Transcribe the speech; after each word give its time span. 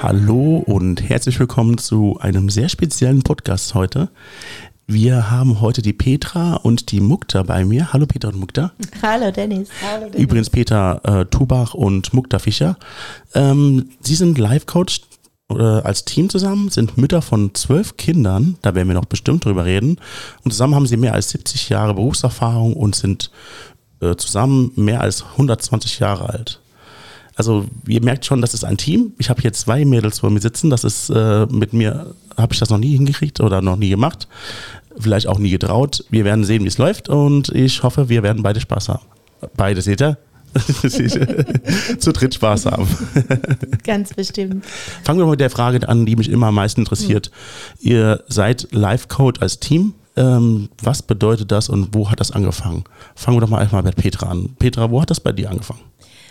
Hallo 0.00 0.62
und 0.64 1.08
herzlich 1.08 1.40
willkommen 1.40 1.76
zu 1.76 2.18
einem 2.20 2.50
sehr 2.50 2.68
speziellen 2.68 3.22
Podcast 3.22 3.74
heute. 3.74 4.10
Wir 4.86 5.30
haben 5.30 5.60
heute 5.60 5.82
die 5.82 5.92
Petra 5.92 6.54
und 6.54 6.92
die 6.92 7.00
Mukta 7.00 7.42
bei 7.42 7.64
mir. 7.64 7.92
Hallo 7.92 8.06
Petra 8.06 8.28
und 8.28 8.38
Mukta. 8.38 8.70
Hallo 9.02 9.32
Dennis. 9.32 9.68
Hallo 9.82 10.04
Dennis. 10.04 10.20
Übrigens 10.20 10.50
Peter 10.50 11.00
äh, 11.04 11.24
Tubach 11.26 11.74
und 11.74 12.14
Mukta 12.14 12.38
Fischer. 12.38 12.76
Ähm, 13.34 13.90
Sie 14.00 14.14
sind 14.14 14.38
Live-Coach 14.38 15.00
äh, 15.50 15.62
als 15.62 16.04
Team 16.04 16.30
zusammen, 16.30 16.68
sind 16.68 16.96
Mütter 16.96 17.20
von 17.20 17.52
zwölf 17.54 17.96
Kindern, 17.96 18.56
da 18.62 18.76
werden 18.76 18.86
wir 18.86 18.94
noch 18.94 19.04
bestimmt 19.04 19.44
drüber 19.44 19.64
reden. 19.64 19.98
Und 20.44 20.52
zusammen 20.52 20.76
haben 20.76 20.86
sie 20.86 20.96
mehr 20.96 21.14
als 21.14 21.30
70 21.30 21.70
Jahre 21.70 21.94
Berufserfahrung 21.94 22.74
und 22.74 22.94
sind 22.94 23.32
äh, 24.00 24.14
zusammen 24.14 24.70
mehr 24.76 25.00
als 25.00 25.24
120 25.24 25.98
Jahre 25.98 26.28
alt. 26.28 26.60
Also 27.38 27.66
ihr 27.86 28.02
merkt 28.02 28.26
schon, 28.26 28.40
das 28.40 28.52
ist 28.52 28.64
ein 28.64 28.76
Team. 28.76 29.12
Ich 29.16 29.30
habe 29.30 29.40
hier 29.40 29.52
zwei 29.52 29.84
Mädels 29.84 30.18
vor 30.18 30.30
mir 30.30 30.40
sitzen. 30.40 30.70
Das 30.70 30.82
ist 30.82 31.08
äh, 31.08 31.46
mit 31.46 31.72
mir, 31.72 32.14
habe 32.36 32.52
ich 32.52 32.58
das 32.58 32.68
noch 32.68 32.78
nie 32.78 32.96
hingekriegt 32.96 33.38
oder 33.38 33.62
noch 33.62 33.76
nie 33.76 33.90
gemacht. 33.90 34.26
Vielleicht 34.98 35.28
auch 35.28 35.38
nie 35.38 35.50
getraut. 35.50 36.04
Wir 36.10 36.24
werden 36.24 36.42
sehen, 36.42 36.64
wie 36.64 36.68
es 36.68 36.78
läuft 36.78 37.08
und 37.08 37.50
ich 37.50 37.84
hoffe, 37.84 38.08
wir 38.08 38.24
werden 38.24 38.42
beide 38.42 38.60
Spaß 38.60 38.88
haben. 38.88 39.04
Beide, 39.56 39.82
seht 39.82 40.02
ihr? 40.02 40.18
zu 41.98 42.12
dritt 42.12 42.34
Spaß 42.34 42.66
haben. 42.66 42.88
Ganz 43.84 44.14
bestimmt. 44.14 44.64
Fangen 45.04 45.20
wir 45.20 45.26
mal 45.26 45.32
mit 45.32 45.40
der 45.40 45.50
Frage 45.50 45.88
an, 45.88 46.06
die 46.06 46.16
mich 46.16 46.28
immer 46.28 46.48
am 46.48 46.56
meisten 46.56 46.80
interessiert. 46.80 47.30
Mhm. 47.80 47.88
Ihr 47.88 48.24
seid 48.26 48.66
Live-Code 48.72 49.42
als 49.42 49.60
Team. 49.60 49.94
Ähm, 50.16 50.70
was 50.82 51.02
bedeutet 51.02 51.52
das 51.52 51.68
und 51.68 51.94
wo 51.94 52.10
hat 52.10 52.18
das 52.18 52.32
angefangen? 52.32 52.82
Fangen 53.14 53.36
wir 53.36 53.42
doch 53.42 53.48
mal 53.48 53.60
einfach 53.60 53.84
mit 53.84 53.94
Petra 53.94 54.26
an. 54.30 54.56
Petra, 54.58 54.90
wo 54.90 55.00
hat 55.00 55.10
das 55.10 55.20
bei 55.20 55.30
dir 55.30 55.50
angefangen? 55.50 55.87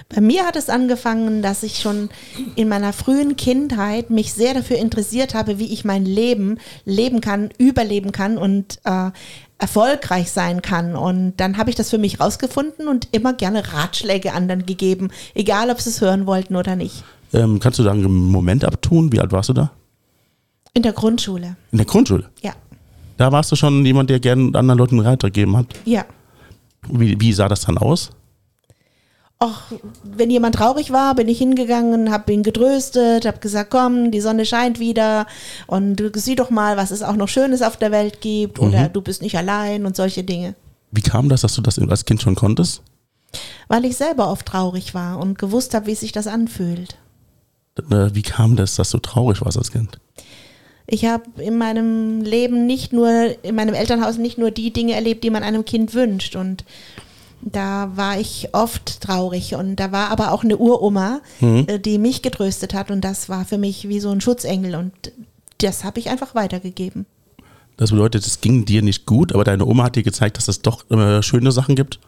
Bei 0.10 0.22
mir 0.22 0.46
hat 0.46 0.56
es 0.56 0.70
angefangen, 0.70 1.42
dass 1.42 1.64
ich 1.64 1.80
schon 1.80 2.10
in 2.56 2.70
meiner 2.70 2.94
frühen 2.94 3.36
Kindheit 3.36 4.10
mich 4.10 4.34
sehr 4.34 4.54
dafür 4.54 4.78
interessiert 4.78 5.34
habe, 5.34 5.60
wie 5.60 5.74
ich 5.74 5.84
mein 5.84 6.06
Leben 6.06 6.60
leben 6.86 7.20
kann, 7.20 7.50
überleben 7.58 8.14
kann 8.14 8.38
und 8.38 8.80
äh, 8.86 9.12
erfolgreich 9.58 10.32
sein 10.32 10.62
kann. 10.62 10.96
Und 10.96 11.34
dann 11.38 11.58
habe 11.58 11.70
ich 11.70 11.76
das 11.76 11.90
für 11.90 11.98
mich 11.98 12.22
rausgefunden 12.22 12.88
und 12.88 13.10
immer 13.12 13.34
gerne 13.34 13.74
Ratschläge 13.74 14.34
anderen 14.34 14.66
gegeben, 14.66 15.10
egal 15.36 15.70
ob 15.70 15.82
sie 15.82 15.90
es 15.90 16.00
hören 16.00 16.26
wollten 16.26 16.56
oder 16.56 16.78
nicht. 16.78 17.04
Ähm, 17.34 17.60
kannst 17.60 17.80
du 17.80 17.84
da 17.84 17.92
einen 17.92 18.32
Moment 18.32 18.64
abtun? 18.64 19.12
Wie 19.12 19.20
alt 19.20 19.34
warst 19.34 19.50
du 19.50 19.54
da? 19.54 19.72
In 20.74 20.84
der 20.84 20.94
Grundschule. 20.94 21.58
In 21.72 21.80
der 21.80 21.88
Grundschule? 21.88 22.30
Ja. 22.42 22.54
Da 23.18 23.32
warst 23.32 23.52
du 23.52 23.56
schon 23.56 23.86
jemand, 23.86 24.10
der 24.10 24.20
gerne 24.20 24.58
anderen 24.58 24.78
Leuten 24.78 25.00
einen 25.00 25.08
Rat 25.08 25.22
gegeben 25.22 25.58
hat? 25.58 25.66
Ja. 25.84 26.06
Wie, 26.90 27.20
wie 27.20 27.34
sah 27.34 27.50
das 27.50 27.62
dann 27.62 27.78
aus? 27.78 28.12
Och, 29.40 29.62
wenn 30.04 30.32
jemand 30.32 30.56
traurig 30.56 30.92
war, 30.92 31.14
bin 31.14 31.28
ich 31.28 31.38
hingegangen, 31.38 32.12
habe 32.12 32.34
ihn 32.34 32.42
getröstet, 32.42 33.26
habe 33.28 33.38
gesagt, 33.38 33.70
komm, 33.70 34.10
die 34.10 34.20
Sonne 34.20 34.48
scheint 34.48 34.80
wieder 34.80 35.28
und 35.68 36.02
sieh 36.16 36.36
doch 36.36 36.50
mal, 36.50 36.76
was 36.76 36.90
es 36.90 37.04
auch 37.04 37.16
noch 37.16 37.28
Schönes 37.28 37.62
auf 37.62 37.78
der 37.78 37.92
Welt 37.92 38.20
gibt 38.22 38.60
mhm. 38.60 38.68
oder 38.68 38.90
du 38.90 39.02
bist 39.02 39.22
nicht 39.22 39.38
allein 39.38 39.86
und 39.86 39.96
solche 39.96 40.24
Dinge. 40.24 40.56
Wie 40.92 41.02
kam 41.02 41.30
das, 41.30 41.42
dass 41.42 41.54
du 41.54 41.62
das 41.62 41.78
als 41.78 42.06
Kind 42.06 42.22
schon 42.22 42.34
konntest? 42.34 42.82
Weil 43.68 43.86
ich 43.86 43.96
selber 43.96 44.32
oft 44.32 44.48
traurig 44.48 44.96
war 44.96 45.20
und 45.20 45.38
gewusst 45.38 45.76
habe, 45.76 45.86
wie 45.86 45.96
sich 45.96 46.12
das 46.12 46.26
anfühlt. 46.26 46.98
Äh, 47.92 48.10
wie 48.14 48.24
kam 48.24 48.56
das, 48.56 48.76
dass 48.76 48.90
du 48.90 48.98
traurig 48.98 49.44
warst 49.44 49.58
als 49.58 49.72
Kind? 49.72 50.00
Ich 50.88 51.06
habe 51.06 51.26
in 51.38 51.58
meinem 51.58 52.22
Leben 52.22 52.66
nicht 52.66 52.94
nur, 52.94 53.36
in 53.44 53.56
meinem 53.56 53.76
Elternhaus 53.76 54.18
nicht 54.18 54.38
nur 54.38 54.52
die 54.52 54.72
Dinge 54.72 54.94
erlebt, 54.94 55.24
die 55.24 55.30
man 55.30 55.44
einem 55.44 55.66
Kind 55.66 55.94
wünscht 55.94 56.36
und 56.36 56.64
da 57.42 57.92
war 57.96 58.20
ich 58.20 58.50
oft 58.54 59.02
traurig 59.02 59.56
und 59.56 59.78
da 59.78 59.92
war 59.92 60.10
aber 60.10 60.32
auch 60.32 60.44
eine 60.44 60.58
Uroma, 60.58 61.22
mhm. 61.40 61.66
Äh, 61.68 61.80
die 61.80 61.98
mich 61.98 62.22
getröstet 62.22 62.74
hat 62.74 62.92
und 62.92 63.02
das 63.02 63.30
war 63.30 63.46
für 63.46 63.58
mich 63.58 63.88
wie 63.88 64.00
so 64.00 64.10
ein 64.10 64.22
Schutzengel 64.22 64.76
und 64.76 64.94
das 65.60 65.84
habe 65.84 66.00
ich 66.00 66.10
einfach 66.10 66.36
weitergegeben. 66.36 67.06
Das 67.78 67.92
bedeutet, 67.92 68.26
es 68.26 68.42
ging 68.42 68.66
dir 68.66 68.82
nicht 68.82 69.06
gut, 69.06 69.34
aber 69.34 69.44
deine 69.44 69.66
Oma 69.66 69.86
hat 69.86 69.96
dir 69.96 70.04
gezeigt, 70.04 70.38
dass 70.38 70.48
es 70.48 70.62
doch 70.62 70.90
äh, 70.90 71.22
schöne 71.22 71.52
Sachen 71.52 71.76
gibt 71.76 72.00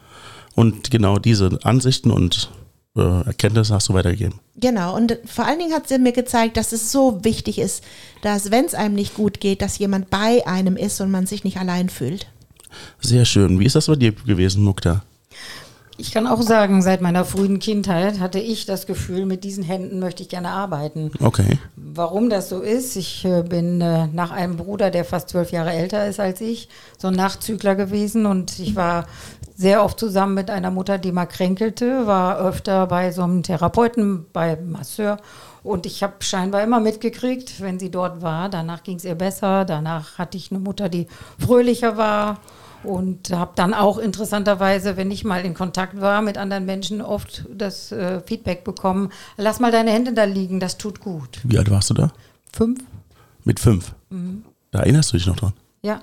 und 0.56 0.90
genau 0.90 1.20
diese 1.20 1.60
Ansichten 1.64 2.12
und 2.12 2.50
äh, 2.98 3.26
Erkenntnisse 3.26 3.74
hast 3.74 3.90
du 3.90 3.94
weitergegeben. 3.94 4.40
Genau, 4.56 4.96
und 4.96 5.18
vor 5.26 5.46
allen 5.46 5.60
Dingen 5.60 5.74
hat 5.74 5.88
sie 5.88 6.00
mir 6.00 6.12
gezeigt, 6.12 6.58
dass 6.58 6.72
es 6.72 6.92
so 6.92 7.24
wichtig 7.24 7.60
ist, 7.60 7.84
dass 8.24 8.50
wenn 8.50 8.66
es 8.66 8.74
einem 8.74 8.96
nicht 8.96 9.14
gut 9.14 9.40
geht, 9.40 9.62
dass 9.62 9.78
jemand 9.78 10.10
bei 10.10 10.46
einem 10.48 10.76
ist 10.76 11.00
und 11.02 11.12
man 11.12 11.28
sich 11.28 11.44
nicht 11.44 11.58
allein 11.58 11.90
fühlt. 11.90 12.28
Sehr 13.00 13.26
schön. 13.26 13.60
Wie 13.60 13.66
ist 13.66 13.76
das 13.76 13.88
bei 13.88 13.96
dir 13.96 14.12
gewesen, 14.12 14.64
Mukta? 14.64 15.04
Ich 16.00 16.14
kann 16.14 16.28
auch 16.28 16.42
sagen, 16.42 16.82
seit 16.82 17.02
meiner 17.02 17.26
frühen 17.26 17.60
Kindheit 17.60 18.22
hatte 18.22 18.40
ich 18.40 18.66
das 18.66 18.88
Gefühl, 18.88 19.26
mit 19.26 19.44
diesen 19.44 19.66
Händen 19.66 20.00
möchte 20.00 20.24
ich 20.24 20.30
gerne 20.30 20.48
arbeiten. 20.48 21.12
Okay. 21.20 21.60
Warum 21.76 22.30
das 22.30 22.48
so 22.48 22.62
ist, 22.62 22.96
ich 22.96 23.26
äh, 23.26 23.44
bin 23.44 23.82
äh, 23.82 24.08
nach 24.08 24.32
einem 24.32 24.56
Bruder, 24.56 24.92
der 24.92 25.04
fast 25.04 25.28
zwölf 25.28 25.52
Jahre 25.52 25.74
älter 25.74 26.08
ist 26.08 26.22
als 26.22 26.40
ich, 26.40 26.70
so 26.98 27.10
ein 27.10 27.16
Nachzügler 27.16 27.76
gewesen 27.76 28.26
und 28.26 28.60
ich 28.60 28.78
war 28.78 29.08
sehr 29.58 29.84
oft 29.84 30.00
zusammen 30.00 30.36
mit 30.36 30.50
einer 30.50 30.72
Mutter, 30.72 31.00
die 31.00 31.12
mal 31.12 31.26
kränkelte, 31.26 32.08
war 32.08 32.40
öfter 32.40 32.88
bei 32.88 33.12
so 33.12 33.24
einem 33.24 33.44
Therapeuten, 33.44 34.26
bei 34.32 34.56
Masseur 34.56 35.18
und 35.64 35.86
ich 35.86 36.02
habe 36.02 36.14
scheinbar 36.22 36.64
immer 36.64 36.80
mitgekriegt, 36.80 37.60
wenn 37.60 37.78
sie 37.78 37.92
dort 37.92 38.22
war, 38.22 38.48
danach 38.48 38.84
ging 38.84 38.96
es 38.96 39.04
ihr 39.04 39.16
besser, 39.16 39.66
danach 39.66 40.18
hatte 40.18 40.38
ich 40.38 40.50
eine 40.50 40.62
Mutter, 40.62 40.88
die 40.88 41.08
fröhlicher 41.38 41.98
war 41.98 42.38
und 42.84 43.32
habe 43.32 43.52
dann 43.56 43.74
auch 43.74 43.98
interessanterweise, 43.98 44.98
wenn 44.98 45.12
ich 45.12 45.24
mal 45.24 45.46
in 45.46 45.54
Kontakt 45.54 46.00
war 46.00 46.22
mit 46.22 46.38
anderen 46.38 46.66
Menschen, 46.66 47.02
oft 47.02 47.46
das 47.54 47.92
äh, 47.92 48.22
Feedback 48.22 48.64
bekommen, 48.64 49.12
lass 49.38 49.60
mal 49.60 49.72
deine 49.72 49.92
Hände 49.92 50.14
da 50.14 50.24
liegen, 50.24 50.60
das 50.60 50.78
tut 50.78 51.00
gut. 51.00 51.40
Wie 51.44 51.58
alt 51.58 51.70
warst 51.70 51.90
du 51.90 51.94
da? 51.94 52.12
Fünf. 52.52 52.80
Mit 53.44 53.60
fünf? 53.60 53.94
Mhm. 54.10 54.44
Da 54.72 54.80
erinnerst 54.80 55.14
du 55.14 55.18
dich 55.18 55.28
noch 55.28 55.36
dran? 55.36 55.54
Ja. 55.82 56.02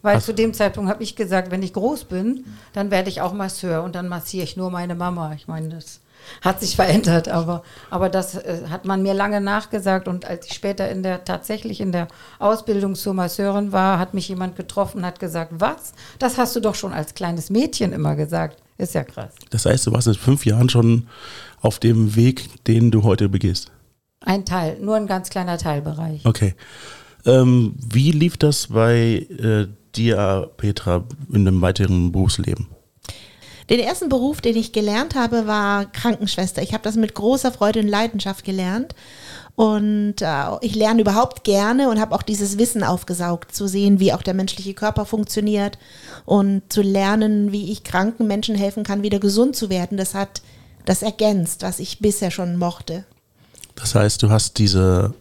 Weil 0.00 0.18
Ach. 0.18 0.22
zu 0.22 0.32
dem 0.32 0.54
Zeitpunkt 0.54 0.90
habe 0.90 1.02
ich 1.02 1.16
gesagt, 1.16 1.50
wenn 1.50 1.62
ich 1.62 1.72
groß 1.72 2.04
bin, 2.04 2.44
dann 2.72 2.90
werde 2.90 3.08
ich 3.08 3.20
auch 3.20 3.32
Masseur 3.32 3.82
und 3.82 3.94
dann 3.94 4.08
massiere 4.08 4.44
ich 4.44 4.56
nur 4.56 4.70
meine 4.70 4.94
Mama. 4.94 5.34
Ich 5.34 5.48
meine, 5.48 5.68
das 5.70 6.00
hat 6.40 6.60
sich 6.60 6.76
verändert, 6.76 7.28
aber, 7.28 7.62
aber 7.90 8.08
das 8.08 8.34
äh, 8.34 8.62
hat 8.70 8.84
man 8.84 9.02
mir 9.02 9.14
lange 9.14 9.40
nachgesagt 9.40 10.08
und 10.08 10.24
als 10.24 10.46
ich 10.46 10.54
später 10.54 10.88
in 10.90 11.02
der 11.02 11.24
tatsächlich 11.24 11.80
in 11.80 11.92
der 11.92 12.08
Ausbildung 12.38 12.94
zur 12.94 13.14
Masseurin 13.14 13.72
war, 13.72 13.98
hat 13.98 14.14
mich 14.14 14.28
jemand 14.28 14.56
getroffen 14.56 14.98
und 14.98 15.06
hat 15.06 15.20
gesagt, 15.20 15.52
was? 15.58 15.92
Das 16.18 16.38
hast 16.38 16.54
du 16.56 16.60
doch 16.60 16.74
schon 16.74 16.92
als 16.92 17.14
kleines 17.14 17.50
Mädchen 17.50 17.92
immer 17.92 18.16
gesagt. 18.16 18.62
Ist 18.78 18.94
ja 18.94 19.02
krass. 19.02 19.34
Das 19.50 19.66
heißt, 19.66 19.86
du 19.88 19.92
warst 19.92 20.04
seit 20.04 20.16
fünf 20.16 20.46
Jahren 20.46 20.68
schon 20.68 21.08
auf 21.60 21.80
dem 21.80 22.14
Weg, 22.14 22.64
den 22.64 22.92
du 22.92 23.02
heute 23.02 23.28
begehst. 23.28 23.72
Ein 24.20 24.44
Teil, 24.44 24.78
nur 24.80 24.96
ein 24.96 25.06
ganz 25.06 25.30
kleiner 25.30 25.58
Teilbereich. 25.58 26.24
Okay. 26.24 26.54
Ähm, 27.26 27.74
wie 27.76 28.12
lief 28.12 28.36
das 28.36 28.68
bei 28.68 29.26
äh, 29.30 29.66
dir, 29.94 30.50
Petra, 30.56 31.04
in 31.32 31.44
dem 31.44 31.60
weiteren 31.60 32.12
Berufsleben? 32.12 32.68
Den 33.70 33.80
ersten 33.80 34.08
Beruf, 34.08 34.40
den 34.40 34.56
ich 34.56 34.72
gelernt 34.72 35.14
habe, 35.14 35.46
war 35.46 35.84
Krankenschwester. 35.86 36.62
Ich 36.62 36.72
habe 36.72 36.82
das 36.82 36.96
mit 36.96 37.14
großer 37.14 37.52
Freude 37.52 37.80
und 37.80 37.88
Leidenschaft 37.88 38.44
gelernt. 38.44 38.94
Und 39.56 40.22
äh, 40.22 40.44
ich 40.60 40.74
lerne 40.76 41.00
überhaupt 41.00 41.42
gerne 41.42 41.90
und 41.90 42.00
habe 42.00 42.14
auch 42.14 42.22
dieses 42.22 42.58
Wissen 42.58 42.84
aufgesaugt, 42.84 43.54
zu 43.54 43.66
sehen, 43.66 43.98
wie 43.98 44.12
auch 44.12 44.22
der 44.22 44.34
menschliche 44.34 44.72
Körper 44.72 45.04
funktioniert 45.04 45.78
und 46.24 46.62
zu 46.68 46.80
lernen, 46.80 47.50
wie 47.50 47.72
ich 47.72 47.82
kranken 47.82 48.28
Menschen 48.28 48.54
helfen 48.54 48.84
kann, 48.84 49.02
wieder 49.02 49.18
gesund 49.18 49.56
zu 49.56 49.68
werden. 49.68 49.98
Das 49.98 50.14
hat 50.14 50.42
das 50.84 51.02
ergänzt, 51.02 51.62
was 51.62 51.80
ich 51.80 51.98
bisher 51.98 52.30
schon 52.30 52.56
mochte. 52.56 53.04
Das 53.74 53.96
heißt, 53.96 54.22
du 54.22 54.30
hast 54.30 54.58
diese 54.58 55.12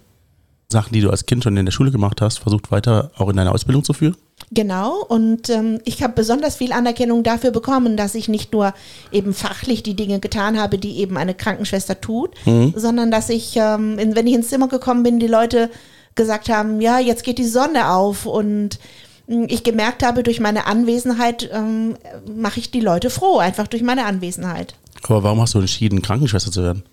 Sachen, 0.69 0.93
die 0.93 1.01
du 1.01 1.09
als 1.09 1.25
Kind 1.25 1.43
schon 1.43 1.55
in 1.55 1.65
der 1.65 1.71
Schule 1.71 1.91
gemacht 1.91 2.21
hast, 2.21 2.39
versucht 2.39 2.71
weiter 2.71 3.11
auch 3.17 3.29
in 3.29 3.37
deiner 3.37 3.53
Ausbildung 3.53 3.83
zu 3.83 3.93
führen? 3.93 4.17
Genau, 4.51 5.01
und 5.07 5.49
ähm, 5.49 5.79
ich 5.85 6.03
habe 6.03 6.13
besonders 6.13 6.57
viel 6.57 6.71
Anerkennung 6.71 7.23
dafür 7.23 7.51
bekommen, 7.51 7.97
dass 7.97 8.15
ich 8.15 8.27
nicht 8.27 8.53
nur 8.53 8.73
eben 9.11 9.33
fachlich 9.33 9.81
die 9.81 9.95
Dinge 9.95 10.19
getan 10.19 10.59
habe, 10.59 10.77
die 10.77 10.99
eben 10.99 11.17
eine 11.17 11.33
Krankenschwester 11.33 11.99
tut, 11.99 12.31
mhm. 12.45 12.73
sondern 12.75 13.11
dass 13.11 13.29
ich, 13.29 13.55
ähm, 13.55 13.97
wenn 13.97 14.27
ich 14.27 14.33
ins 14.33 14.49
Zimmer 14.49 14.67
gekommen 14.67 15.03
bin, 15.03 15.19
die 15.19 15.27
Leute 15.27 15.69
gesagt 16.15 16.49
haben, 16.49 16.81
ja, 16.81 16.99
jetzt 16.99 17.23
geht 17.23 17.37
die 17.37 17.45
Sonne 17.45 17.91
auf 17.91 18.25
und 18.25 18.79
hm, 19.27 19.47
ich 19.49 19.63
gemerkt 19.63 20.03
habe, 20.03 20.23
durch 20.23 20.39
meine 20.39 20.65
Anwesenheit 20.65 21.49
ähm, 21.51 21.95
mache 22.35 22.59
ich 22.59 22.71
die 22.71 22.81
Leute 22.81 23.09
froh, 23.09 23.37
einfach 23.37 23.67
durch 23.67 23.83
meine 23.83 24.05
Anwesenheit. 24.05 24.75
Aber 25.03 25.23
warum 25.23 25.41
hast 25.41 25.53
du 25.53 25.59
entschieden, 25.59 26.01
Krankenschwester 26.01 26.51
zu 26.51 26.63
werden? 26.63 26.83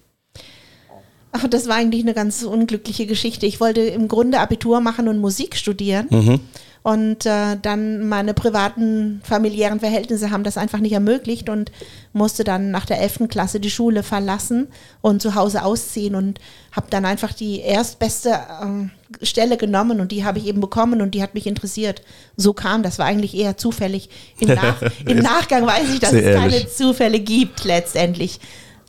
Ach, 1.36 1.48
das 1.48 1.66
war 1.66 1.74
eigentlich 1.74 2.02
eine 2.02 2.14
ganz 2.14 2.44
unglückliche 2.44 3.06
Geschichte. 3.06 3.44
Ich 3.44 3.60
wollte 3.60 3.80
im 3.80 4.06
Grunde 4.06 4.38
Abitur 4.38 4.80
machen 4.80 5.08
und 5.08 5.18
Musik 5.18 5.56
studieren. 5.56 6.06
Mhm. 6.08 6.40
Und 6.84 7.26
äh, 7.26 7.56
dann 7.60 8.08
meine 8.08 8.34
privaten 8.34 9.20
familiären 9.24 9.80
Verhältnisse 9.80 10.30
haben 10.30 10.44
das 10.44 10.56
einfach 10.56 10.78
nicht 10.78 10.92
ermöglicht 10.92 11.48
und 11.48 11.72
musste 12.12 12.44
dann 12.44 12.70
nach 12.70 12.86
der 12.86 13.00
11. 13.00 13.28
Klasse 13.28 13.58
die 13.58 13.70
Schule 13.70 14.04
verlassen 14.04 14.68
und 15.00 15.22
zu 15.22 15.34
Hause 15.34 15.64
ausziehen 15.64 16.14
und 16.14 16.38
habe 16.70 16.86
dann 16.90 17.04
einfach 17.04 17.32
die 17.32 17.60
erstbeste 17.60 18.30
äh, 18.30 19.24
Stelle 19.24 19.56
genommen 19.56 19.98
und 20.00 20.12
die 20.12 20.24
habe 20.24 20.38
ich 20.38 20.46
eben 20.46 20.60
bekommen 20.60 21.00
und 21.00 21.16
die 21.16 21.22
hat 21.22 21.34
mich 21.34 21.48
interessiert. 21.48 22.02
So 22.36 22.52
kam 22.52 22.84
das, 22.84 22.98
war 23.00 23.06
eigentlich 23.06 23.34
eher 23.34 23.56
zufällig. 23.56 24.08
Im, 24.38 24.48
Nach 24.54 24.82
im 25.04 25.18
Nachgang 25.18 25.66
weiß 25.66 25.92
ich, 25.92 25.98
dass 25.98 26.12
es 26.12 26.36
keine 26.36 26.68
Zufälle 26.68 27.18
gibt 27.18 27.64
letztendlich. 27.64 28.38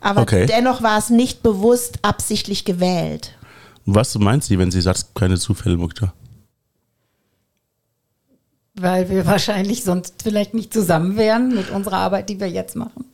Aber 0.00 0.22
okay. 0.22 0.46
dennoch 0.46 0.82
war 0.82 0.98
es 0.98 1.10
nicht 1.10 1.42
bewusst 1.42 1.98
absichtlich 2.02 2.64
gewählt. 2.64 3.32
Was 3.86 4.18
meint 4.18 4.44
sie, 4.44 4.58
wenn 4.58 4.70
sie 4.70 4.80
sagt, 4.80 5.14
keine 5.14 5.38
Zufälle, 5.38 5.76
Mukta? 5.76 6.12
Weil 8.74 9.08
wir 9.08 9.26
wahrscheinlich 9.26 9.84
sonst 9.84 10.22
vielleicht 10.22 10.54
nicht 10.54 10.72
zusammen 10.72 11.16
wären 11.16 11.54
mit 11.54 11.70
unserer 11.70 11.98
Arbeit, 11.98 12.28
die 12.28 12.40
wir 12.40 12.48
jetzt 12.48 12.76
machen. 12.76 13.04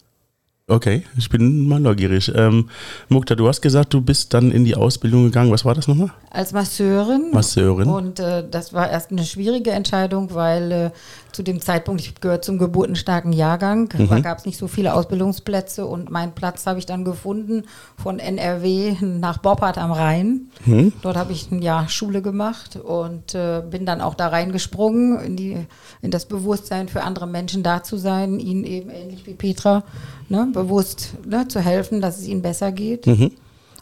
Okay, 0.69 1.03
ich 1.19 1.29
bin 1.29 1.67
mal 1.67 1.81
neugierig. 1.81 2.33
Ähm, 2.35 2.71
Mukta, 3.09 3.35
du 3.35 3.49
hast 3.49 3.61
gesagt, 3.61 3.93
du 3.93 4.01
bist 4.01 4.33
dann 4.33 4.53
in 4.53 4.65
die 4.65 4.77
Ausbildung 4.77 5.25
gegangen. 5.25 5.51
Was 5.51 5.65
war 5.65 5.75
das 5.75 5.89
nochmal? 5.89 6.13
Als 6.31 6.53
Masseurin. 6.53 7.31
Masseurin. 7.33 7.89
Und 7.89 8.21
äh, 8.21 8.45
das 8.49 8.73
war 8.73 8.89
erst 8.89 9.11
eine 9.11 9.25
schwierige 9.25 9.73
Entscheidung, 9.73 10.33
weil 10.35 10.73
äh, 10.73 10.91
zu 11.33 11.43
dem 11.43 11.61
Zeitpunkt, 11.61 12.01
ich 12.01 12.21
gehöre 12.21 12.43
zum 12.43 12.59
geburtenstarken 12.59 13.33
Jahrgang, 13.33 13.89
Mhm. 13.97 14.09
da 14.09 14.21
gab 14.21 14.39
es 14.39 14.45
nicht 14.47 14.59
so 14.59 14.69
viele 14.69 14.95
Ausbildungsplätze 14.95 15.87
und 15.87 16.11
meinen 16.11 16.33
Platz 16.33 16.67
habe 16.67 16.79
ich 16.79 16.87
dann 16.87 17.05
gefunden 17.05 17.65
von 17.97 18.19
NRW 18.19 18.97
nach 19.01 19.39
Boppard 19.39 19.79
am 19.79 19.93
Rhein. 19.93 20.49
Mhm. 20.65 20.93
Dort 21.03 21.17
habe 21.17 21.33
ich 21.33 21.51
ein 21.51 21.63
Jahr 21.63 21.89
Schule 21.89 22.23
gemacht 22.23 22.77
und 22.77 23.35
äh, 23.35 23.63
bin 23.69 23.87
dann 23.87 24.01
auch 24.01 24.15
da 24.15 24.29
reingesprungen 24.29 25.21
in, 25.21 25.37
die, 25.37 25.57
in 26.01 26.11
das 26.11 26.27
Bewusstsein 26.27 26.89
für 26.89 27.03
andere 27.03 27.27
Menschen 27.27 27.63
da 27.63 27.83
zu 27.83 27.97
sein, 27.97 28.39
ihnen 28.39 28.65
eben 28.65 28.91
ähnlich 28.91 29.27
wie 29.27 29.35
Petra 29.35 29.85
ne, 30.29 30.49
bewusst 30.53 31.15
ne, 31.27 31.49
zu 31.49 31.61
helfen, 31.61 32.01
dass 32.01 32.19
es 32.19 32.27
ihnen 32.27 32.43
besser 32.43 32.73
geht. 32.73 33.07
Mhm. 33.07 33.33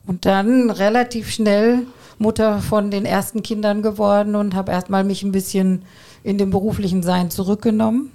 Und 0.06 0.24
dann 0.26 0.70
relativ 0.70 1.30
schnell 1.30 1.86
Mutter 2.18 2.58
von 2.60 2.90
den 2.90 3.06
ersten 3.06 3.42
Kindern 3.42 3.80
geworden 3.82 4.34
und 4.34 4.54
habe 4.54 4.72
erstmal 4.72 5.04
mich 5.04 5.22
ein 5.22 5.32
bisschen 5.32 5.82
in 6.22 6.38
dem 6.38 6.50
beruflichen 6.50 7.02
Sein 7.02 7.30
zurückgenommen. 7.30 8.10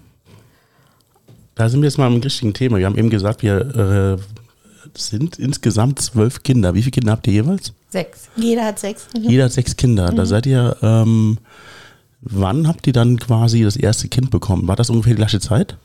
Da 1.56 1.70
sind 1.70 1.82
wir 1.82 1.88
jetzt 1.88 1.98
mal 1.98 2.08
am 2.08 2.18
richtigen 2.18 2.54
Thema. 2.54 2.78
Wir 2.78 2.86
haben 2.86 2.98
eben 2.98 3.10
gesagt, 3.10 3.42
wir 3.42 4.18
äh, 4.18 4.18
sind 4.94 5.40
insgesamt 5.40 6.02
zwölf 6.02 6.44
Kinder. 6.44 6.74
Wie 6.74 6.82
viele 6.82 6.92
Kinder 6.92 7.14
habt 7.14 7.28
ihr 7.28 7.34
jeweils? 7.34 7.74
Sechs. 7.90 8.30
Jeder 8.36 8.66
hat 8.66 8.80
sechs. 8.80 9.08
Mhm. 9.16 9.30
Jeder 9.30 9.46
hat 9.46 9.54
sechs 9.54 9.76
Kinder. 9.78 10.12
Da 10.12 10.26
seid 10.26 10.46
ihr, 10.46 10.76
ähm, 10.82 11.38
wann 12.22 12.68
habt 12.68 12.86
ihr 12.88 12.94
dann 12.94 13.18
quasi 13.18 13.64
das 13.64 13.78
erste 13.78 14.10
Kind 14.10 14.32
bekommen? 14.32 14.68
War 14.68 14.76
das 14.76 14.90
ungefähr 14.90 15.14
die 15.14 15.18
gleiche 15.18 15.40
Zeit? 15.40 15.78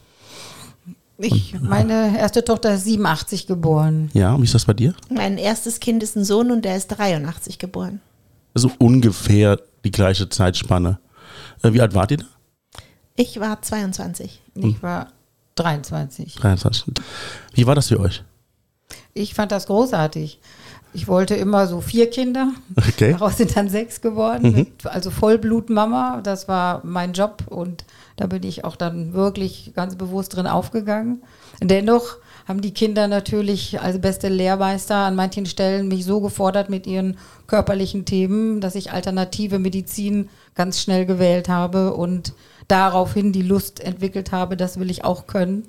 Ich, 1.19 1.55
meine 1.61 2.19
erste 2.19 2.45
Tochter 2.45 2.75
ist 2.75 2.85
87 2.85 3.47
geboren. 3.47 4.11
Ja, 4.15 4.35
und 4.35 4.41
wie 4.41 4.47
ist 4.47 4.55
das 4.55 4.65
bei 4.65 4.73
dir? 4.73 4.95
Mein 5.11 5.37
erstes 5.37 5.79
Kind 5.79 6.03
ist 6.03 6.17
ein 6.17 6.25
Sohn 6.25 6.51
und 6.51 6.65
der 6.65 6.77
ist 6.77 6.89
83 6.89 7.59
geboren. 7.59 8.01
Also 8.55 8.71
ungefähr 8.79 9.61
die 9.85 9.91
gleiche 9.91 10.31
Zeitspanne. 10.31 10.99
Äh, 11.63 11.73
wie 11.73 11.81
alt 11.81 11.95
wart 11.95 12.11
ihr 12.11 12.19
da? 12.19 12.25
Ich 13.17 13.39
war 13.41 13.61
22. 13.61 14.41
Ich 14.55 14.83
war 14.83 15.13
23. 15.57 16.37
23. 16.37 16.95
Wie 17.53 17.67
war 17.67 17.75
das 17.75 17.89
für 17.89 18.01
euch? 18.01 18.23
Ich 19.13 19.35
fand 19.35 19.53
das 19.53 19.67
großartig. 19.67 20.41
Ich 20.93 21.07
wollte 21.07 21.37
immer 21.37 21.67
so 21.67 21.81
vier 21.81 22.11
Kinder. 22.11 22.53
Okay. 22.77 23.13
Daraus 23.13 23.37
sind 23.37 23.57
dann 23.57 23.69
sechs 23.69 24.01
geworden. 24.01 24.53
Mit, 24.53 24.87
also 24.87 25.11
Vollblutmama, 25.11 26.21
das 26.23 26.49
war 26.49 26.81
mein 26.85 27.13
Job 27.13 27.45
und 27.49 27.85
da 28.17 28.27
bin 28.27 28.43
ich 28.43 28.65
auch 28.65 28.77
dann 28.77 29.13
wirklich 29.13 29.73
ganz 29.77 29.97
bewusst 29.97 30.35
drin 30.35 30.47
aufgegangen. 30.47 31.23
Dennoch 31.61 32.17
haben 32.51 32.63
die 32.63 32.75
Kinder 32.75 33.07
natürlich 33.07 33.81
als 33.81 34.01
beste 34.01 34.29
Lehrmeister 34.29 34.97
an 34.97 35.15
manchen 35.15 35.47
Stellen 35.47 35.87
mich 35.87 36.05
so 36.05 36.21
gefordert 36.21 36.69
mit 36.69 36.85
ihren 36.85 37.17
körperlichen 37.47 38.05
Themen, 38.05 38.61
dass 38.61 38.75
ich 38.75 38.91
alternative 38.91 39.61
Medizin 39.61 40.29
ganz 40.57 40.81
schnell 40.81 41.07
gewählt 41.07 41.49
habe 41.49 41.95
und 41.95 42.35
daraufhin 42.67 43.31
die 43.33 43.43
Lust 43.43 43.79
entwickelt 43.79 44.33
habe, 44.33 44.57
das 44.57 44.81
will 44.81 44.91
ich 44.91 45.05
auch 45.05 45.29
können. 45.29 45.69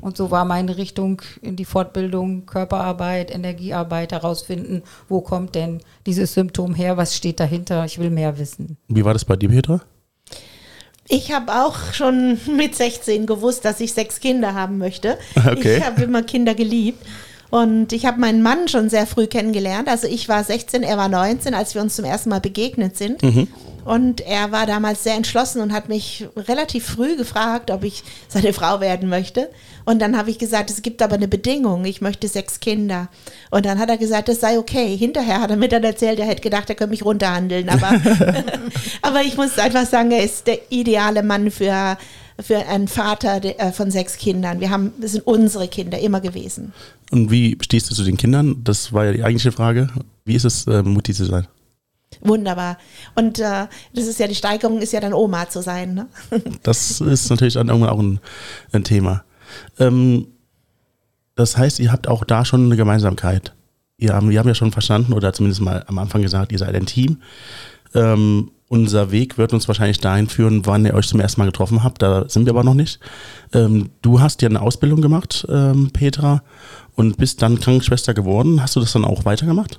Und 0.00 0.16
so 0.16 0.32
war 0.32 0.44
meine 0.44 0.76
Richtung 0.76 1.22
in 1.42 1.54
die 1.54 1.64
Fortbildung, 1.64 2.44
Körperarbeit, 2.46 3.32
Energiearbeit, 3.32 4.10
herausfinden, 4.10 4.82
wo 5.08 5.20
kommt 5.20 5.54
denn 5.54 5.80
dieses 6.06 6.34
Symptom 6.34 6.74
her, 6.74 6.96
was 6.96 7.14
steht 7.16 7.38
dahinter, 7.38 7.84
ich 7.84 7.98
will 7.98 8.10
mehr 8.10 8.36
wissen. 8.36 8.78
Wie 8.88 9.04
war 9.04 9.12
das 9.12 9.24
bei 9.24 9.36
dir, 9.36 9.48
Petra? 9.48 9.80
Ich 11.08 11.32
habe 11.32 11.52
auch 11.52 11.92
schon 11.92 12.38
mit 12.56 12.74
16 12.74 13.26
gewusst, 13.26 13.64
dass 13.64 13.80
ich 13.80 13.92
sechs 13.92 14.20
Kinder 14.20 14.54
haben 14.54 14.78
möchte. 14.78 15.18
Okay. 15.36 15.78
Ich 15.78 15.84
habe 15.84 16.02
immer 16.02 16.22
Kinder 16.22 16.54
geliebt. 16.54 17.04
Und 17.48 17.92
ich 17.92 18.06
habe 18.06 18.20
meinen 18.20 18.42
Mann 18.42 18.66
schon 18.66 18.90
sehr 18.90 19.06
früh 19.06 19.28
kennengelernt. 19.28 19.88
Also 19.88 20.08
ich 20.08 20.28
war 20.28 20.42
16, 20.42 20.82
er 20.82 20.96
war 20.98 21.08
19, 21.08 21.54
als 21.54 21.74
wir 21.74 21.82
uns 21.82 21.94
zum 21.94 22.04
ersten 22.04 22.28
Mal 22.28 22.40
begegnet 22.40 22.96
sind. 22.96 23.22
Und 23.84 24.20
er 24.20 24.50
war 24.50 24.66
damals 24.66 25.04
sehr 25.04 25.14
entschlossen 25.14 25.62
und 25.62 25.72
hat 25.72 25.88
mich 25.88 26.26
relativ 26.36 26.84
früh 26.86 27.16
gefragt, 27.16 27.70
ob 27.70 27.84
ich 27.84 28.02
seine 28.26 28.52
Frau 28.52 28.80
werden 28.80 29.08
möchte. 29.08 29.48
Und 29.86 30.00
dann 30.00 30.18
habe 30.18 30.30
ich 30.30 30.38
gesagt, 30.38 30.68
es 30.68 30.82
gibt 30.82 31.00
aber 31.00 31.14
eine 31.14 31.28
Bedingung, 31.28 31.84
ich 31.84 32.00
möchte 32.00 32.26
sechs 32.26 32.58
Kinder. 32.58 33.08
Und 33.52 33.64
dann 33.64 33.78
hat 33.78 33.88
er 33.88 33.96
gesagt, 33.96 34.28
das 34.28 34.40
sei 34.40 34.58
okay. 34.58 34.96
Hinterher 34.96 35.40
hat 35.40 35.50
er 35.50 35.56
mir 35.56 35.68
dann 35.68 35.84
erzählt, 35.84 36.18
er 36.18 36.26
hätte 36.26 36.42
gedacht, 36.42 36.68
er 36.68 36.74
könnte 36.74 36.90
mich 36.90 37.04
runterhandeln. 37.04 37.68
Aber, 37.68 37.92
aber 39.02 39.22
ich 39.22 39.36
muss 39.36 39.58
einfach 39.58 39.86
sagen, 39.86 40.10
er 40.10 40.24
ist 40.24 40.48
der 40.48 40.58
ideale 40.70 41.22
Mann 41.22 41.52
für, 41.52 41.96
für 42.40 42.66
einen 42.66 42.88
Vater 42.88 43.42
äh, 43.44 43.70
von 43.70 43.92
sechs 43.92 44.16
Kindern. 44.16 44.58
Wir 44.58 44.70
haben, 44.70 44.92
das 45.00 45.12
sind 45.12 45.24
unsere 45.24 45.68
Kinder 45.68 46.00
immer 46.00 46.20
gewesen. 46.20 46.72
Und 47.12 47.30
wie 47.30 47.56
stehst 47.62 47.88
du 47.88 47.94
zu 47.94 48.02
den 48.02 48.16
Kindern? 48.16 48.64
Das 48.64 48.92
war 48.92 49.04
ja 49.04 49.12
die 49.12 49.22
eigentliche 49.22 49.52
Frage. 49.52 49.88
Wie 50.24 50.34
ist 50.34 50.44
es, 50.44 50.66
äh, 50.66 50.82
Mutti 50.82 51.14
zu 51.14 51.26
sein? 51.26 51.46
Wunderbar. 52.22 52.78
Und 53.14 53.38
äh, 53.38 53.66
das 53.94 54.06
ist 54.06 54.18
ja 54.18 54.26
die 54.26 54.34
Steigerung, 54.34 54.80
ist 54.80 54.92
ja 54.92 55.00
dann 55.00 55.12
Oma 55.12 55.48
zu 55.48 55.62
sein. 55.62 55.94
Ne? 55.94 56.08
Das 56.64 57.00
ist 57.00 57.30
natürlich 57.30 57.54
dann 57.54 57.68
irgendwann 57.68 57.90
auch 57.90 58.00
ein, 58.00 58.18
ein 58.72 58.82
Thema. 58.82 59.22
Ähm, 59.78 60.28
das 61.34 61.56
heißt, 61.56 61.80
ihr 61.80 61.92
habt 61.92 62.08
auch 62.08 62.24
da 62.24 62.44
schon 62.44 62.66
eine 62.66 62.76
Gemeinsamkeit. 62.76 63.54
Ihr 63.98 64.12
haben, 64.12 64.30
wir 64.30 64.38
haben 64.38 64.48
ja 64.48 64.54
schon 64.54 64.72
verstanden 64.72 65.12
oder 65.12 65.32
zumindest 65.32 65.60
mal 65.60 65.84
am 65.86 65.98
Anfang 65.98 66.22
gesagt, 66.22 66.52
ihr 66.52 66.58
seid 66.58 66.74
ein 66.74 66.86
Team. 66.86 67.18
Ähm, 67.94 68.50
unser 68.68 69.12
Weg 69.12 69.38
wird 69.38 69.52
uns 69.52 69.68
wahrscheinlich 69.68 69.98
dahin 69.98 70.28
führen, 70.28 70.66
wann 70.66 70.84
ihr 70.84 70.94
euch 70.94 71.06
zum 71.06 71.20
ersten 71.20 71.40
Mal 71.40 71.46
getroffen 71.46 71.84
habt. 71.84 72.02
Da 72.02 72.28
sind 72.28 72.46
wir 72.46 72.52
aber 72.52 72.64
noch 72.64 72.74
nicht. 72.74 72.98
Ähm, 73.52 73.90
du 74.02 74.20
hast 74.20 74.42
ja 74.42 74.48
eine 74.48 74.60
Ausbildung 74.60 75.00
gemacht, 75.00 75.46
ähm, 75.48 75.90
Petra, 75.92 76.42
und 76.94 77.16
bist 77.16 77.42
dann 77.42 77.60
Krankenschwester 77.60 78.12
geworden. 78.12 78.60
Hast 78.60 78.74
du 78.74 78.80
das 78.80 78.92
dann 78.92 79.04
auch 79.04 79.24
weitergemacht? 79.24 79.78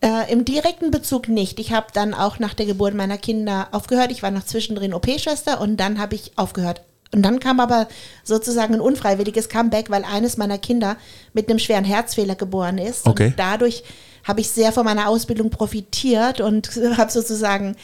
Äh, 0.00 0.32
Im 0.32 0.44
direkten 0.44 0.90
Bezug 0.90 1.28
nicht. 1.28 1.58
Ich 1.58 1.72
habe 1.72 1.86
dann 1.92 2.14
auch 2.14 2.38
nach 2.38 2.54
der 2.54 2.66
Geburt 2.66 2.94
meiner 2.94 3.18
Kinder 3.18 3.68
aufgehört. 3.72 4.12
Ich 4.12 4.22
war 4.22 4.30
noch 4.30 4.44
zwischendrin 4.44 4.94
OP-Schwester 4.94 5.60
und 5.60 5.76
dann 5.78 5.98
habe 5.98 6.14
ich 6.14 6.32
aufgehört. 6.36 6.82
Und 7.14 7.22
dann 7.22 7.40
kam 7.40 7.60
aber 7.60 7.88
sozusagen 8.24 8.74
ein 8.74 8.80
unfreiwilliges 8.80 9.48
Comeback, 9.48 9.90
weil 9.90 10.04
eines 10.04 10.36
meiner 10.38 10.58
Kinder 10.58 10.96
mit 11.34 11.48
einem 11.48 11.58
schweren 11.58 11.84
Herzfehler 11.84 12.34
geboren 12.34 12.78
ist. 12.78 13.06
Okay. 13.06 13.28
Und 13.28 13.38
dadurch 13.38 13.84
habe 14.24 14.40
ich 14.40 14.48
sehr 14.48 14.72
von 14.72 14.84
meiner 14.84 15.08
Ausbildung 15.08 15.50
profitiert 15.50 16.40
und 16.40 16.70
habe 16.96 17.10
sozusagen 17.10 17.76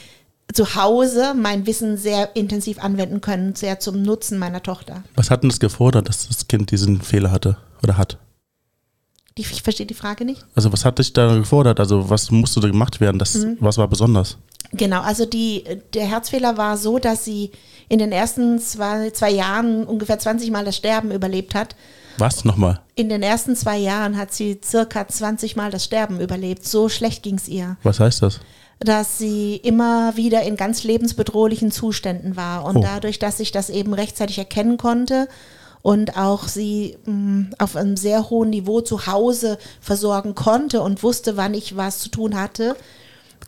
zu 0.52 0.74
Hause 0.74 1.34
mein 1.34 1.66
Wissen 1.66 1.98
sehr 1.98 2.34
intensiv 2.34 2.78
anwenden 2.82 3.20
können, 3.20 3.54
sehr 3.54 3.80
zum 3.80 4.02
Nutzen 4.02 4.38
meiner 4.38 4.62
Tochter. 4.62 5.02
Was 5.14 5.30
hat 5.30 5.42
denn 5.42 5.50
das 5.50 5.60
gefordert, 5.60 6.08
dass 6.08 6.28
das 6.28 6.48
Kind 6.48 6.70
diesen 6.70 7.02
Fehler 7.02 7.30
hatte 7.30 7.58
oder 7.82 7.98
hat? 7.98 8.18
Ich 9.34 9.62
verstehe 9.62 9.86
die 9.86 9.94
Frage 9.94 10.24
nicht. 10.24 10.44
Also 10.54 10.72
was 10.72 10.84
hat 10.84 10.98
dich 10.98 11.12
da 11.12 11.36
gefordert? 11.36 11.78
Also 11.78 12.10
was 12.10 12.30
musste 12.30 12.60
da 12.60 12.66
gemacht 12.66 13.00
werden? 13.00 13.18
Das, 13.18 13.38
Was 13.60 13.78
war 13.78 13.86
besonders? 13.86 14.36
Genau, 14.72 15.00
also 15.00 15.24
die, 15.24 15.64
der 15.94 16.06
Herzfehler 16.06 16.56
war 16.58 16.76
so, 16.76 16.98
dass 16.98 17.24
sie 17.24 17.52
in 17.88 17.98
den 17.98 18.12
ersten 18.12 18.58
zwei, 18.58 19.10
zwei 19.10 19.30
Jahren 19.30 19.84
ungefähr 19.84 20.18
20 20.18 20.50
Mal 20.50 20.64
das 20.64 20.76
Sterben 20.76 21.10
überlebt 21.10 21.54
hat. 21.54 21.74
Was 22.18 22.44
nochmal? 22.44 22.80
In 22.94 23.08
den 23.08 23.22
ersten 23.22 23.56
zwei 23.56 23.78
Jahren 23.78 24.16
hat 24.18 24.32
sie 24.34 24.60
circa 24.62 25.06
20 25.08 25.56
Mal 25.56 25.70
das 25.70 25.84
Sterben 25.84 26.20
überlebt. 26.20 26.66
So 26.66 26.88
schlecht 26.88 27.22
ging 27.22 27.36
es 27.36 27.48
ihr, 27.48 27.76
Was 27.82 28.00
heißt 28.00 28.22
das? 28.22 28.40
dass 28.80 29.18
sie 29.18 29.56
immer 29.56 30.16
wieder 30.16 30.42
in 30.42 30.54
ganz 30.56 30.84
lebensbedrohlichen 30.84 31.72
Zuständen 31.72 32.36
war. 32.36 32.64
Und 32.64 32.76
Oh. 32.76 32.80
dadurch, 32.80 33.18
dass 33.18 33.40
ich 33.40 33.50
das 33.50 33.70
eben 33.70 33.92
rechtzeitig 33.92 34.38
erkennen 34.38 34.76
konnte 34.76 35.26
und 35.82 36.16
auch 36.16 36.46
sie 36.46 36.96
mh, 37.04 37.46
auf 37.58 37.74
einem 37.74 37.96
sehr 37.96 38.30
hohen 38.30 38.50
Niveau 38.50 38.80
zu 38.80 39.06
Hause 39.08 39.58
versorgen 39.80 40.36
konnte 40.36 40.80
und 40.82 41.02
wusste, 41.02 41.36
wann 41.36 41.54
ich 41.54 41.76
was 41.76 41.98
zu 41.98 42.08
tun 42.08 42.40
hatte, 42.40 42.76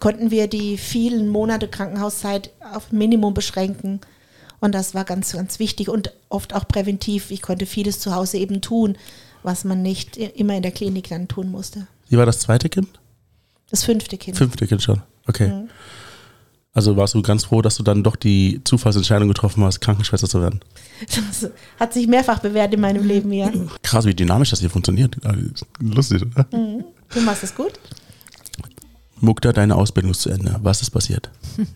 konnten 0.01 0.31
wir 0.31 0.49
die 0.49 0.77
vielen 0.79 1.29
Monate 1.29 1.69
Krankenhauszeit 1.69 2.51
auf 2.73 2.91
Minimum 2.91 3.35
beschränken. 3.35 4.01
Und 4.59 4.75
das 4.75 4.95
war 4.95 5.05
ganz, 5.05 5.33
ganz 5.33 5.59
wichtig 5.59 5.89
und 5.89 6.13
oft 6.29 6.55
auch 6.55 6.67
präventiv. 6.67 7.31
Ich 7.31 7.41
konnte 7.41 7.65
vieles 7.65 8.01
zu 8.01 8.15
Hause 8.15 8.39
eben 8.39 8.61
tun, 8.61 8.97
was 9.43 9.65
man 9.65 9.81
nicht 9.83 10.17
immer 10.17 10.55
in 10.57 10.63
der 10.63 10.73
Klinik 10.73 11.09
dann 11.09 11.29
tun 11.29 11.51
musste. 11.51 11.87
Wie 12.09 12.19
war 12.19 12.27
das 12.27 12.41
zweite 12.41 12.69
Kind? 12.69 12.89
Das 13.71 13.85
fünfte 13.85 14.19
Kind. 14.19 14.37
Fünfte 14.37 14.67
Kind 14.67 14.83
schon. 14.83 15.01
Okay. 15.27 15.67
Also 16.73 16.97
warst 16.97 17.15
du 17.15 17.23
ganz 17.23 17.45
froh, 17.45 17.63
dass 17.63 17.77
du 17.77 17.83
dann 17.83 18.03
doch 18.05 18.17
die 18.17 18.61
Zufallsentscheidung 18.65 19.29
getroffen 19.29 19.65
hast, 19.65 19.81
Krankenschwester 19.81 20.29
zu 20.29 20.41
werden. 20.41 20.61
Das 21.07 21.51
hat 21.79 21.95
sich 21.95 22.07
mehrfach 22.07 22.41
bewährt 22.41 22.75
in 22.75 22.81
meinem 22.81 23.07
Leben, 23.07 23.33
ja. 23.33 23.51
Krass, 23.83 24.05
wie 24.05 24.15
dynamisch 24.15 24.51
das 24.51 24.61
hier 24.61 24.71
funktioniert. 24.71 25.17
Lustig, 25.81 26.23
oder? 26.23 26.45
Du 26.51 27.21
machst 27.23 27.45
es 27.45 27.55
gut. 27.55 27.73
Mukta, 29.21 29.53
deine 29.53 29.77
Ausbildung 29.77 30.13
ist 30.13 30.23
zu 30.23 30.31
Ende. 30.31 30.57
Was 30.63 30.83
ist 30.83 30.91
passiert? 30.91 31.31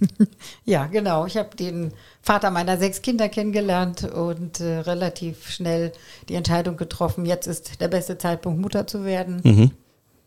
Ja, 0.64 0.86
genau. 0.86 1.26
Ich 1.26 1.36
habe 1.36 1.54
den 1.56 1.92
Vater 2.22 2.50
meiner 2.50 2.78
sechs 2.78 3.02
Kinder 3.02 3.28
kennengelernt 3.28 4.04
und 4.04 4.60
äh, 4.60 4.78
relativ 4.78 5.50
schnell 5.50 5.92
die 6.28 6.34
Entscheidung 6.34 6.76
getroffen, 6.76 7.26
jetzt 7.26 7.46
ist 7.46 7.80
der 7.80 7.88
beste 7.88 8.16
Zeitpunkt, 8.16 8.60
Mutter 8.60 8.86
zu 8.86 9.04
werden. 9.04 9.40
Mhm. 9.44 9.70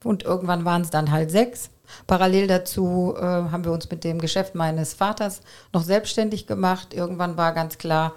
Und 0.03 0.24
irgendwann 0.24 0.63
waren 0.63 0.83
es 0.83 0.91
dann 0.91 1.12
halt 1.12 1.31
sechs. 1.31 1.71
Parallel 2.05 2.47
dazu 2.47 3.15
äh, 3.17 3.21
haben 3.21 3.65
wir 3.65 3.71
uns 3.71 3.89
mit 3.89 4.03
dem 4.03 4.19
Geschäft 4.19 4.53
meines 4.53 4.93
Vaters 4.93 5.41
noch 5.74 5.83
selbstständig 5.83 6.45
gemacht. 6.45 6.93
Irgendwann 6.93 7.36
war 7.38 7.53
ganz 7.53 7.77
klar, 7.77 8.13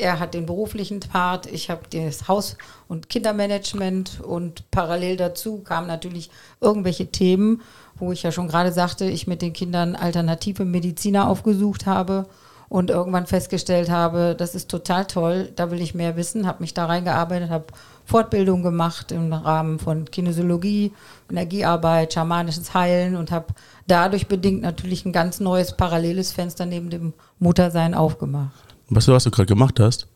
er 0.00 0.18
hat 0.18 0.34
den 0.34 0.46
beruflichen 0.46 1.00
Part, 1.00 1.46
ich 1.46 1.68
habe 1.68 1.82
das 1.90 2.26
Haus- 2.26 2.56
und 2.88 3.08
Kindermanagement 3.08 4.20
und 4.22 4.70
parallel 4.70 5.16
dazu 5.16 5.58
kamen 5.58 5.86
natürlich 5.86 6.30
irgendwelche 6.60 7.08
Themen, 7.08 7.60
wo 8.00 8.12
ich 8.12 8.22
ja 8.22 8.32
schon 8.32 8.48
gerade 8.48 8.72
sagte, 8.72 9.04
ich 9.04 9.26
mit 9.26 9.42
den 9.42 9.52
Kindern 9.52 9.96
alternative 9.96 10.64
Mediziner 10.64 11.28
aufgesucht 11.28 11.86
habe 11.86 12.26
und 12.68 12.88
irgendwann 12.88 13.26
festgestellt 13.26 13.90
habe, 13.90 14.34
das 14.38 14.54
ist 14.54 14.70
total 14.70 15.06
toll, 15.06 15.50
da 15.56 15.70
will 15.70 15.80
ich 15.80 15.94
mehr 15.94 16.16
wissen, 16.16 16.46
habe 16.46 16.62
mich 16.62 16.72
da 16.72 16.86
reingearbeitet, 16.86 17.50
habe 17.50 17.66
Fortbildung 18.04 18.62
gemacht 18.62 19.12
im 19.12 19.32
Rahmen 19.32 19.78
von 19.78 20.04
Kinesiologie, 20.04 20.92
Energiearbeit, 21.30 22.12
schamanisches 22.12 22.72
Heilen 22.72 23.16
und 23.16 23.30
habe 23.30 23.46
dadurch 23.86 24.28
bedingt 24.28 24.62
natürlich 24.62 25.04
ein 25.04 25.12
ganz 25.12 25.40
neues 25.40 25.76
paralleles 25.76 26.32
Fenster 26.32 26.64
neben 26.64 26.90
dem 26.90 27.12
Muttersein 27.38 27.94
aufgemacht. 27.94 28.52
Weißt 28.88 29.08
du, 29.08 29.12
was 29.12 29.24
du 29.24 29.30
gerade 29.30 29.46
gemacht 29.46 29.78
hast? 29.80 30.06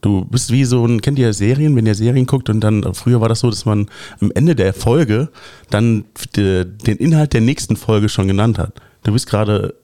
Du 0.00 0.24
bist 0.24 0.52
wie 0.52 0.64
so 0.64 0.86
ein, 0.86 1.00
kennt 1.00 1.18
ihr 1.18 1.32
Serien, 1.32 1.74
wenn 1.76 1.86
ihr 1.86 1.94
Serien 1.94 2.26
guckt 2.26 2.48
und 2.48 2.60
dann, 2.60 2.94
früher 2.94 3.20
war 3.20 3.28
das 3.28 3.40
so, 3.40 3.50
dass 3.50 3.64
man 3.64 3.88
am 4.20 4.30
Ende 4.32 4.54
der 4.54 4.72
Folge 4.72 5.28
dann 5.70 6.04
de, 6.36 6.64
den 6.64 6.96
Inhalt 6.98 7.32
der 7.32 7.40
nächsten 7.40 7.76
Folge 7.76 8.08
schon 8.08 8.28
genannt 8.28 8.58
hat. 8.58 8.74
Du 9.02 9.12
bist 9.12 9.28
gerade 9.28 9.74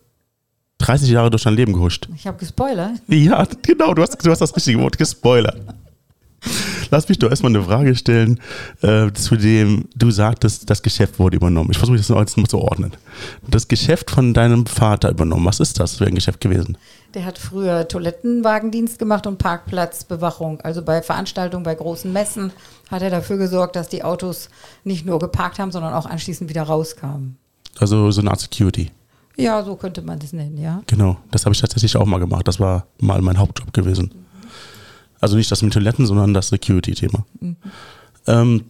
30 0.78 1.10
Jahre 1.10 1.30
durch 1.30 1.42
dein 1.42 1.54
Leben 1.54 1.72
gehuscht. 1.72 2.08
Ich 2.14 2.26
habe 2.26 2.38
gespoilert. 2.38 3.00
Ja, 3.08 3.46
genau, 3.62 3.94
du 3.94 4.02
hast, 4.02 4.24
du 4.24 4.30
hast 4.30 4.40
das 4.40 4.54
richtige 4.54 4.78
Wort 4.80 4.98
gespoilert. 4.98 5.60
Lass 6.90 7.08
mich 7.08 7.18
doch 7.18 7.30
erstmal 7.30 7.54
eine 7.54 7.64
Frage 7.64 7.96
stellen, 7.96 8.38
äh, 8.82 9.10
zu 9.12 9.36
dem 9.36 9.86
du 9.96 10.10
sagtest, 10.10 10.68
das 10.68 10.82
Geschäft 10.82 11.18
wurde 11.18 11.36
übernommen. 11.36 11.70
Ich 11.70 11.78
versuche 11.78 11.96
das 11.96 12.08
jetzt 12.08 12.36
mal 12.36 12.46
zu 12.46 12.58
ordnen. 12.58 12.92
Das 13.48 13.66
Geschäft 13.66 14.10
von 14.10 14.34
deinem 14.34 14.66
Vater 14.66 15.10
übernommen. 15.10 15.46
Was 15.46 15.60
ist 15.60 15.80
das 15.80 15.96
für 15.96 16.06
ein 16.06 16.14
Geschäft 16.14 16.40
gewesen? 16.40 16.76
Der 17.14 17.24
hat 17.24 17.38
früher 17.38 17.86
Toilettenwagendienst 17.86 18.98
gemacht 18.98 19.26
und 19.26 19.38
Parkplatzbewachung. 19.38 20.60
Also 20.62 20.82
bei 20.82 21.00
Veranstaltungen, 21.00 21.62
bei 21.62 21.74
großen 21.74 22.12
Messen 22.12 22.52
hat 22.90 23.02
er 23.02 23.10
dafür 23.10 23.36
gesorgt, 23.36 23.76
dass 23.76 23.88
die 23.88 24.02
Autos 24.02 24.48
nicht 24.82 25.06
nur 25.06 25.20
geparkt 25.20 25.60
haben, 25.60 25.70
sondern 25.70 25.94
auch 25.94 26.06
anschließend 26.06 26.50
wieder 26.50 26.64
rauskamen. 26.64 27.36
Also 27.78 28.10
so 28.10 28.20
eine 28.20 28.30
Art 28.30 28.40
Security. 28.40 28.90
Ja, 29.36 29.62
so 29.64 29.76
könnte 29.76 30.02
man 30.02 30.18
das 30.18 30.32
nennen, 30.32 30.58
ja. 30.58 30.82
Genau, 30.86 31.16
das 31.30 31.44
habe 31.44 31.54
ich 31.54 31.60
tatsächlich 31.60 31.96
auch 31.96 32.06
mal 32.06 32.18
gemacht. 32.18 32.46
Das 32.46 32.60
war 32.60 32.86
mal 33.00 33.20
mein 33.22 33.38
Hauptjob 33.38 33.72
gewesen. 33.72 34.10
Also 35.20 35.36
nicht 35.36 35.50
das 35.50 35.62
mit 35.62 35.72
Toiletten, 35.72 36.06
sondern 36.06 36.34
das 36.34 36.48
Security-Thema. 36.48 37.24
Mhm. 37.40 37.56
Ähm, 38.26 38.64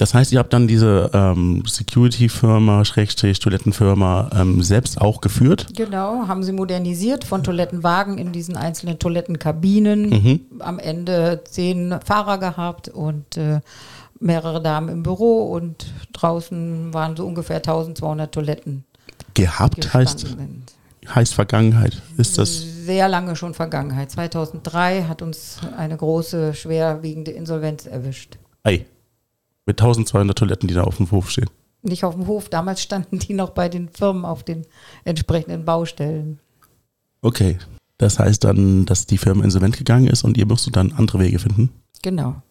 das 0.00 0.14
heißt, 0.14 0.32
ihr 0.32 0.38
habt 0.38 0.54
dann 0.54 0.66
diese 0.66 1.10
ähm, 1.12 1.62
Security-Firma, 1.66 2.86
Schrägstrich, 2.86 3.38
Toilettenfirma 3.38 4.30
ähm, 4.34 4.62
selbst 4.62 4.98
auch 4.98 5.20
geführt? 5.20 5.66
Genau, 5.76 6.26
haben 6.26 6.42
sie 6.42 6.52
modernisiert 6.52 7.24
von 7.24 7.44
Toilettenwagen 7.44 8.16
in 8.16 8.32
diesen 8.32 8.56
einzelnen 8.56 8.98
Toilettenkabinen. 8.98 10.08
Mhm. 10.08 10.40
Am 10.60 10.78
Ende 10.78 11.42
zehn 11.44 11.96
Fahrer 12.02 12.38
gehabt 12.38 12.88
und 12.88 13.36
äh, 13.36 13.60
mehrere 14.18 14.62
Damen 14.62 14.88
im 14.88 15.02
Büro 15.02 15.52
und 15.52 15.92
draußen 16.14 16.94
waren 16.94 17.14
so 17.14 17.26
ungefähr 17.26 17.56
1200 17.56 18.32
Toiletten. 18.32 18.84
Gehabt 19.34 19.92
heißt, 19.92 20.34
heißt 21.14 21.34
Vergangenheit. 21.34 22.00
Ist 22.16 22.38
das 22.38 22.86
sehr 22.86 23.06
lange 23.06 23.36
schon 23.36 23.52
Vergangenheit. 23.52 24.10
2003 24.10 25.02
hat 25.02 25.20
uns 25.20 25.58
eine 25.76 25.98
große, 25.98 26.54
schwerwiegende 26.54 27.32
Insolvenz 27.32 27.84
erwischt. 27.84 28.38
Ei. 28.62 28.86
Mit 29.70 29.80
1200 29.80 30.36
Toiletten, 30.36 30.66
die 30.66 30.74
da 30.74 30.82
auf 30.82 30.96
dem 30.96 31.08
Hof 31.12 31.30
stehen. 31.30 31.48
Nicht 31.82 32.02
auf 32.02 32.14
dem 32.14 32.26
Hof, 32.26 32.48
damals 32.48 32.82
standen 32.82 33.20
die 33.20 33.34
noch 33.34 33.50
bei 33.50 33.68
den 33.68 33.88
Firmen 33.88 34.24
auf 34.24 34.42
den 34.42 34.66
entsprechenden 35.04 35.64
Baustellen. 35.64 36.40
Okay. 37.22 37.56
Das 37.98 38.18
heißt 38.18 38.42
dann, 38.42 38.84
dass 38.84 39.06
die 39.06 39.16
Firma 39.16 39.44
insolvent 39.44 39.78
gegangen 39.78 40.08
ist 40.08 40.24
und 40.24 40.36
ihr 40.36 40.46
musstet 40.46 40.74
dann 40.74 40.92
andere 40.92 41.20
Wege 41.20 41.38
finden? 41.38 41.70
Genau. 42.02 42.42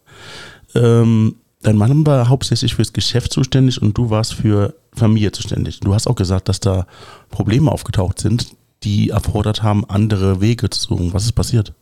Ähm, 0.74 1.36
dein 1.60 1.76
Mann 1.76 2.06
war 2.06 2.30
hauptsächlich 2.30 2.74
fürs 2.74 2.94
Geschäft 2.94 3.34
zuständig 3.34 3.82
und 3.82 3.98
du 3.98 4.08
warst 4.08 4.32
für 4.32 4.74
Familie 4.94 5.32
zuständig. 5.32 5.80
Du 5.80 5.92
hast 5.92 6.06
auch 6.06 6.14
gesagt, 6.14 6.48
dass 6.48 6.60
da 6.60 6.86
Probleme 7.28 7.70
aufgetaucht 7.70 8.18
sind, 8.18 8.56
die 8.82 9.10
erfordert 9.10 9.62
haben, 9.62 9.84
andere 9.90 10.40
Wege 10.40 10.70
zu 10.70 10.80
suchen. 10.80 11.12
Was 11.12 11.26
ist 11.26 11.32
passiert? 11.32 11.74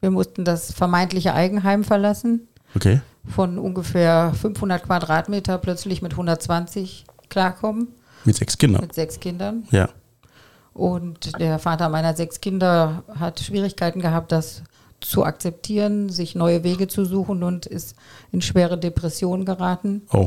Wir 0.00 0.10
mussten 0.10 0.46
das 0.46 0.72
vermeintliche 0.72 1.34
Eigenheim 1.34 1.84
verlassen. 1.84 2.48
Okay. 2.74 3.02
Von 3.26 3.58
ungefähr 3.58 4.32
500 4.40 4.82
Quadratmeter 4.82 5.58
plötzlich 5.58 6.02
mit 6.02 6.12
120 6.12 7.04
klarkommen. 7.28 7.88
Mit 8.24 8.36
sechs 8.36 8.58
Kindern? 8.58 8.82
Mit 8.82 8.94
sechs 8.94 9.20
Kindern. 9.20 9.64
Ja. 9.70 9.88
Und 10.72 11.38
der 11.38 11.58
Vater 11.58 11.88
meiner 11.88 12.14
sechs 12.14 12.40
Kinder 12.40 13.04
hat 13.18 13.40
Schwierigkeiten 13.40 14.00
gehabt, 14.00 14.32
das 14.32 14.62
zu 15.00 15.24
akzeptieren, 15.24 16.10
sich 16.10 16.34
neue 16.34 16.62
Wege 16.62 16.86
zu 16.88 17.04
suchen 17.04 17.42
und 17.42 17.66
ist 17.66 17.96
in 18.32 18.42
schwere 18.42 18.78
Depressionen 18.78 19.44
geraten. 19.44 20.02
Oh. 20.12 20.26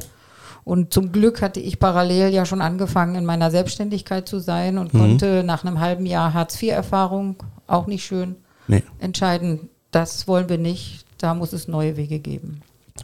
Und 0.63 0.93
zum 0.93 1.12
Glück 1.12 1.41
hatte 1.41 1.59
ich 1.59 1.79
parallel 1.79 2.33
ja 2.33 2.45
schon 2.45 2.62
angefangen, 2.62 3.15
in 3.15 3.25
meiner 3.25 3.51
Selbstständigkeit 3.51 4.27
zu 4.27 4.39
sein 4.39 4.77
und 4.77 4.93
mhm. 4.93 5.00
konnte 5.00 5.43
nach 5.43 5.63
einem 5.63 5.79
halben 5.79 6.05
Jahr 6.05 6.33
Hartz-IV-Erfahrung, 6.33 7.43
auch 7.67 7.85
nicht 7.85 8.05
schön, 8.05 8.35
nee. 8.67 8.83
entscheiden, 9.00 9.69
das 9.91 10.27
wollen 10.27 10.50
wir 10.50 10.57
nicht, 10.57 11.05
da 11.17 11.33
muss 11.33 11.53
es 11.53 11.67
neue 11.67 11.97
Wege 11.97 12.19
geben. 12.19 12.62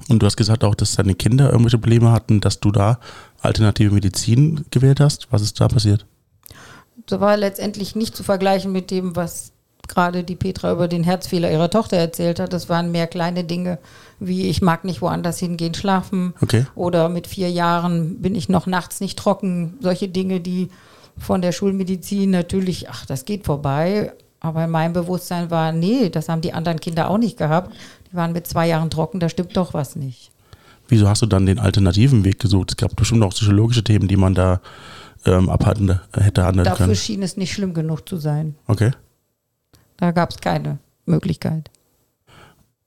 Und 0.07 0.19
du 0.21 0.25
hast 0.25 0.37
gesagt 0.37 0.63
auch, 0.63 0.75
dass 0.75 0.95
deine 0.95 1.15
Kinder 1.15 1.49
irgendwelche 1.49 1.77
Probleme 1.77 2.11
hatten, 2.11 2.41
dass 2.41 2.59
du 2.59 2.71
da 2.71 2.99
alternative 3.41 3.93
Medizin 3.93 4.65
gewählt 4.71 4.99
hast. 4.99 5.27
Was 5.31 5.41
ist 5.41 5.59
da 5.59 5.67
passiert? 5.67 6.05
Das 7.07 7.19
war 7.19 7.37
letztendlich 7.37 7.95
nicht 7.95 8.15
zu 8.15 8.23
vergleichen 8.23 8.71
mit 8.71 8.91
dem, 8.91 9.15
was 9.15 9.51
gerade 9.87 10.23
die 10.23 10.35
Petra 10.35 10.71
über 10.71 10.87
den 10.87 11.03
Herzfehler 11.03 11.51
ihrer 11.51 11.69
Tochter 11.69 11.97
erzählt 11.97 12.39
hat. 12.39 12.53
Das 12.53 12.69
waren 12.69 12.91
mehr 12.91 13.07
kleine 13.07 13.43
Dinge, 13.43 13.79
wie 14.19 14.47
ich 14.47 14.61
mag 14.61 14.85
nicht 14.85 15.01
woanders 15.01 15.39
hingehen 15.39 15.73
schlafen. 15.73 16.33
Okay. 16.41 16.65
Oder 16.75 17.09
mit 17.09 17.27
vier 17.27 17.49
Jahren 17.49 18.21
bin 18.21 18.35
ich 18.35 18.47
noch 18.47 18.67
nachts 18.67 19.01
nicht 19.01 19.17
trocken. 19.17 19.77
Solche 19.81 20.07
Dinge, 20.07 20.39
die 20.39 20.69
von 21.17 21.41
der 21.41 21.51
Schulmedizin 21.51 22.29
natürlich, 22.29 22.89
ach, 22.89 23.05
das 23.05 23.25
geht 23.25 23.45
vorbei. 23.45 24.13
Aber 24.39 24.63
in 24.63 24.69
meinem 24.69 24.93
Bewusstsein 24.93 25.51
war, 25.51 25.73
nee, 25.73 26.09
das 26.09 26.29
haben 26.29 26.41
die 26.41 26.53
anderen 26.53 26.79
Kinder 26.79 27.09
auch 27.09 27.17
nicht 27.17 27.37
gehabt. 27.37 27.73
Die 28.11 28.15
waren 28.15 28.33
mit 28.33 28.47
zwei 28.47 28.67
Jahren 28.67 28.89
trocken, 28.89 29.19
da 29.19 29.29
stimmt 29.29 29.55
doch 29.55 29.73
was 29.73 29.95
nicht. 29.95 30.31
Wieso 30.87 31.07
hast 31.07 31.21
du 31.21 31.27
dann 31.27 31.45
den 31.45 31.59
alternativen 31.59 32.23
Weg 32.25 32.39
gesucht? 32.39 32.71
Es 32.71 32.77
gab 32.77 32.95
bestimmt 32.95 33.23
auch 33.23 33.29
psychologische 33.29 33.83
Themen, 33.83 34.07
die 34.07 34.17
man 34.17 34.33
da 34.33 34.59
ähm, 35.25 35.49
abhandeln 35.49 35.99
hätte 36.13 36.43
handeln 36.43 36.65
Dafür 36.65 36.77
können. 36.77 36.89
Dafür 36.89 36.95
schien 36.95 37.21
es 37.21 37.37
nicht 37.37 37.53
schlimm 37.53 37.73
genug 37.73 38.07
zu 38.09 38.17
sein. 38.17 38.55
Okay. 38.67 38.91
Da 39.97 40.11
gab 40.11 40.31
es 40.31 40.37
keine 40.37 40.79
Möglichkeit. 41.05 41.69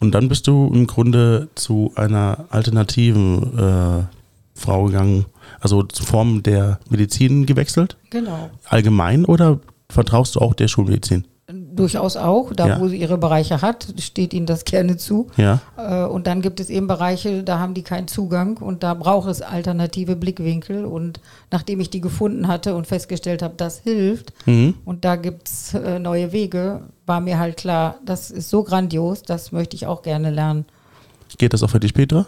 Und 0.01 0.13
dann 0.13 0.29
bist 0.29 0.49
du 0.49 0.69
im 0.75 0.89
Grunde 0.89 1.49
zu 1.55 1.93
einer 1.95 2.47
alternativen 2.51 3.57
äh, 3.57 4.05
Frau 4.55 4.87
gegangen, 4.87 5.27
also 5.61 5.85
zu 5.85 6.03
Formen 6.03 6.43
der 6.43 6.81
Medizin 6.89 7.47
gewechselt? 7.47 7.97
Genau. 8.11 8.51
Allgemein 8.65 9.25
oder 9.25 9.61
vertraust 9.89 10.35
du 10.35 10.41
auch 10.41 10.55
der 10.55 10.67
Schulmedizin? 10.67 11.27
Durchaus 11.77 12.17
auch. 12.17 12.53
Da, 12.53 12.67
ja. 12.67 12.81
wo 12.81 12.89
sie 12.89 12.97
ihre 12.97 13.19
Bereiche 13.19 13.63
hat, 13.63 13.87
steht 13.99 14.35
ihnen 14.35 14.47
das 14.47 14.65
gerne 14.67 14.97
zu. 14.97 15.29
Ja. 15.37 15.61
Äh, 15.77 16.05
und 16.05 16.27
dann 16.27 16.43
gibt 16.43 16.61
es 16.61 16.71
eben 16.71 16.87
Bereiche, 16.87 17.43
da 17.43 17.59
haben 17.59 17.75
die 17.75 17.83
keinen 17.83 18.09
Zugang 18.09 18.59
und 18.59 18.83
da 18.83 18.95
braucht 18.95 19.29
es 19.29 19.43
alternative 19.43 20.17
Blickwinkel. 20.17 20.85
Und 20.85 21.21
nachdem 21.51 21.81
ich 21.81 21.91
die 21.91 22.01
gefunden 22.01 22.49
hatte 22.49 22.75
und 22.75 22.87
festgestellt 22.87 23.43
habe, 23.43 23.55
das 23.57 23.81
hilft 23.81 24.33
mhm. 24.47 24.75
und 24.85 25.05
da 25.05 25.17
gibt 25.17 25.49
es 25.49 25.75
äh, 25.75 25.99
neue 25.99 26.33
Wege, 26.33 26.83
war 27.07 27.21
mir 27.21 27.39
halt 27.39 27.57
klar, 27.57 27.97
das 28.05 28.31
ist 28.31 28.51
so 28.51 28.63
grandios, 28.63 29.23
das 29.23 29.53
möchte 29.53 29.77
ich 29.77 29.87
auch 29.87 30.03
gerne 30.03 30.31
lernen. 30.31 30.65
Geht 31.39 31.53
das 31.53 31.63
auch 31.63 31.71
für 31.71 31.81
dich, 31.81 31.95
Petra? 31.95 32.27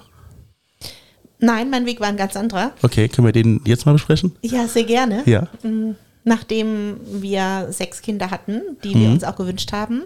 Nein, 1.38 1.68
mein 1.68 1.84
Weg 1.84 2.00
war 2.00 2.08
ein 2.08 2.16
ganz 2.16 2.36
anderer. 2.36 2.72
Okay, 2.82 3.08
können 3.08 3.26
wir 3.26 3.32
den 3.32 3.60
jetzt 3.66 3.84
mal 3.84 3.92
besprechen? 3.92 4.34
Ja, 4.42 4.66
sehr 4.66 4.84
gerne. 4.84 5.22
Ja. 5.26 5.48
Mhm 5.62 5.96
nachdem 6.24 7.00
wir 7.04 7.68
sechs 7.70 8.02
Kinder 8.02 8.30
hatten, 8.30 8.62
die 8.82 8.94
mhm. 8.94 9.00
wir 9.00 9.10
uns 9.10 9.24
auch 9.24 9.36
gewünscht 9.36 9.72
haben, 9.72 10.02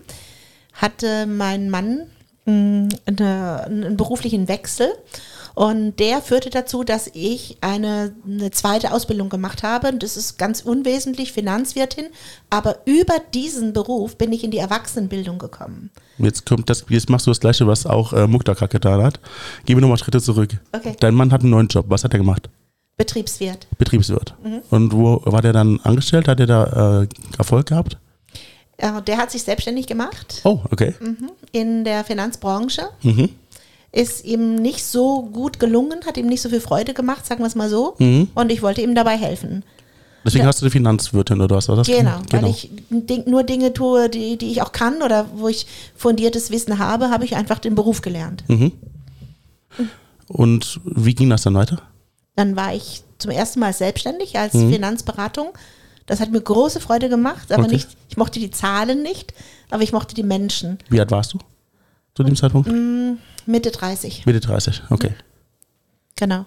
hatte 0.74 1.26
mein 1.26 1.70
Mann 1.70 2.06
mm, 2.44 2.88
eine, 3.06 3.64
einen 3.64 3.96
beruflichen 3.96 4.48
Wechsel. 4.48 4.88
Und 5.54 5.98
der 5.98 6.22
führte 6.22 6.50
dazu, 6.50 6.84
dass 6.84 7.10
ich 7.14 7.58
eine, 7.62 8.14
eine 8.24 8.52
zweite 8.52 8.92
Ausbildung 8.92 9.28
gemacht 9.28 9.64
habe. 9.64 9.88
Und 9.88 10.04
das 10.04 10.16
ist 10.16 10.38
ganz 10.38 10.60
unwesentlich, 10.60 11.32
Finanzwirtin. 11.32 12.06
Aber 12.48 12.78
über 12.84 13.14
diesen 13.34 13.72
Beruf 13.72 14.16
bin 14.16 14.32
ich 14.32 14.44
in 14.44 14.52
die 14.52 14.58
Erwachsenenbildung 14.58 15.40
gekommen. 15.40 15.90
Jetzt 16.18 16.46
kommt 16.46 16.70
das, 16.70 16.84
jetzt 16.88 17.10
machst 17.10 17.26
du 17.26 17.32
das 17.32 17.40
Gleiche, 17.40 17.66
was 17.66 17.86
auch 17.86 18.12
äh, 18.12 18.28
Mukta 18.28 18.52
getan 18.54 19.02
hat. 19.02 19.18
Gehen 19.66 19.76
wir 19.76 19.80
nochmal 19.80 19.98
Schritte 19.98 20.20
zurück. 20.20 20.50
Okay. 20.70 20.94
Dein 21.00 21.14
Mann 21.14 21.32
hat 21.32 21.40
einen 21.40 21.50
neuen 21.50 21.66
Job. 21.66 21.86
Was 21.88 22.04
hat 22.04 22.12
er 22.12 22.18
gemacht? 22.18 22.48
Betriebswirt. 22.98 23.66
Betriebswirt. 23.78 24.34
Mhm. 24.44 24.60
Und 24.70 24.92
wo 24.92 25.22
war 25.24 25.40
der 25.40 25.52
dann 25.54 25.80
angestellt? 25.84 26.28
Hat 26.28 26.40
er 26.40 26.46
da 26.46 27.02
äh, 27.02 27.08
Erfolg 27.38 27.66
gehabt? 27.66 27.96
Der 29.06 29.16
hat 29.16 29.30
sich 29.32 29.42
selbstständig 29.42 29.86
gemacht. 29.86 30.40
Oh, 30.44 30.60
okay. 30.70 30.94
Mhm. 31.00 31.30
In 31.52 31.84
der 31.84 32.04
Finanzbranche. 32.04 32.82
Mhm. 33.02 33.30
ist 33.90 34.24
ihm 34.26 34.56
nicht 34.56 34.84
so 34.84 35.22
gut 35.22 35.58
gelungen, 35.58 36.00
hat 36.06 36.18
ihm 36.18 36.26
nicht 36.26 36.42
so 36.42 36.50
viel 36.50 36.60
Freude 36.60 36.92
gemacht, 36.92 37.24
sagen 37.24 37.40
wir 37.42 37.46
es 37.46 37.54
mal 37.54 37.70
so. 37.70 37.94
Mhm. 37.98 38.28
Und 38.34 38.52
ich 38.52 38.60
wollte 38.62 38.82
ihm 38.82 38.94
dabei 38.94 39.16
helfen. 39.16 39.64
Deswegen 40.24 40.42
Ja. 40.44 40.48
hast 40.48 40.60
du 40.60 40.66
die 40.66 40.70
Finanzwirtin 40.70 41.40
oder 41.40 41.56
was 41.56 41.68
war 41.70 41.76
das? 41.76 41.86
Genau, 41.86 42.18
weil 42.30 42.46
ich 42.48 42.70
nur 43.26 43.44
Dinge 43.44 43.72
tue, 43.72 44.10
die, 44.10 44.36
die 44.36 44.50
ich 44.50 44.60
auch 44.60 44.72
kann 44.72 45.00
oder 45.02 45.26
wo 45.34 45.48
ich 45.48 45.66
fundiertes 45.96 46.50
Wissen 46.50 46.78
habe, 46.78 47.08
habe 47.10 47.24
ich 47.24 47.34
einfach 47.34 47.58
den 47.60 47.74
Beruf 47.74 48.02
gelernt. 48.02 48.44
Mhm. 48.48 48.72
Und 50.26 50.80
wie 50.84 51.14
ging 51.14 51.30
das 51.30 51.42
dann 51.42 51.54
weiter? 51.54 51.80
Dann 52.38 52.54
war 52.54 52.72
ich 52.72 53.02
zum 53.18 53.32
ersten 53.32 53.58
Mal 53.58 53.72
selbstständig 53.72 54.38
als 54.38 54.54
Mhm. 54.54 54.70
Finanzberatung. 54.72 55.48
Das 56.06 56.20
hat 56.20 56.30
mir 56.30 56.40
große 56.40 56.78
Freude 56.78 57.08
gemacht, 57.08 57.50
aber 57.50 57.64
Okay. 57.64 57.72
nicht, 57.72 57.88
ich 58.08 58.16
mochte 58.16 58.38
die 58.38 58.52
Zahlen 58.52 59.02
nicht, 59.02 59.34
aber 59.70 59.82
ich 59.82 59.92
mochte 59.92 60.14
die 60.14 60.22
Menschen. 60.22 60.78
Wie 60.88 61.00
alt 61.00 61.10
warst 61.10 61.34
du 61.34 61.38
zu 62.14 62.22
dem 62.22 62.36
Zeitpunkt? 62.36 62.70
Mitte 63.44 63.72
30, 63.72 64.24
Mitte 64.24 64.38
30, 64.38 64.82
okay. 64.90 65.14
genau. 66.14 66.44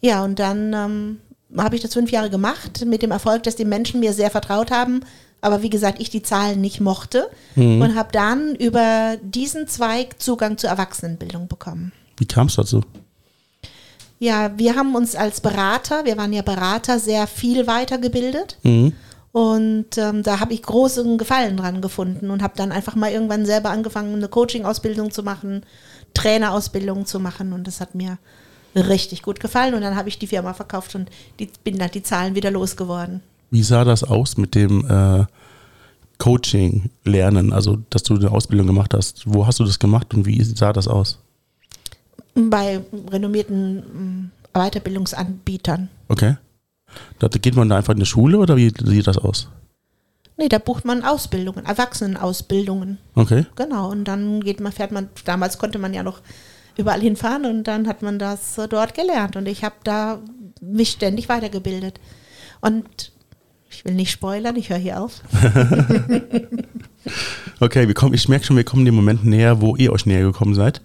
Ja, 0.00 0.22
und 0.22 0.38
dann 0.38 0.72
ähm, 0.72 1.18
habe 1.58 1.74
ich 1.74 1.82
das 1.82 1.94
fünf 1.94 2.12
Jahre 2.12 2.30
gemacht, 2.30 2.84
mit 2.86 3.02
dem 3.02 3.10
Erfolg, 3.10 3.42
dass 3.42 3.56
die 3.56 3.64
Menschen 3.64 3.98
mir 3.98 4.12
sehr 4.12 4.30
vertraut 4.30 4.70
haben. 4.70 5.00
Aber 5.40 5.62
wie 5.62 5.70
gesagt, 5.70 6.00
ich 6.00 6.10
die 6.10 6.22
Zahlen 6.22 6.60
nicht 6.60 6.80
mochte 6.80 7.28
und 7.56 7.96
habe 7.96 8.10
dann 8.12 8.54
über 8.54 9.16
diesen 9.20 9.66
Zweig 9.66 10.22
Zugang 10.22 10.58
zur 10.58 10.70
Erwachsenenbildung 10.70 11.48
bekommen. 11.48 11.90
Wie 12.18 12.26
kam 12.26 12.46
es 12.46 12.54
dazu? 12.54 12.82
Ja, 14.22 14.56
wir 14.56 14.76
haben 14.76 14.94
uns 14.94 15.16
als 15.16 15.40
Berater, 15.40 16.04
wir 16.04 16.16
waren 16.16 16.32
ja 16.32 16.42
Berater, 16.42 17.00
sehr 17.00 17.26
viel 17.26 17.66
weitergebildet. 17.66 18.56
Mhm. 18.62 18.92
Und 19.32 19.98
ähm, 19.98 20.22
da 20.22 20.38
habe 20.38 20.54
ich 20.54 20.62
großen 20.62 21.18
Gefallen 21.18 21.56
dran 21.56 21.80
gefunden 21.80 22.30
und 22.30 22.40
habe 22.40 22.54
dann 22.56 22.70
einfach 22.70 22.94
mal 22.94 23.10
irgendwann 23.10 23.46
selber 23.46 23.70
angefangen, 23.70 24.14
eine 24.14 24.28
Coaching-Ausbildung 24.28 25.10
zu 25.10 25.24
machen, 25.24 25.66
Trainerausbildung 26.14 27.04
zu 27.04 27.18
machen. 27.18 27.52
Und 27.52 27.66
das 27.66 27.80
hat 27.80 27.96
mir 27.96 28.18
richtig 28.76 29.22
gut 29.22 29.40
gefallen. 29.40 29.74
Und 29.74 29.80
dann 29.80 29.96
habe 29.96 30.08
ich 30.08 30.20
die 30.20 30.28
Firma 30.28 30.54
verkauft 30.54 30.94
und 30.94 31.10
die, 31.40 31.50
bin 31.64 31.76
dann 31.78 31.90
die 31.90 32.04
Zahlen 32.04 32.36
wieder 32.36 32.52
losgeworden. 32.52 33.22
Wie 33.50 33.64
sah 33.64 33.82
das 33.82 34.04
aus 34.04 34.36
mit 34.36 34.54
dem 34.54 34.88
äh, 34.88 35.24
Coaching, 36.18 36.90
Lernen, 37.02 37.52
also 37.52 37.78
dass 37.90 38.04
du 38.04 38.14
eine 38.14 38.30
Ausbildung 38.30 38.68
gemacht 38.68 38.94
hast? 38.94 39.24
Wo 39.26 39.48
hast 39.48 39.58
du 39.58 39.64
das 39.64 39.80
gemacht 39.80 40.14
und 40.14 40.26
wie 40.26 40.44
sah 40.44 40.72
das 40.72 40.86
aus? 40.86 41.18
Bei 42.34 42.80
renommierten 43.10 43.76
mm, 43.76 44.30
Weiterbildungsanbietern. 44.54 45.88
Okay. 46.08 46.36
Da 47.18 47.28
geht 47.28 47.56
man 47.56 47.68
da 47.68 47.76
einfach 47.76 47.94
in 47.94 48.00
die 48.00 48.06
Schule 48.06 48.38
oder 48.38 48.56
wie 48.56 48.72
sieht 48.84 49.06
das 49.06 49.18
aus? 49.18 49.48
Nee, 50.36 50.48
da 50.48 50.58
bucht 50.58 50.84
man 50.84 51.04
Ausbildungen, 51.04 51.64
Erwachsenenausbildungen. 51.66 52.98
Okay. 53.14 53.46
Genau, 53.56 53.90
und 53.90 54.04
dann 54.04 54.40
geht 54.40 54.60
man, 54.60 54.72
fährt 54.72 54.92
man, 54.92 55.08
damals 55.24 55.58
konnte 55.58 55.78
man 55.78 55.94
ja 55.94 56.02
noch 56.02 56.20
überall 56.76 57.00
hinfahren 57.00 57.44
und 57.44 57.64
dann 57.64 57.86
hat 57.86 58.02
man 58.02 58.18
das 58.18 58.58
äh, 58.58 58.66
dort 58.66 58.94
gelernt 58.94 59.36
und 59.36 59.46
ich 59.46 59.62
habe 59.62 59.74
da 59.84 60.20
mich 60.60 60.90
ständig 60.90 61.28
weitergebildet. 61.28 62.00
Und 62.60 63.12
ich 63.72 63.84
will 63.84 63.94
nicht 63.94 64.10
spoilern, 64.10 64.56
ich 64.56 64.70
höre 64.70 64.78
hier 64.78 65.00
auf. 65.00 65.22
Okay, 67.58 67.86
wir 67.86 67.94
kommen, 67.94 68.14
ich 68.14 68.28
merke 68.28 68.44
schon, 68.44 68.56
wir 68.56 68.64
kommen 68.64 68.84
dem 68.84 68.94
Moment 68.94 69.24
näher, 69.24 69.60
wo 69.60 69.76
ihr 69.76 69.92
euch 69.92 70.06
näher 70.06 70.22
gekommen 70.22 70.54
seid. 70.54 70.80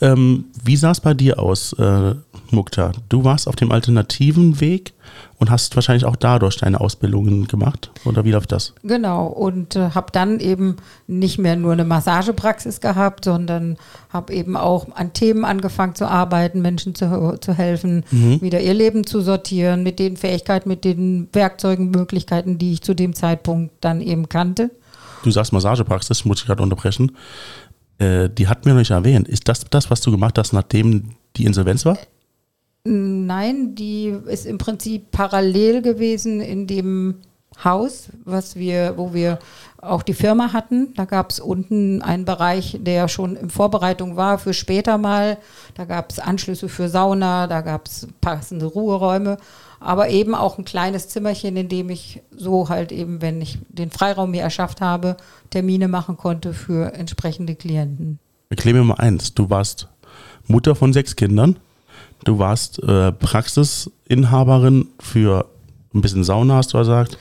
Ähm, 0.00 0.44
wie 0.62 0.76
sah 0.76 0.90
es 0.90 1.00
bei 1.00 1.14
dir 1.14 1.38
aus, 1.38 1.72
äh, 1.74 2.14
Mukta? 2.52 2.92
Du 3.08 3.24
warst 3.24 3.48
auf 3.48 3.56
dem 3.56 3.72
alternativen 3.72 4.60
Weg 4.60 4.94
und 5.38 5.50
hast 5.50 5.74
wahrscheinlich 5.76 6.04
auch 6.04 6.16
dadurch 6.16 6.56
deine 6.56 6.80
Ausbildungen 6.80 7.46
gemacht. 7.46 7.90
Oder 8.04 8.24
wie 8.24 8.32
läuft 8.32 8.52
das? 8.52 8.74
Genau, 8.82 9.26
und 9.26 9.76
äh, 9.76 9.90
habe 9.90 10.12
dann 10.12 10.40
eben 10.40 10.76
nicht 11.06 11.38
mehr 11.38 11.56
nur 11.56 11.72
eine 11.72 11.84
Massagepraxis 11.84 12.80
gehabt, 12.80 13.24
sondern 13.24 13.76
habe 14.10 14.32
eben 14.32 14.56
auch 14.56 14.86
an 14.94 15.12
Themen 15.12 15.44
angefangen 15.44 15.94
zu 15.94 16.06
arbeiten, 16.06 16.62
Menschen 16.62 16.94
zu, 16.94 17.38
zu 17.40 17.52
helfen, 17.54 18.04
wieder 18.10 18.60
ihr 18.60 18.74
Leben 18.74 19.06
zu 19.06 19.20
sortieren, 19.20 19.82
mit 19.82 19.98
den 19.98 20.16
Fähigkeiten, 20.16 20.68
mit 20.68 20.84
den 20.84 21.28
Werkzeugen, 21.32 21.90
Möglichkeiten, 21.90 22.58
die 22.58 22.72
ich 22.72 22.82
zu 22.82 22.94
dem 22.94 23.14
Zeitpunkt 23.14 23.72
dann 23.80 24.00
eben 24.00 24.28
kannte. 24.28 24.70
Du 25.22 25.30
sagst 25.30 25.52
Massagepraxis, 25.52 26.24
muss 26.24 26.40
ich 26.40 26.46
gerade 26.46 26.62
unterbrechen. 26.62 27.12
Äh, 27.98 28.30
die 28.30 28.48
hat 28.48 28.64
mir 28.64 28.72
noch 28.72 28.78
nicht 28.78 28.90
erwähnt. 28.90 29.28
Ist 29.28 29.48
das 29.48 29.64
das, 29.68 29.90
was 29.90 30.00
du 30.00 30.10
gemacht 30.10 30.38
hast, 30.38 30.52
nachdem 30.52 31.10
die 31.36 31.44
Insolvenz 31.44 31.84
war? 31.84 31.98
Nein, 32.88 33.74
die 33.74 34.14
ist 34.26 34.46
im 34.46 34.58
Prinzip 34.58 35.10
parallel 35.10 35.82
gewesen 35.82 36.40
in 36.40 36.66
dem 36.66 37.16
Haus, 37.62 38.08
was 38.24 38.56
wir, 38.56 38.94
wo 38.96 39.12
wir 39.12 39.38
auch 39.80 40.02
die 40.02 40.14
Firma 40.14 40.52
hatten. 40.52 40.94
Da 40.94 41.04
gab 41.04 41.30
es 41.30 41.40
unten 41.40 42.02
einen 42.02 42.24
Bereich, 42.24 42.78
der 42.80 43.08
schon 43.08 43.36
in 43.36 43.50
Vorbereitung 43.50 44.16
war 44.16 44.38
für 44.38 44.54
später 44.54 44.96
mal. 44.96 45.38
Da 45.74 45.84
gab 45.84 46.10
es 46.10 46.18
Anschlüsse 46.18 46.68
für 46.68 46.88
Sauna, 46.88 47.46
da 47.46 47.60
gab 47.60 47.86
es 47.86 48.08
passende 48.20 48.66
Ruheräume, 48.66 49.38
aber 49.80 50.08
eben 50.08 50.34
auch 50.34 50.58
ein 50.58 50.64
kleines 50.64 51.08
Zimmerchen, 51.08 51.56
in 51.56 51.68
dem 51.68 51.90
ich 51.90 52.22
so 52.36 52.68
halt 52.68 52.92
eben, 52.92 53.20
wenn 53.22 53.40
ich 53.40 53.58
den 53.68 53.90
Freiraum 53.90 54.30
mir 54.30 54.42
erschafft 54.42 54.80
habe, 54.80 55.16
Termine 55.50 55.88
machen 55.88 56.16
konnte 56.16 56.54
für 56.54 56.94
entsprechende 56.94 57.54
Klienten. 57.54 58.18
Erklär 58.50 58.74
mir 58.74 58.84
mal 58.84 58.94
eins. 58.94 59.34
Du 59.34 59.50
warst 59.50 59.88
Mutter 60.46 60.74
von 60.74 60.92
sechs 60.92 61.16
Kindern. 61.16 61.58
Du 62.24 62.38
warst 62.38 62.82
äh, 62.82 63.12
Praxisinhaberin 63.12 64.88
für 65.00 65.46
ein 65.94 66.00
bisschen 66.00 66.24
Sauna, 66.24 66.56
hast 66.56 66.74
du 66.74 66.78
gesagt. 66.78 67.18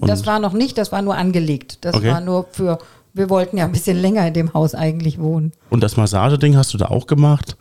Das 0.00 0.26
war 0.26 0.38
noch 0.38 0.52
nicht, 0.52 0.76
das 0.78 0.92
war 0.92 1.02
nur 1.02 1.16
angelegt. 1.16 1.78
Das 1.84 1.94
Okay. 1.94 2.10
war 2.12 2.20
nur 2.20 2.46
für, 2.52 2.78
wir 3.14 3.30
wollten 3.30 3.56
ja 3.56 3.64
ein 3.64 3.72
bisschen 3.72 3.96
länger 3.96 4.26
in 4.26 4.34
dem 4.34 4.52
Haus 4.52 4.74
eigentlich 4.74 5.18
wohnen. 5.18 5.52
Und 5.70 5.82
das 5.82 5.96
Massageding 5.96 6.56
hast 6.56 6.74
du 6.74 6.78
da 6.78 6.86
auch 6.86 7.06
gemacht. 7.06 7.56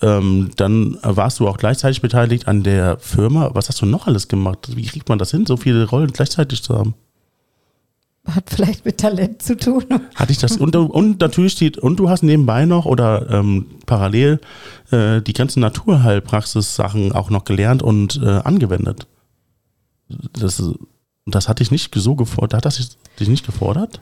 Ähm, 0.00 0.50
dann 0.56 0.96
warst 1.02 1.40
du 1.40 1.48
auch 1.48 1.58
gleichzeitig 1.58 2.00
beteiligt 2.00 2.48
an 2.48 2.62
der 2.62 2.98
Firma. 2.98 3.50
Was 3.54 3.68
hast 3.68 3.82
du 3.82 3.86
noch 3.86 4.06
alles 4.06 4.28
gemacht? 4.28 4.74
Wie 4.76 4.86
kriegt 4.86 5.08
man 5.08 5.18
das 5.18 5.30
hin, 5.30 5.44
so 5.44 5.56
viele 5.56 5.88
Rollen 5.88 6.12
gleichzeitig 6.12 6.62
zu 6.62 6.78
haben? 6.78 6.94
Hat 8.34 8.44
vielleicht 8.50 8.84
mit 8.84 8.98
Talent 8.98 9.42
zu 9.42 9.56
tun. 9.56 9.84
Hatte 10.14 10.32
ich 10.32 10.38
das 10.38 10.56
und, 10.58 10.76
und 10.76 11.20
natürlich 11.20 11.52
steht, 11.52 11.78
und 11.78 11.96
du 11.98 12.10
hast 12.10 12.22
nebenbei 12.22 12.66
noch 12.66 12.84
oder 12.84 13.28
ähm, 13.30 13.66
parallel 13.86 14.40
äh, 14.90 15.22
die 15.22 15.32
ganzen 15.32 15.60
Naturheilpraxis-Sachen 15.60 17.12
auch 17.12 17.30
noch 17.30 17.44
gelernt 17.44 17.82
und 17.82 18.20
äh, 18.22 18.28
angewendet. 18.28 19.06
Das, 20.38 20.62
das 21.26 21.48
hatte 21.48 21.62
ich 21.62 21.70
nicht 21.70 21.94
so 21.94 22.14
gefordert. 22.14 22.54
Hat 22.54 22.64
das 22.64 22.96
dich 23.18 23.28
nicht 23.28 23.46
gefordert? 23.46 24.00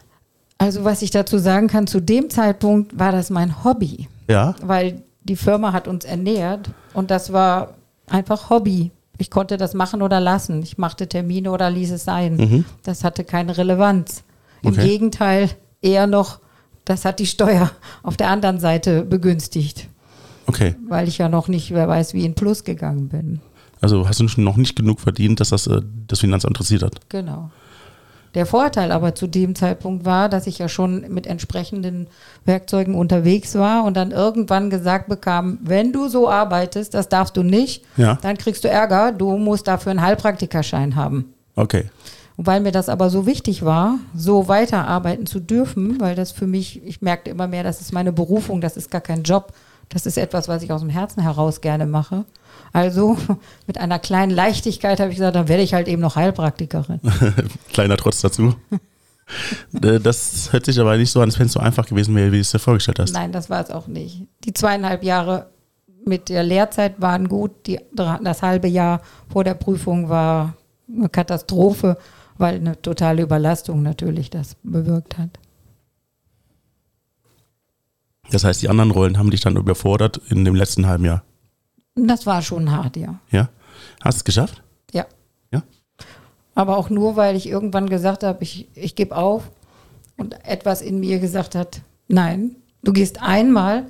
Also 0.58 0.84
was 0.84 1.02
ich 1.02 1.10
dazu 1.10 1.38
sagen 1.38 1.68
kann, 1.68 1.86
zu 1.86 2.00
dem 2.00 2.30
Zeitpunkt 2.30 2.98
war 2.98 3.12
das 3.12 3.30
mein 3.30 3.62
Hobby, 3.64 4.08
Ja. 4.28 4.54
weil 4.62 5.02
die 5.22 5.36
Firma 5.36 5.72
hat 5.72 5.86
uns 5.88 6.04
ernährt 6.04 6.70
und 6.94 7.10
das 7.10 7.32
war 7.32 7.74
einfach 8.08 8.48
Hobby. 8.50 8.90
Ich 9.18 9.30
konnte 9.30 9.56
das 9.56 9.74
machen 9.74 10.02
oder 10.02 10.20
lassen. 10.20 10.62
Ich 10.62 10.78
machte 10.78 11.08
Termine 11.08 11.50
oder 11.50 11.70
ließ 11.70 11.90
es 11.92 12.04
sein. 12.04 12.36
Mhm. 12.36 12.64
Das 12.82 13.04
hatte 13.04 13.24
keine 13.24 13.56
Relevanz. 13.56 14.24
Im 14.62 14.72
Okay. 14.72 14.86
Gegenteil, 14.88 15.50
eher 15.80 16.06
noch, 16.06 16.40
das 16.84 17.04
hat 17.04 17.18
die 17.18 17.26
Steuer 17.26 17.70
auf 18.02 18.16
der 18.16 18.28
anderen 18.30 18.58
Seite 18.60 19.04
begünstigt, 19.04 19.88
Okay. 20.46 20.74
weil 20.88 21.08
ich 21.08 21.18
ja 21.18 21.28
noch 21.28 21.48
nicht, 21.48 21.72
wer 21.72 21.88
weiß, 21.88 22.14
wie 22.14 22.24
in 22.24 22.34
Plus 22.34 22.64
gegangen 22.64 23.08
bin. 23.08 23.40
Also 23.80 24.08
hast 24.08 24.20
du 24.20 24.28
schon 24.28 24.44
noch 24.44 24.56
nicht 24.56 24.74
genug 24.76 25.00
verdient, 25.00 25.38
dass 25.40 25.50
das 25.50 25.66
äh, 25.66 25.82
das 26.06 26.20
Finanzamt 26.20 26.52
interessiert 26.56 26.82
hat. 26.82 27.08
Genau. 27.10 27.50
Der 28.34 28.44
Vorteil 28.46 28.92
aber 28.92 29.14
zu 29.14 29.26
dem 29.26 29.54
Zeitpunkt 29.54 30.04
war, 30.04 30.28
dass 30.28 30.46
ich 30.46 30.58
ja 30.58 30.68
schon 30.68 31.06
mit 31.08 31.26
entsprechenden 31.26 32.06
Werkzeugen 32.44 32.94
unterwegs 32.94 33.54
war 33.54 33.84
und 33.84 33.96
dann 33.96 34.10
irgendwann 34.10 34.68
gesagt 34.70 35.08
bekam, 35.08 35.58
wenn 35.62 35.92
du 35.92 36.08
so 36.08 36.28
arbeitest, 36.28 36.92
das 36.94 37.08
darfst 37.08 37.36
du 37.36 37.42
nicht, 37.42 37.84
Ja. 37.96 38.18
dann 38.22 38.36
kriegst 38.36 38.64
du 38.64 38.68
Ärger, 38.68 39.12
du 39.12 39.38
musst 39.38 39.66
dafür 39.68 39.90
einen 39.90 40.02
Heilpraktikerschein 40.02 40.96
haben. 40.96 41.32
Okay. 41.54 41.90
Und 42.36 42.46
weil 42.46 42.60
mir 42.60 42.72
das 42.72 42.90
aber 42.90 43.08
so 43.08 43.24
wichtig 43.24 43.64
war, 43.64 43.98
so 44.14 44.48
weiterarbeiten 44.48 45.24
zu 45.24 45.40
dürfen, 45.40 45.98
weil 46.00 46.14
das 46.14 46.32
für 46.32 46.46
mich, 46.46 46.84
ich 46.84 47.00
merkte 47.00 47.30
immer 47.30 47.48
mehr, 47.48 47.62
das 47.62 47.80
ist 47.80 47.94
meine 47.94 48.12
Berufung, 48.12 48.60
das 48.60 48.76
ist 48.76 48.90
gar 48.90 49.00
kein 49.00 49.22
Job, 49.22 49.54
das 49.88 50.04
ist 50.04 50.18
etwas, 50.18 50.46
was 50.48 50.62
ich 50.62 50.72
aus 50.72 50.82
dem 50.82 50.90
Herzen 50.90 51.22
heraus 51.22 51.62
gerne 51.62 51.86
mache. 51.86 52.24
Also 52.76 53.16
mit 53.66 53.78
einer 53.78 53.98
kleinen 53.98 54.30
Leichtigkeit 54.30 55.00
habe 55.00 55.10
ich 55.10 55.16
gesagt, 55.16 55.34
dann 55.34 55.48
werde 55.48 55.62
ich 55.62 55.72
halt 55.72 55.88
eben 55.88 56.02
noch 56.02 56.14
Heilpraktikerin. 56.14 57.00
Kleiner 57.72 57.96
Trotz 57.96 58.20
dazu. 58.20 58.54
Äh, 59.82 59.98
das 59.98 60.52
hört 60.52 60.66
sich 60.66 60.78
aber 60.78 60.98
nicht 60.98 61.10
so 61.10 61.20
an, 61.20 61.30
als 61.30 61.38
wenn 61.38 61.46
es 61.46 61.54
so 61.54 61.60
einfach 61.60 61.86
gewesen 61.86 62.14
wäre, 62.14 62.32
wie 62.32 62.36
du 62.36 62.42
es 62.42 62.50
dir 62.50 62.58
vorgestellt 62.58 62.98
hast. 62.98 63.14
Nein, 63.14 63.32
das 63.32 63.48
war 63.48 63.62
es 63.62 63.70
auch 63.70 63.86
nicht. 63.86 64.24
Die 64.44 64.52
zweieinhalb 64.52 65.04
Jahre 65.04 65.46
mit 66.04 66.28
der 66.28 66.42
Lehrzeit 66.42 67.00
waren 67.00 67.28
gut. 67.28 67.66
Die, 67.66 67.80
das 67.94 68.42
halbe 68.42 68.68
Jahr 68.68 69.00
vor 69.32 69.42
der 69.42 69.54
Prüfung 69.54 70.10
war 70.10 70.52
eine 70.86 71.08
Katastrophe, 71.08 71.96
weil 72.36 72.56
eine 72.56 72.80
totale 72.82 73.22
Überlastung 73.22 73.82
natürlich 73.82 74.28
das 74.28 74.54
bewirkt 74.62 75.16
hat. 75.16 75.30
Das 78.30 78.44
heißt, 78.44 78.60
die 78.60 78.68
anderen 78.68 78.90
Rollen 78.90 79.16
haben 79.16 79.30
dich 79.30 79.40
dann 79.40 79.56
überfordert 79.56 80.20
in 80.28 80.44
dem 80.44 80.54
letzten 80.54 80.86
halben 80.86 81.06
Jahr. 81.06 81.22
Das 81.96 82.26
war 82.26 82.42
schon 82.42 82.70
hart, 82.70 82.96
ja. 82.96 83.18
Ja? 83.30 83.48
Hast 84.02 84.16
du 84.16 84.20
es 84.20 84.24
geschafft? 84.24 84.62
Ja. 84.92 85.06
Ja? 85.50 85.62
Aber 86.54 86.76
auch 86.76 86.90
nur, 86.90 87.16
weil 87.16 87.36
ich 87.36 87.48
irgendwann 87.48 87.88
gesagt 87.88 88.22
habe, 88.22 88.42
ich, 88.42 88.68
ich 88.74 88.94
gebe 88.94 89.16
auf 89.16 89.50
und 90.16 90.34
etwas 90.46 90.82
in 90.82 91.00
mir 91.00 91.18
gesagt 91.18 91.54
hat, 91.54 91.80
nein, 92.08 92.56
du 92.82 92.92
gehst 92.92 93.22
einmal 93.22 93.86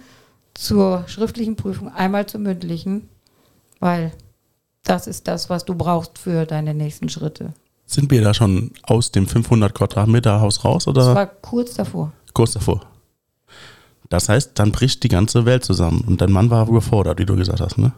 zur 0.55 1.05
schriftlichen 1.07 1.57
Prüfung, 1.57 1.93
einmal 1.93 2.27
zur 2.27 2.41
mündlichen, 2.41 3.09
weil 3.81 4.13
das 4.85 5.07
ist 5.07 5.29
das, 5.29 5.51
was 5.51 5.65
du 5.65 5.75
brauchst 5.75 6.19
für 6.19 6.47
deine 6.47 6.73
nächsten 6.75 7.09
Schritte. 7.09 7.53
Sind 7.87 8.11
wir 8.11 8.23
da 8.23 8.35
schon 8.35 8.73
aus 8.83 9.13
dem 9.13 9.27
500 9.27 9.75
Quadratmeter 9.75 10.41
Haus 10.41 10.65
raus 10.65 10.89
oder 10.89 11.07
Das 11.07 11.15
war 11.15 11.27
kurz 11.27 11.75
davor. 11.75 12.13
kurz 12.33 12.53
davor? 12.53 12.81
Das 14.09 14.29
heißt, 14.29 14.53
dann 14.59 14.73
bricht 14.73 15.03
die 15.03 15.09
ganze 15.09 15.45
Welt 15.47 15.65
zusammen 15.65 16.05
und 16.07 16.21
dein 16.21 16.31
Mann 16.31 16.51
war 16.51 16.69
überfordert, 16.69 17.19
wie 17.19 17.27
du 17.27 17.37
gesagt 17.37 17.61
hast, 17.61 17.79
ne? 17.79 17.93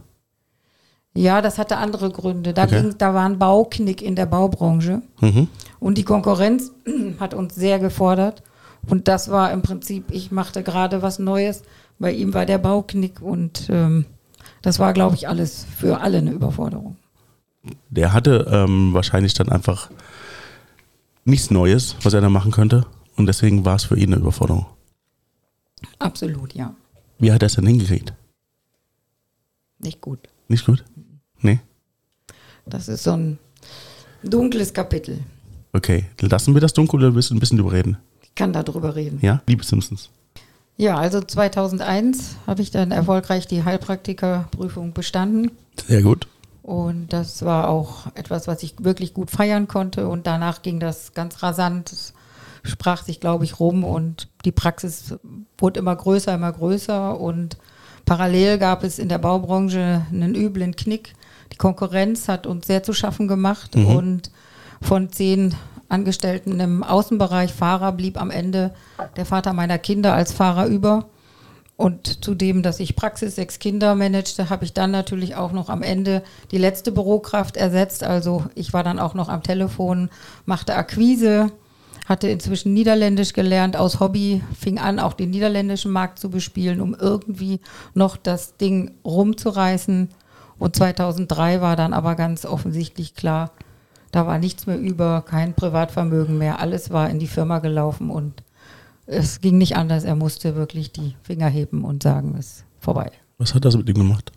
Ja, 1.14 1.42
das 1.42 1.58
hatte 1.58 1.78
andere 1.78 2.10
Gründe. 2.10 2.52
Da, 2.54 2.64
Okay. 2.64 2.82
ging, 2.82 2.94
da 2.98 3.12
war 3.14 3.24
ein 3.26 3.38
Bauknick 3.38 4.02
in 4.02 4.14
der 4.14 4.26
Baubranche 4.26 5.02
Mhm. 5.20 5.48
und 5.80 5.98
die 5.98 6.04
Konkurrenz 6.04 6.70
hat 7.20 7.34
uns 7.34 7.54
sehr 7.54 7.78
gefordert. 7.78 8.42
Und 8.88 9.08
das 9.08 9.30
war 9.30 9.50
im 9.52 9.62
Prinzip, 9.62 10.04
ich 10.10 10.30
machte 10.30 10.62
gerade 10.62 11.02
was 11.02 11.18
Neues. 11.18 11.62
Bei 11.98 12.12
ihm 12.12 12.32
war 12.32 12.46
der 12.46 12.58
Bauknick 12.58 13.20
und 13.20 13.68
ähm, 13.70 14.04
das 14.62 14.78
war, 14.78 14.92
glaube 14.92 15.16
ich, 15.16 15.28
alles 15.28 15.66
für 15.76 16.00
alle 16.00 16.18
eine 16.18 16.30
Überforderung. 16.30 16.96
Der 17.90 18.12
hatte 18.12 18.46
ähm, 18.50 18.94
wahrscheinlich 18.94 19.34
dann 19.34 19.48
einfach 19.48 19.90
nichts 21.24 21.50
Neues, 21.50 21.96
was 22.02 22.14
er 22.14 22.20
da 22.20 22.28
machen 22.28 22.52
könnte 22.52 22.86
und 23.16 23.26
deswegen 23.26 23.64
war 23.64 23.74
es 23.76 23.84
für 23.84 23.98
ihn 23.98 24.12
eine 24.12 24.22
Überforderung. 24.22 24.66
Absolut, 25.98 26.54
ja. 26.54 26.74
Wie 27.18 27.32
hat 27.32 27.42
er 27.42 27.46
es 27.46 27.54
denn 27.54 27.66
hingekriegt? 27.66 28.12
Nicht 29.78 30.00
gut. 30.00 30.20
Nicht 30.48 30.66
gut? 30.66 30.84
Nee? 31.40 31.60
Das 32.66 32.88
ist 32.88 33.04
so 33.04 33.12
ein 33.12 33.38
dunkles 34.22 34.72
Kapitel. 34.72 35.18
Okay, 35.72 36.06
lassen 36.20 36.54
wir 36.54 36.60
das 36.60 36.72
dunkel 36.72 37.00
oder 37.00 37.14
willst 37.14 37.30
du 37.30 37.34
ein 37.34 37.40
bisschen 37.40 37.58
drüber 37.58 37.72
reden? 37.72 37.98
Ich 38.22 38.34
kann 38.34 38.52
darüber 38.52 38.96
reden. 38.96 39.18
Ja, 39.22 39.42
liebe 39.46 39.64
Simpsons. 39.64 40.10
Ja, 40.76 40.96
also 40.96 41.20
2001 41.20 42.36
habe 42.46 42.62
ich 42.62 42.70
dann 42.70 42.92
erfolgreich 42.92 43.46
die 43.48 43.64
Heilpraktikerprüfung 43.64 44.92
bestanden. 44.92 45.50
Sehr 45.86 46.02
gut. 46.02 46.28
Und 46.62 47.12
das 47.12 47.44
war 47.44 47.68
auch 47.68 48.14
etwas, 48.14 48.46
was 48.46 48.62
ich 48.62 48.74
wirklich 48.78 49.12
gut 49.12 49.30
feiern 49.30 49.66
konnte. 49.68 50.06
Und 50.06 50.26
danach 50.26 50.62
ging 50.62 50.80
das 50.80 51.14
ganz 51.14 51.42
rasant. 51.42 52.12
Sprach 52.62 53.04
sich, 53.04 53.20
glaube 53.20 53.44
ich, 53.44 53.60
rum 53.60 53.84
und 53.84 54.28
die 54.44 54.52
Praxis 54.52 55.14
wurde 55.56 55.80
immer 55.80 55.94
größer, 55.94 56.34
immer 56.34 56.52
größer. 56.52 57.18
Und 57.18 57.56
parallel 58.04 58.58
gab 58.58 58.84
es 58.84 58.98
in 58.98 59.08
der 59.08 59.18
Baubranche 59.18 60.06
einen 60.12 60.34
üblen 60.34 60.76
Knick. 60.76 61.14
Die 61.52 61.56
Konkurrenz 61.56 62.28
hat 62.28 62.46
uns 62.46 62.66
sehr 62.66 62.82
zu 62.82 62.92
schaffen 62.92 63.28
gemacht. 63.28 63.76
Mhm. 63.76 63.86
Und 63.86 64.30
von 64.80 65.10
zehn 65.10 65.54
Angestellten 65.88 66.60
im 66.60 66.82
Außenbereich 66.82 67.52
Fahrer 67.52 67.92
blieb 67.92 68.20
am 68.20 68.30
Ende 68.30 68.74
der 69.16 69.24
Vater 69.24 69.52
meiner 69.52 69.78
Kinder 69.78 70.14
als 70.14 70.32
Fahrer 70.32 70.66
über. 70.66 71.06
Und 71.76 72.24
zudem, 72.24 72.64
dass 72.64 72.80
ich 72.80 72.96
Praxis 72.96 73.36
sechs 73.36 73.60
Kinder 73.60 73.94
managte, 73.94 74.50
habe 74.50 74.64
ich 74.64 74.72
dann 74.72 74.90
natürlich 74.90 75.36
auch 75.36 75.52
noch 75.52 75.68
am 75.68 75.82
Ende 75.82 76.24
die 76.50 76.58
letzte 76.58 76.90
Bürokraft 76.90 77.56
ersetzt. 77.56 78.02
Also 78.02 78.44
ich 78.56 78.72
war 78.72 78.82
dann 78.82 78.98
auch 78.98 79.14
noch 79.14 79.28
am 79.28 79.44
Telefon, 79.44 80.10
machte 80.44 80.74
Akquise, 80.74 81.52
hatte 82.08 82.28
inzwischen 82.28 82.72
Niederländisch 82.72 83.34
gelernt 83.34 83.76
aus 83.76 84.00
Hobby, 84.00 84.42
fing 84.58 84.78
an, 84.78 84.98
auch 84.98 85.12
den 85.12 85.28
niederländischen 85.28 85.92
Markt 85.92 86.18
zu 86.18 86.30
bespielen, 86.30 86.80
um 86.80 86.94
irgendwie 86.98 87.60
noch 87.92 88.16
das 88.16 88.56
Ding 88.56 88.92
rumzureißen. 89.04 90.08
Und 90.58 90.74
2003 90.74 91.60
war 91.60 91.76
dann 91.76 91.92
aber 91.92 92.14
ganz 92.14 92.46
offensichtlich 92.46 93.14
klar, 93.14 93.52
da 94.10 94.26
war 94.26 94.38
nichts 94.38 94.66
mehr 94.66 94.78
über, 94.78 95.22
kein 95.22 95.52
Privatvermögen 95.52 96.38
mehr. 96.38 96.60
Alles 96.60 96.90
war 96.90 97.10
in 97.10 97.18
die 97.18 97.26
Firma 97.26 97.58
gelaufen 97.58 98.08
und 98.08 98.42
es 99.04 99.42
ging 99.42 99.58
nicht 99.58 99.76
anders. 99.76 100.04
Er 100.04 100.16
musste 100.16 100.56
wirklich 100.56 100.92
die 100.92 101.14
Finger 101.22 101.48
heben 101.48 101.84
und 101.84 102.02
sagen, 102.02 102.34
es 102.38 102.46
ist 102.46 102.64
vorbei. 102.80 103.10
Was 103.36 103.54
hat 103.54 103.66
das 103.66 103.76
mit 103.76 103.86
ihm 103.86 103.96
gemacht? 103.96 104.32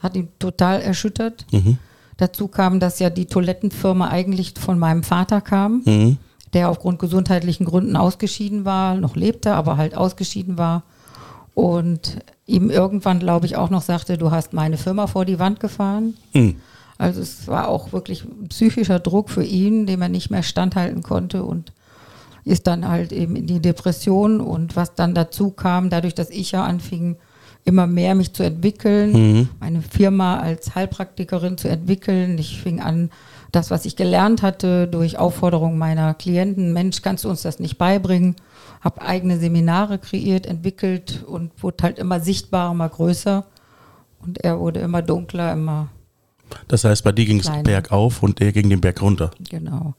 Hat 0.00 0.16
ihn 0.16 0.28
total 0.40 0.80
erschüttert. 0.80 1.46
Mhm. 1.52 1.78
Dazu 2.16 2.48
kam, 2.48 2.80
dass 2.80 2.98
ja 2.98 3.08
die 3.08 3.26
Toilettenfirma 3.26 4.08
eigentlich 4.08 4.54
von 4.58 4.80
meinem 4.80 5.04
Vater 5.04 5.40
kam, 5.40 5.82
Mhm. 5.86 6.18
Der 6.52 6.68
aufgrund 6.68 6.98
gesundheitlichen 6.98 7.64
Gründen 7.64 7.96
ausgeschieden 7.96 8.64
war, 8.64 8.94
noch 8.96 9.16
lebte, 9.16 9.54
aber 9.54 9.76
halt 9.76 9.96
ausgeschieden 9.96 10.58
war. 10.58 10.82
Und 11.54 12.18
ihm 12.46 12.70
irgendwann, 12.70 13.18
glaube 13.18 13.46
ich, 13.46 13.56
auch 13.56 13.70
noch 13.70 13.82
sagte, 13.82 14.16
du 14.18 14.30
hast 14.30 14.52
meine 14.52 14.76
Firma 14.78 15.06
vor 15.06 15.24
die 15.24 15.38
Wand 15.38 15.60
gefahren. 15.60 16.14
Mhm. 16.32 16.56
Also 16.98 17.20
es 17.20 17.48
war 17.48 17.68
auch 17.68 17.92
wirklich 17.92 18.24
ein 18.24 18.48
psychischer 18.48 18.98
Druck 19.00 19.28
für 19.30 19.44
ihn, 19.44 19.86
dem 19.86 20.02
er 20.02 20.08
nicht 20.08 20.30
mehr 20.30 20.42
standhalten 20.42 21.02
konnte 21.02 21.42
und 21.42 21.72
ist 22.44 22.66
dann 22.66 22.88
halt 22.88 23.12
eben 23.12 23.36
in 23.36 23.46
die 23.46 23.60
Depression 23.60 24.40
und 24.40 24.76
was 24.76 24.94
dann 24.94 25.14
dazu 25.14 25.50
kam, 25.50 25.90
dadurch, 25.90 26.14
dass 26.14 26.30
ich 26.30 26.52
ja 26.52 26.64
anfing, 26.64 27.16
immer 27.64 27.86
mehr 27.86 28.14
mich 28.14 28.32
zu 28.32 28.42
entwickeln, 28.42 29.12
Mhm. 29.12 29.48
meine 29.60 29.82
Firma 29.82 30.38
als 30.40 30.74
Heilpraktikerin 30.74 31.58
zu 31.58 31.68
entwickeln. 31.68 32.36
Ich 32.38 32.60
fing 32.60 32.80
an, 32.80 33.10
das, 33.52 33.70
was 33.70 33.84
ich 33.84 33.96
gelernt 33.96 34.42
hatte, 34.42 34.88
durch 34.88 35.18
Aufforderung 35.18 35.78
meiner 35.78 36.14
Klienten, 36.14 36.72
Mensch, 36.72 37.02
kannst 37.02 37.24
du 37.24 37.28
uns 37.28 37.42
das 37.42 37.60
nicht 37.60 37.78
beibringen? 37.78 38.36
Habe 38.80 39.02
eigene 39.02 39.38
Seminare 39.38 39.98
kreiert, 39.98 40.46
entwickelt 40.46 41.22
und 41.26 41.52
wurde 41.62 41.82
halt 41.82 41.98
immer 41.98 42.18
sichtbarer, 42.20 42.72
immer 42.72 42.88
größer. 42.88 43.44
Und 44.24 44.42
er 44.42 44.58
wurde 44.58 44.80
immer 44.80 45.02
dunkler, 45.02 45.52
immer 45.52 45.88
Das 46.68 46.84
heißt, 46.84 47.04
bei 47.04 47.12
dir 47.12 47.26
ging 47.26 47.40
es 47.40 47.50
bergauf 47.62 48.22
und 48.22 48.40
er 48.40 48.52
ging 48.52 48.70
den 48.70 48.80
Berg 48.80 49.02
runter. 49.02 49.30
Genau. 49.50 49.94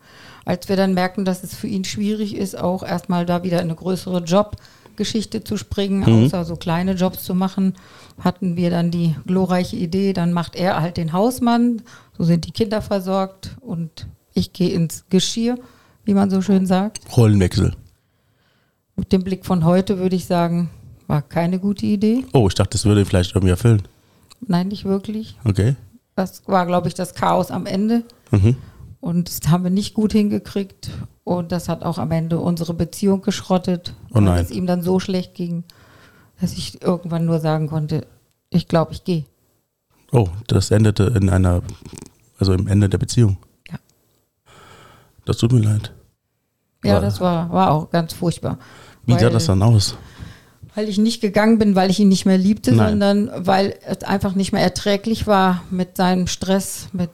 Als 0.45 0.67
wir 0.67 0.75
dann 0.75 0.93
merken, 0.93 1.23
dass 1.23 1.43
es 1.43 1.55
für 1.55 1.67
ihn 1.67 1.85
schwierig 1.85 2.35
ist, 2.35 2.57
auch 2.57 2.83
erstmal 2.83 3.25
da 3.25 3.43
wieder 3.43 3.57
in 3.57 3.65
eine 3.69 3.75
größere 3.75 4.23
Jobgeschichte 4.97 5.43
zu 5.43 5.57
springen, 5.57 6.01
Mhm. 6.01 6.25
außer 6.25 6.45
so 6.45 6.55
kleine 6.55 6.93
Jobs 6.93 7.23
zu 7.23 7.33
machen, 7.33 7.73
hatten 8.19 8.55
wir 8.55 8.69
dann 8.69 8.91
die 8.91 9.15
glorreiche 9.25 9.75
Idee, 9.75 10.13
dann 10.13 10.33
macht 10.33 10.55
er 10.55 10.79
halt 10.81 10.97
den 10.97 11.13
Hausmann, 11.13 11.81
so 12.15 12.23
sind 12.23 12.45
die 12.45 12.51
Kinder 12.51 12.81
versorgt 12.83 13.55
und 13.61 14.07
ich 14.35 14.53
gehe 14.53 14.69
ins 14.69 15.05
Geschirr, 15.09 15.57
wie 16.05 16.13
man 16.13 16.29
so 16.29 16.41
schön 16.43 16.67
sagt. 16.67 16.99
Rollenwechsel. 17.17 17.73
Mit 18.95 19.11
dem 19.11 19.23
Blick 19.23 19.45
von 19.47 19.65
heute 19.65 19.97
würde 19.97 20.15
ich 20.15 20.25
sagen, 20.25 20.69
war 21.07 21.23
keine 21.23 21.57
gute 21.57 21.87
Idee. 21.87 22.23
Oh, 22.33 22.47
ich 22.47 22.53
dachte, 22.53 22.71
das 22.73 22.85
würde 22.85 23.03
vielleicht 23.05 23.31
irgendwie 23.33 23.49
erfüllen. 23.51 23.81
Nein, 24.45 24.67
nicht 24.67 24.85
wirklich. 24.85 25.37
Okay. 25.43 25.75
Das 26.15 26.43
war, 26.47 26.67
glaube 26.67 26.87
ich, 26.87 26.93
das 26.93 27.15
Chaos 27.15 27.49
am 27.49 27.65
Ende. 27.65 28.03
Mhm. 28.29 28.57
Und 29.01 29.27
das 29.29 29.49
haben 29.49 29.63
wir 29.63 29.71
nicht 29.71 29.95
gut 29.95 30.11
hingekriegt. 30.13 30.91
Und 31.23 31.51
das 31.51 31.69
hat 31.69 31.83
auch 31.83 31.97
am 31.97 32.11
Ende 32.11 32.39
unsere 32.39 32.73
Beziehung 32.73 33.21
geschrottet, 33.21 33.93
Oh 34.11 34.23
weil 34.23 34.41
es 34.43 34.51
ihm 34.51 34.67
dann 34.67 34.81
so 34.81 34.99
schlecht 34.99 35.35
ging, 35.35 35.63
dass 36.41 36.53
ich 36.53 36.81
irgendwann 36.81 37.25
nur 37.25 37.39
sagen 37.39 37.67
konnte, 37.67 38.05
ich 38.49 38.67
glaube, 38.67 38.91
ich 38.93 39.03
gehe. 39.03 39.23
Oh, 40.11 40.27
das 40.47 40.69
endete 40.71 41.03
in 41.15 41.29
einer, 41.29 41.61
also 42.37 42.53
im 42.53 42.67
Ende 42.67 42.89
der 42.89 42.97
Beziehung. 42.97 43.37
Ja. 43.71 43.77
Das 45.25 45.37
tut 45.37 45.53
mir 45.53 45.61
leid. 45.61 45.91
Ja, 46.83 46.97
Aber- 46.97 47.05
das 47.05 47.21
war, 47.21 47.49
war 47.51 47.71
auch 47.71 47.89
ganz 47.89 48.13
furchtbar. 48.13 48.59
Wie 49.05 49.17
sah 49.17 49.29
das 49.29 49.45
dann 49.47 49.61
aus? 49.63 49.97
Weil 50.75 50.89
ich 50.89 50.97
nicht 50.97 51.21
gegangen 51.21 51.57
bin, 51.59 51.75
weil 51.75 51.89
ich 51.89 51.99
ihn 51.99 52.07
nicht 52.09 52.25
mehr 52.25 52.37
liebte, 52.37 52.73
Nein. 52.73 52.89
sondern 52.91 53.31
weil 53.45 53.75
es 53.85 54.03
einfach 54.03 54.33
nicht 54.35 54.51
mehr 54.53 54.61
erträglich 54.61 55.27
war 55.27 55.63
mit 55.69 55.97
seinem 55.97 56.27
Stress, 56.27 56.87
mit, 56.93 57.09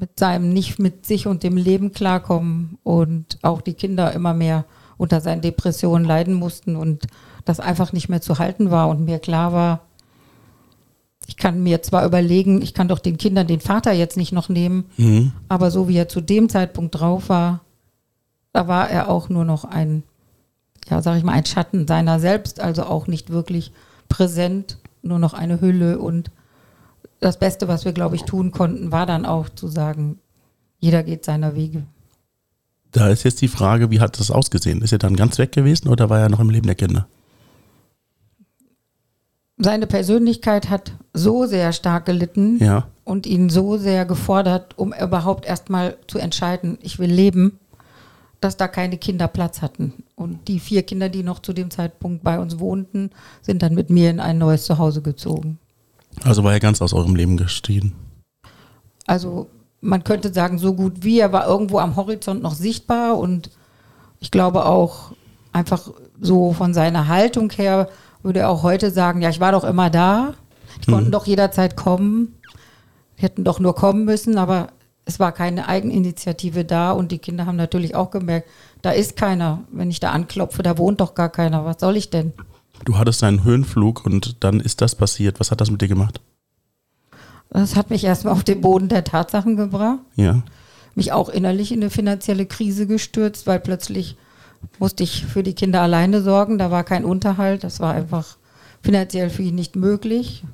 mit 0.00 0.18
seinem 0.18 0.52
nicht 0.52 0.78
mit 0.78 1.06
sich 1.06 1.26
und 1.26 1.42
dem 1.42 1.56
Leben 1.56 1.92
klarkommen 1.92 2.78
und 2.82 3.38
auch 3.42 3.60
die 3.60 3.74
Kinder 3.74 4.12
immer 4.12 4.34
mehr 4.34 4.64
unter 4.96 5.20
seinen 5.20 5.42
Depressionen 5.42 6.04
leiden 6.04 6.34
mussten 6.34 6.76
und 6.76 7.06
das 7.44 7.60
einfach 7.60 7.92
nicht 7.92 8.08
mehr 8.08 8.20
zu 8.20 8.38
halten 8.38 8.70
war 8.70 8.88
und 8.88 9.04
mir 9.04 9.18
klar 9.18 9.52
war, 9.52 9.80
ich 11.26 11.36
kann 11.36 11.62
mir 11.62 11.82
zwar 11.82 12.06
überlegen, 12.06 12.62
ich 12.62 12.74
kann 12.74 12.88
doch 12.88 12.98
den 12.98 13.18
Kindern 13.18 13.46
den 13.46 13.60
Vater 13.60 13.92
jetzt 13.92 14.16
nicht 14.16 14.32
noch 14.32 14.48
nehmen, 14.48 14.86
Mhm. 14.96 15.32
aber 15.48 15.70
so 15.70 15.88
wie 15.88 15.96
er 15.96 16.08
zu 16.08 16.20
dem 16.20 16.48
Zeitpunkt 16.48 16.98
drauf 16.98 17.28
war, 17.28 17.60
da 18.52 18.66
war 18.66 18.88
er 18.88 19.08
auch 19.08 19.28
nur 19.28 19.44
noch 19.44 19.64
ein, 19.64 20.02
ja, 20.88 21.02
sag 21.02 21.16
ich 21.18 21.24
mal, 21.24 21.32
ein 21.32 21.44
Schatten 21.44 21.86
seiner 21.86 22.18
selbst, 22.18 22.60
also 22.60 22.84
auch 22.84 23.06
nicht 23.06 23.30
wirklich 23.30 23.72
präsent, 24.08 24.78
nur 25.02 25.18
noch 25.18 25.34
eine 25.34 25.60
Hülle. 25.60 25.98
Und 25.98 26.30
das 27.20 27.38
Beste, 27.38 27.68
was 27.68 27.84
wir, 27.84 27.92
glaube 27.92 28.16
ich, 28.16 28.22
tun 28.24 28.50
konnten, 28.52 28.92
war 28.92 29.06
dann 29.06 29.26
auch 29.26 29.48
zu 29.48 29.68
sagen, 29.68 30.18
jeder 30.78 31.02
geht 31.02 31.24
seiner 31.24 31.54
Wege. 31.54 31.84
Da 32.92 33.08
ist 33.08 33.24
jetzt 33.24 33.42
die 33.42 33.48
Frage, 33.48 33.90
wie 33.90 34.00
hat 34.00 34.18
das 34.18 34.30
ausgesehen? 34.30 34.80
Ist 34.82 34.92
er 34.92 34.98
dann 34.98 35.16
ganz 35.16 35.38
weg 35.38 35.52
gewesen 35.52 35.88
oder 35.88 36.08
war 36.08 36.20
er 36.20 36.28
noch 36.28 36.40
im 36.40 36.50
Leben 36.50 36.66
der 36.66 36.76
Kinder? 36.76 37.06
Seine 39.60 39.86
Persönlichkeit 39.88 40.70
hat 40.70 40.92
so 41.12 41.44
sehr 41.46 41.72
stark 41.72 42.06
gelitten 42.06 42.58
Ja. 42.62 42.86
und 43.04 43.26
ihn 43.26 43.50
so 43.50 43.76
sehr 43.76 44.04
gefordert, 44.06 44.78
um 44.78 44.94
überhaupt 44.94 45.44
erstmal 45.46 45.96
zu 46.06 46.18
entscheiden, 46.18 46.78
ich 46.80 47.00
will 47.00 47.10
leben, 47.10 47.58
dass 48.40 48.56
da 48.56 48.68
keine 48.68 48.98
Kinder 48.98 49.26
Platz 49.26 49.60
hatten. 49.60 50.04
Und 50.14 50.46
die 50.46 50.60
vier 50.60 50.84
Kinder, 50.84 51.08
die 51.08 51.24
noch 51.24 51.40
zu 51.40 51.52
dem 51.52 51.72
Zeitpunkt 51.72 52.22
bei 52.22 52.38
uns 52.38 52.60
wohnten, 52.60 53.10
sind 53.42 53.62
dann 53.62 53.74
mit 53.74 53.90
mir 53.90 54.10
in 54.10 54.20
ein 54.20 54.38
neues 54.38 54.64
Zuhause 54.64 55.02
gezogen. 55.02 55.58
Also 56.24 56.44
war 56.44 56.52
er 56.52 56.60
ganz 56.60 56.82
aus 56.82 56.92
eurem 56.92 57.14
Leben 57.14 57.36
gestiegen. 57.36 57.94
Also 59.06 59.48
man 59.80 60.04
könnte 60.04 60.32
sagen, 60.32 60.58
so 60.58 60.74
gut 60.74 61.04
wie 61.04 61.20
er 61.20 61.32
war 61.32 61.46
irgendwo 61.46 61.78
am 61.78 61.96
Horizont 61.96 62.42
noch 62.42 62.54
sichtbar 62.54 63.18
und 63.18 63.50
ich 64.20 64.30
glaube 64.30 64.66
auch 64.66 65.12
einfach 65.52 65.90
so 66.20 66.52
von 66.52 66.74
seiner 66.74 67.08
Haltung 67.08 67.50
her 67.50 67.88
würde 68.22 68.48
auch 68.48 68.62
heute 68.62 68.90
sagen, 68.90 69.22
ja, 69.22 69.30
ich 69.30 69.40
war 69.40 69.52
doch 69.52 69.64
immer 69.64 69.90
da. 69.90 70.34
Die 70.84 70.90
konnten 70.90 71.12
doch 71.12 71.26
jederzeit 71.26 71.76
kommen. 71.76 72.34
Die 73.16 73.22
hätten 73.22 73.44
doch 73.44 73.60
nur 73.60 73.74
kommen 73.74 74.04
müssen, 74.04 74.38
aber 74.38 74.68
es 75.04 75.18
war 75.18 75.32
keine 75.32 75.68
Eigeninitiative 75.68 76.64
da 76.64 76.92
und 76.92 77.12
die 77.12 77.18
Kinder 77.18 77.46
haben 77.46 77.56
natürlich 77.56 77.94
auch 77.94 78.10
gemerkt, 78.10 78.48
da 78.82 78.90
ist 78.90 79.16
keiner. 79.16 79.62
Wenn 79.72 79.90
ich 79.90 80.00
da 80.00 80.10
anklopfe, 80.10 80.62
da 80.62 80.76
wohnt 80.76 81.00
doch 81.00 81.14
gar 81.14 81.30
keiner. 81.30 81.64
Was 81.64 81.80
soll 81.80 81.96
ich 81.96 82.10
denn? 82.10 82.32
Du 82.84 82.98
hattest 82.98 83.22
einen 83.24 83.44
Höhenflug 83.44 84.04
und 84.04 84.42
dann 84.44 84.60
ist 84.60 84.80
das 84.80 84.94
passiert. 84.94 85.40
Was 85.40 85.50
hat 85.50 85.60
das 85.60 85.70
mit 85.70 85.82
dir 85.82 85.88
gemacht? 85.88 86.20
Das 87.50 87.76
hat 87.76 87.90
mich 87.90 88.04
erstmal 88.04 88.34
auf 88.34 88.44
den 88.44 88.60
Boden 88.60 88.88
der 88.88 89.04
Tatsachen 89.04 89.56
gebracht. 89.56 90.00
Ja. 90.16 90.42
Mich 90.94 91.12
auch 91.12 91.28
innerlich 91.28 91.72
in 91.72 91.80
eine 91.80 91.90
finanzielle 91.90 92.46
Krise 92.46 92.86
gestürzt, 92.86 93.46
weil 93.46 93.60
plötzlich 93.60 94.16
musste 94.78 95.02
ich 95.02 95.24
für 95.24 95.42
die 95.42 95.54
Kinder 95.54 95.80
alleine 95.80 96.22
sorgen. 96.22 96.58
Da 96.58 96.70
war 96.70 96.84
kein 96.84 97.04
Unterhalt. 97.04 97.64
Das 97.64 97.80
war 97.80 97.94
einfach 97.94 98.36
finanziell 98.82 99.30
für 99.30 99.42
ihn 99.42 99.54
nicht 99.54 99.76
möglich. 99.76 100.44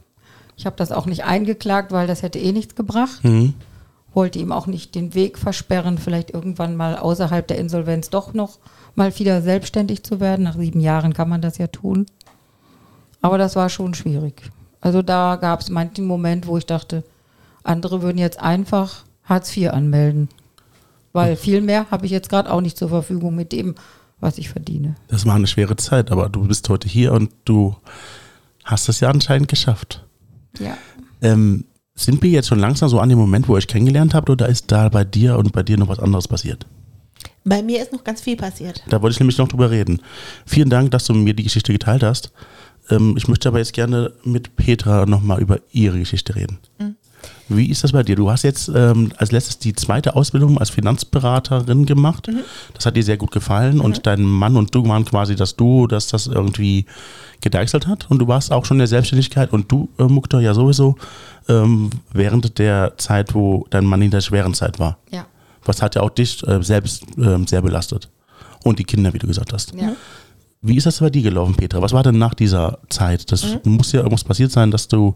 Ich 0.57 0.67
habe 0.67 0.77
das 0.77 0.93
auch 0.93 1.07
nicht 1.07 1.25
eingeklagt, 1.25 1.93
weil 1.93 2.07
das 2.07 2.23
hätte 2.23 2.39
eh 2.39 2.53
nichts 2.53 2.75
gebracht. 2.75 3.25
Mhm. 3.25 3.55
Wollte 4.13 4.39
ihm 4.39 4.53
auch 4.53 4.69
nicht 4.69 4.95
den 4.95 5.15
Weg 5.15 5.39
versperren, 5.39 5.99
vielleicht 5.99 6.31
irgendwann 6.31 6.77
mal 6.77 6.97
außerhalb 6.97 7.47
der 7.49 7.59
Insolvenz 7.59 8.11
doch 8.11 8.33
noch 8.33 8.59
mal 8.95 9.17
wieder 9.19 9.43
selbstständig 9.43 10.03
zu 10.03 10.21
werden. 10.21 10.45
Nach 10.45 10.57
sieben 10.57 10.81
Jahren 10.81 11.15
kann 11.15 11.29
man 11.29 11.41
das 11.43 11.59
ja 11.59 11.67
tun. 11.67 12.07
Aber 13.21 13.39
das 13.39 13.57
war 13.57 13.69
schon 13.69 13.95
schwierig. 13.95 14.51
Also 14.81 15.03
da 15.03 15.37
gab 15.37 15.61
es 15.61 15.71
manchen 15.71 16.05
Moment, 16.05 16.47
wo 16.47 16.59
ich 16.59 16.67
dachte, 16.67 17.05
andere 17.63 18.03
würden 18.03 18.19
jetzt 18.19 18.41
einfach 18.41 19.05
Hartz 19.25 19.57
IV 19.57 19.71
anmelden. 19.71 20.29
Weil 21.13 21.37
viel 21.37 21.61
mehr 21.61 21.91
habe 21.91 22.07
ich 22.07 22.13
jetzt 22.13 22.29
gerade 22.29 22.53
auch 22.53 22.61
nicht 22.61 22.77
zur 22.77 22.89
Verfügung 22.89 23.35
mit 23.35 23.53
dem, 23.53 23.77
was 24.21 24.37
ich 24.37 24.49
verdiene. 24.49 24.97
Das 25.09 25.25
war 25.25 25.35
eine 25.35 25.47
schwere 25.47 25.77
Zeit, 25.77 26.11
aber 26.11 26.29
du 26.29 26.47
bist 26.47 26.69
heute 26.69 26.89
hier 26.89 27.13
und 27.13 27.31
du 27.45 27.77
hast 28.65 28.89
es 28.89 29.01
ja 29.01 29.11
anscheinend 29.11 29.49
geschafft. 29.49 30.05
Ja. 30.59 30.77
Ähm, 31.23 31.65
sind 31.95 32.23
wir 32.23 32.31
jetzt 32.31 32.49
schon 32.49 32.59
langsam 32.59 32.89
so 32.89 32.99
an 32.99 33.09
dem 33.09 33.19
Moment, 33.19 33.49
wo 33.49 33.55
ihr 33.55 33.59
euch 33.59 33.69
kennengelernt 33.69 34.15
habt, 34.15 34.29
oder 34.29 34.49
ist 34.49 34.73
da 34.73 34.89
bei 34.89 35.05
dir 35.05 35.39
und 35.39 35.53
bei 35.53 35.63
dir 35.63 35.79
noch 35.79 35.89
was 35.89 36.01
anderes 36.01 36.27
passiert? 36.27 36.67
Bei 37.45 37.63
mir 37.63 37.83
ist 37.83 37.93
noch 37.93 38.05
ganz 38.05 38.23
viel 38.23 38.37
passiert. 38.37 38.83
Da 38.89 39.03
wollte 39.03 39.15
ich 39.15 39.21
nämlich 39.21 39.39
noch 39.39 39.49
drüber 39.49 39.71
reden. 39.71 40.01
Vielen 40.47 40.71
Dank, 40.71 40.91
dass 40.91 41.05
du 41.05 41.15
mir 41.15 41.35
die 41.35 41.45
Geschichte 41.45 41.73
geteilt 41.73 42.03
hast. 42.03 42.33
Ähm, 42.91 43.15
ich 43.17 43.29
möchte 43.29 43.49
aber 43.49 43.59
jetzt 43.59 43.73
gerne 43.73 44.13
mit 44.25 44.57
Petra 44.57 45.07
nochmal 45.07 45.41
über 45.41 45.61
ihre 45.71 45.99
Geschichte 45.99 46.35
reden. 46.35 46.59
Wie 47.49 47.71
ist 47.71 47.85
das 47.85 47.93
bei 47.93 48.03
dir? 48.03 48.17
Du 48.17 48.31
hast 48.31 48.43
jetzt 48.43 48.71
ähm, 48.75 49.13
als 49.17 49.33
letztes 49.33 49.59
die 49.59 49.75
zweite 49.75 50.17
Ausbildung 50.17 50.59
als 50.59 50.71
Finanzberaterin 50.71 51.87
gemacht. 51.87 52.29
Das 52.75 52.87
hat 52.87 52.97
dir 52.97 53.03
sehr 53.03 53.17
gut 53.17 53.33
gefallen 53.33 53.81
und 53.81 54.07
dein 54.07 54.23
Mann 54.23 54.57
und 54.57 54.75
du 54.75 54.87
waren 54.89 55.05
quasi 55.05 55.37
das 55.37 55.57
Duo, 55.57 55.87
das 55.87 56.09
das 56.09 56.27
irgendwie 56.27 56.87
gedeichselt 57.41 57.87
hat. 57.87 58.11
Und 58.11 58.19
du 58.19 58.29
warst 58.29 58.53
auch 58.53 58.65
schon 58.65 58.77
in 58.77 58.81
der 58.81 58.89
Selbstständigkeit 58.89 59.53
und 59.53 59.71
du, 59.71 59.91
äh, 59.99 60.05
Mukta, 60.05 60.41
ja 60.41 60.55
sowieso 60.55 60.97
ähm, 61.49 61.91
während 62.13 62.59
der 62.59 62.95
Zeit, 62.97 63.35
wo 63.35 63.67
dein 63.71 63.85
Mann 63.85 64.03
in 64.03 64.11
der 64.11 64.23
schweren 64.23 64.55
Zeit 64.55 64.79
war. 64.79 64.99
Ja. 65.11 65.27
Was 65.65 65.83
hat 65.83 65.95
ja 65.95 66.03
auch 66.03 66.11
dich 66.11 66.47
äh, 66.47 66.63
selbst 66.63 67.05
ähm, 67.19 67.47
sehr 67.47 67.63
belastet. 67.63 68.09
Und 68.65 68.79
die 68.79 68.85
Kinder, 68.85 69.13
wie 69.13 69.19
du 69.19 69.27
gesagt 69.27 69.53
hast. 69.53 69.75
ja. 69.75 69.95
Wie 70.67 70.79
ist 70.79 70.87
das 70.87 71.01
bei 71.01 71.11
dir 71.11 71.21
gelaufen, 71.21 71.55
Petra? 71.55 71.83
Was 71.83 71.93
war 71.93 72.03
denn 72.03 72.17
nach 72.17 72.33
dieser 72.33 72.79
Zeit? 72.89 73.31
Das 73.31 73.59
muss 73.65 73.93
ja 73.93 73.99
irgendwas 74.01 74.25
passiert 74.25 74.51
sein, 74.51 74.71
dass 74.71 74.89
du, 74.89 75.13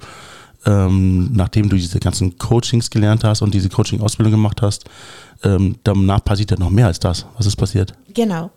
ähm, 0.66 1.30
nachdem 1.32 1.70
du 1.70 1.76
diese 1.76 1.98
ganzen 2.00 2.36
Coachings 2.36 2.90
gelernt 2.90 3.24
hast 3.24 3.40
und 3.40 3.54
diese 3.54 3.70
Coaching-Ausbildung 3.70 4.32
gemacht 4.32 4.60
hast, 4.60 4.84
ähm, 5.42 5.76
danach 5.84 6.22
passiert 6.22 6.50
ja 6.50 6.58
noch 6.58 6.68
mehr 6.68 6.86
als 6.86 7.00
das. 7.00 7.24
Was 7.38 7.46
ist 7.46 7.56
passiert? 7.56 7.94
Genau. 8.12 8.50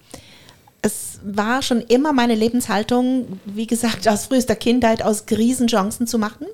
Es 0.82 1.22
war 1.24 1.62
schon 1.62 1.80
immer 1.80 2.12
meine 2.12 2.36
Lebenshaltung, 2.36 3.40
wie 3.46 3.68
gesagt, 3.68 4.10
aus 4.10 4.26
frühester 4.26 4.58
Kindheit 4.58 5.02
aus 5.02 5.24
Riesenchancen 5.32 6.08
zu 6.08 6.20
machen. 6.20 6.46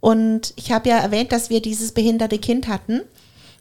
Und 0.00 0.54
ich 0.56 0.72
habe 0.72 0.88
ja 0.88 0.96
erwähnt, 0.96 1.30
dass 1.30 1.50
wir 1.50 1.60
dieses 1.60 1.92
behinderte 1.92 2.38
Kind 2.38 2.68
hatten. 2.68 3.02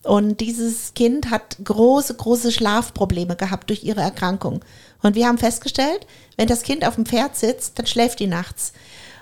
Und 0.07 0.39
dieses 0.39 0.93
Kind 0.93 1.29
hat 1.29 1.57
große, 1.63 2.13
große 2.15 2.51
Schlafprobleme 2.51 3.35
gehabt 3.35 3.69
durch 3.69 3.83
ihre 3.83 4.01
Erkrankung. 4.01 4.63
Und 5.01 5.15
wir 5.15 5.27
haben 5.27 5.37
festgestellt, 5.37 6.07
wenn 6.37 6.47
das 6.47 6.63
Kind 6.63 6.87
auf 6.87 6.95
dem 6.95 7.05
Pferd 7.05 7.35
sitzt, 7.35 7.77
dann 7.77 7.87
schläft 7.87 8.19
die 8.19 8.27
nachts. 8.27 8.71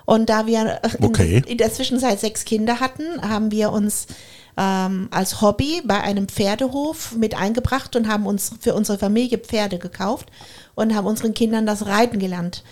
Und 0.04 0.28
da 0.30 0.46
wir 0.46 0.80
in, 0.98 1.04
Okay. 1.04 1.42
in 1.46 1.58
der 1.58 1.72
Zwischenzeit 1.72 2.20
sechs 2.20 2.44
Kinder 2.44 2.78
hatten, 2.78 3.20
haben 3.28 3.50
wir 3.50 3.72
uns 3.72 4.06
ähm, 4.56 5.08
als 5.10 5.42
Hobby 5.42 5.82
bei 5.84 6.00
einem 6.00 6.28
Pferdehof 6.28 7.16
mit 7.16 7.34
eingebracht 7.34 7.96
und 7.96 8.08
haben 8.08 8.24
uns 8.26 8.52
für 8.60 8.74
unsere 8.74 8.98
Familie 8.98 9.38
Pferde 9.38 9.78
gekauft 9.78 10.28
und 10.76 10.94
haben 10.94 11.06
unseren 11.06 11.34
Kindern 11.34 11.66
das 11.66 11.86
Reiten 11.86 12.20
gelernt. 12.20 12.62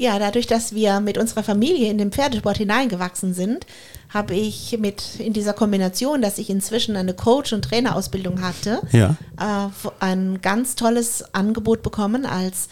Ja, 0.00 0.18
dadurch, 0.18 0.46
dass 0.46 0.74
wir 0.74 1.00
mit 1.00 1.18
unserer 1.18 1.42
Familie 1.42 1.90
in 1.90 1.98
den 1.98 2.10
Pferdesport 2.10 2.56
hineingewachsen 2.56 3.34
sind, 3.34 3.66
habe 4.08 4.34
ich 4.34 4.78
mit 4.80 5.02
in 5.18 5.34
dieser 5.34 5.52
Kombination, 5.52 6.22
dass 6.22 6.38
ich 6.38 6.48
inzwischen 6.48 6.96
eine 6.96 7.12
Coach- 7.12 7.52
und 7.52 7.66
Trainerausbildung 7.66 8.40
hatte, 8.40 8.80
Ja. 8.92 9.16
äh, 9.38 9.68
ein 10.00 10.40
ganz 10.40 10.74
tolles 10.74 11.34
Angebot 11.34 11.82
bekommen 11.82 12.24
als 12.24 12.68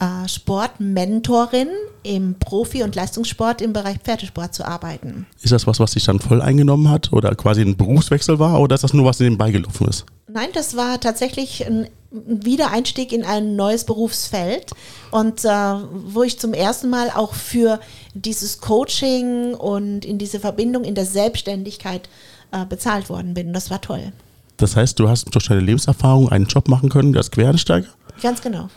äh, 0.00 0.26
Sportmentorin 0.28 1.68
im 2.02 2.34
Profi- 2.40 2.82
und 2.82 2.96
Leistungssport 2.96 3.62
im 3.62 3.72
Bereich 3.72 3.98
Pferdesport 3.98 4.52
zu 4.52 4.66
arbeiten. 4.66 5.26
Ist 5.40 5.52
das 5.52 5.68
was, 5.68 5.78
was 5.78 5.92
dich 5.92 6.04
dann 6.04 6.18
voll 6.18 6.42
eingenommen 6.42 6.90
hat 6.90 7.12
oder 7.12 7.32
quasi 7.36 7.62
ein 7.62 7.76
Berufswechsel 7.76 8.40
war 8.40 8.60
oder 8.60 8.74
ist 8.74 8.82
das 8.82 8.92
nur 8.94 9.04
was 9.04 9.20
nebenbei 9.20 9.52
gelaufen 9.52 9.86
ist? 9.86 10.06
Nein, 10.26 10.48
das 10.52 10.76
war 10.76 10.98
tatsächlich 10.98 11.64
ein 11.64 11.86
Wiedereinstieg 12.14 13.12
in 13.12 13.24
ein 13.24 13.56
neues 13.56 13.84
Berufsfeld 13.84 14.70
und 15.10 15.44
äh, 15.44 15.48
wo 15.48 16.22
ich 16.22 16.38
zum 16.38 16.54
ersten 16.54 16.88
Mal 16.88 17.10
auch 17.10 17.34
für 17.34 17.80
dieses 18.14 18.60
Coaching 18.60 19.54
und 19.54 20.04
in 20.04 20.18
diese 20.18 20.38
Verbindung 20.38 20.84
in 20.84 20.94
der 20.94 21.06
Selbstständigkeit 21.06 22.08
äh, 22.52 22.64
bezahlt 22.66 23.08
worden 23.10 23.34
bin. 23.34 23.52
Das 23.52 23.70
war 23.70 23.80
toll. 23.80 24.12
Das 24.56 24.76
heißt, 24.76 24.98
du 25.00 25.08
hast 25.08 25.34
durch 25.34 25.48
deine 25.48 25.60
Lebenserfahrung 25.60 26.30
einen 26.30 26.46
Job 26.46 26.68
machen 26.68 26.88
können 26.88 27.16
als 27.16 27.30
Quereinsteiger? 27.32 27.88
Ganz 28.22 28.40
genau. 28.40 28.68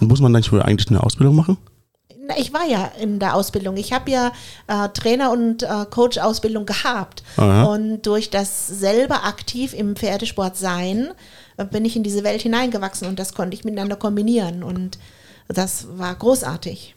Muss 0.00 0.20
man 0.20 0.32
dann 0.32 0.42
eigentlich 0.62 0.88
eine 0.88 1.02
Ausbildung 1.02 1.36
machen? 1.36 1.58
Ich 2.38 2.52
war 2.52 2.66
ja 2.66 2.90
in 3.00 3.20
der 3.20 3.36
Ausbildung. 3.36 3.76
Ich 3.76 3.92
habe 3.92 4.10
ja 4.10 4.32
äh, 4.66 4.88
Trainer- 4.88 5.30
und 5.30 5.62
äh, 5.62 5.86
Coach-Ausbildung 5.88 6.66
gehabt. 6.66 7.22
Aha. 7.36 7.64
Und 7.64 8.02
durch 8.02 8.30
das 8.30 8.66
selber 8.66 9.24
aktiv 9.24 9.74
im 9.74 9.94
Pferdesport 9.94 10.56
sein, 10.56 11.10
bin 11.64 11.84
ich 11.84 11.96
in 11.96 12.02
diese 12.02 12.24
Welt 12.24 12.42
hineingewachsen 12.42 13.08
und 13.08 13.18
das 13.18 13.34
konnte 13.34 13.54
ich 13.54 13.64
miteinander 13.64 13.96
kombinieren. 13.96 14.62
Und 14.62 14.98
das 15.48 15.86
war 15.98 16.14
großartig. 16.14 16.94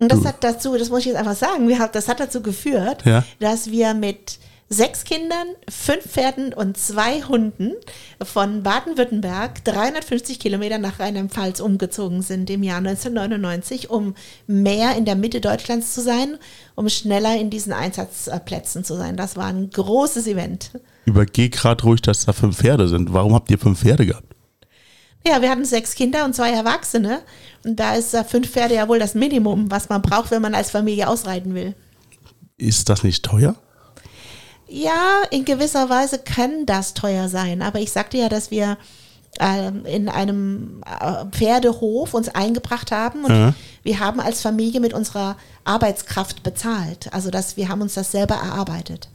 Und 0.00 0.12
das 0.12 0.24
hat 0.24 0.44
dazu, 0.44 0.76
das 0.76 0.90
muss 0.90 1.00
ich 1.00 1.06
jetzt 1.06 1.16
einfach 1.16 1.34
sagen, 1.36 1.66
wir, 1.68 1.78
haben- 1.80 1.92
das 1.92 2.06
hat 2.08 2.20
dazu 2.20 2.40
geführt, 2.40 3.04
Ja. 3.04 3.24
dass 3.40 3.70
wir 3.70 3.94
mit 3.94 4.38
sechs 4.70 5.04
Kindern, 5.04 5.46
fünf 5.68 6.04
Pferden 6.06 6.52
und 6.52 6.76
zwei 6.76 7.22
Hunden 7.22 7.72
von 8.22 8.62
Baden-Württemberg 8.62 9.64
350 9.64 10.38
Kilometer 10.38 10.76
nach 10.78 11.00
Rheinland-Pfalz 11.00 11.58
umgezogen 11.60 12.20
sind 12.22 12.50
im 12.50 12.62
Jahr 12.62 12.76
1999, 12.76 13.88
um 13.90 14.14
mehr 14.46 14.94
in 14.96 15.06
der 15.06 15.16
Mitte 15.16 15.40
Deutschlands 15.40 15.94
zu 15.94 16.02
sein, 16.02 16.36
um 16.74 16.88
schneller 16.90 17.34
in 17.36 17.48
diesen 17.50 17.72
Einsatzplätzen 17.72 18.84
zu 18.84 18.94
sein. 18.94 19.16
Das 19.16 19.36
war 19.36 19.46
ein 19.46 19.70
großes 19.70 20.26
Event. 20.26 20.70
Übergeh 21.08 21.48
gerade 21.48 21.82
ruhig, 21.84 22.02
dass 22.02 22.24
da 22.26 22.32
fünf 22.32 22.58
Pferde 22.58 22.86
sind. 22.88 23.12
Warum 23.12 23.34
habt 23.34 23.50
ihr 23.50 23.58
fünf 23.58 23.80
Pferde 23.80 24.06
gehabt? 24.06 24.34
Ja, 25.26 25.42
wir 25.42 25.50
hatten 25.50 25.64
sechs 25.64 25.94
Kinder 25.94 26.24
und 26.24 26.34
zwei 26.34 26.50
Erwachsene. 26.50 27.20
Und 27.64 27.80
da 27.80 27.94
ist 27.94 28.14
äh, 28.14 28.24
fünf 28.24 28.50
Pferde 28.50 28.74
ja 28.74 28.88
wohl 28.88 28.98
das 28.98 29.14
Minimum, 29.14 29.70
was 29.70 29.88
man 29.88 30.00
braucht, 30.02 30.30
wenn 30.30 30.42
man 30.42 30.54
als 30.54 30.70
Familie 30.70 31.08
ausreiten 31.08 31.54
will. 31.54 31.74
Ist 32.56 32.88
das 32.88 33.02
nicht 33.02 33.24
teuer? 33.24 33.56
Ja, 34.68 35.22
in 35.30 35.44
gewisser 35.44 35.88
Weise 35.88 36.18
kann 36.18 36.66
das 36.66 36.94
teuer 36.94 37.28
sein. 37.28 37.62
Aber 37.62 37.80
ich 37.80 37.90
sagte 37.90 38.18
ja, 38.18 38.28
dass 38.28 38.50
wir 38.50 38.76
ähm, 39.40 39.84
in 39.86 40.08
einem 40.08 40.82
äh, 40.86 41.24
Pferdehof 41.30 42.14
uns 42.14 42.28
eingebracht 42.28 42.92
haben 42.92 43.24
und 43.24 43.30
Ja. 43.30 43.54
wir 43.82 44.00
haben 44.00 44.20
als 44.20 44.42
Familie 44.42 44.80
mit 44.80 44.92
unserer 44.94 45.36
Arbeitskraft 45.64 46.42
bezahlt. 46.42 47.12
Also 47.12 47.30
dass 47.30 47.56
wir 47.56 47.68
haben 47.68 47.80
uns 47.82 47.94
das 47.94 48.12
selber 48.12 48.34
erarbeitet. 48.36 49.08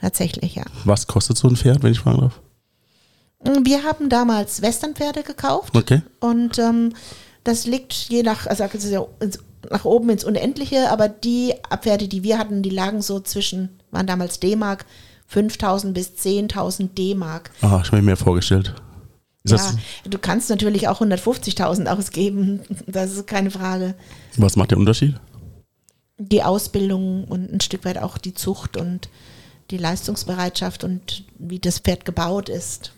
Tatsächlich, 0.00 0.54
ja. 0.54 0.64
Was 0.84 1.06
kostet 1.06 1.36
so 1.36 1.48
ein 1.48 1.56
Pferd, 1.56 1.82
wenn 1.82 1.92
ich 1.92 2.00
fragen 2.00 2.20
darf? 2.20 2.40
Wir 3.64 3.84
haben 3.84 4.08
damals 4.08 4.62
Westernpferde 4.62 5.22
gekauft. 5.22 5.76
Okay. 5.76 6.02
Und 6.20 6.58
ähm, 6.58 6.92
das 7.44 7.66
liegt 7.66 7.92
je 7.92 8.22
nach, 8.22 8.46
also 8.46 8.64
es 8.64 8.84
ist 8.84 8.90
ja 8.90 9.04
ins, 9.20 9.38
nach 9.70 9.84
oben 9.84 10.10
ins 10.10 10.24
Unendliche, 10.24 10.90
aber 10.90 11.08
die 11.08 11.54
Pferde, 11.80 12.08
die 12.08 12.22
wir 12.22 12.38
hatten, 12.38 12.62
die 12.62 12.70
lagen 12.70 13.02
so 13.02 13.20
zwischen, 13.20 13.80
waren 13.90 14.06
damals 14.06 14.40
D-Mark, 14.40 14.86
5.000 15.32 15.92
bis 15.92 16.10
10.000 16.10 16.94
D-Mark. 16.94 17.50
Ah, 17.60 17.80
ich 17.82 17.88
habe 17.88 17.98
mir 17.98 18.02
mehr 18.02 18.16
vorgestellt. 18.16 18.74
Ist 19.44 19.52
Ja, 19.52 20.10
du 20.10 20.18
kannst 20.18 20.50
natürlich 20.50 20.88
auch 20.88 21.00
150.000 21.00 21.86
ausgeben, 21.86 22.60
das 22.86 23.12
ist 23.12 23.26
keine 23.26 23.50
Frage. 23.50 23.94
was 24.36 24.56
macht 24.56 24.70
der 24.70 24.78
Unterschied? 24.78 25.14
Die 26.18 26.42
Ausbildung 26.42 27.24
und 27.24 27.52
ein 27.52 27.60
Stück 27.60 27.84
weit 27.84 27.98
auch 27.98 28.18
die 28.18 28.34
Zucht 28.34 28.76
und 28.76 29.08
die 29.70 29.78
Leistungsbereitschaft 29.78 30.84
und 30.84 31.24
wie 31.38 31.58
das 31.58 31.78
Pferd 31.78 32.04
gebaut 32.04 32.48
ist. 32.48 32.92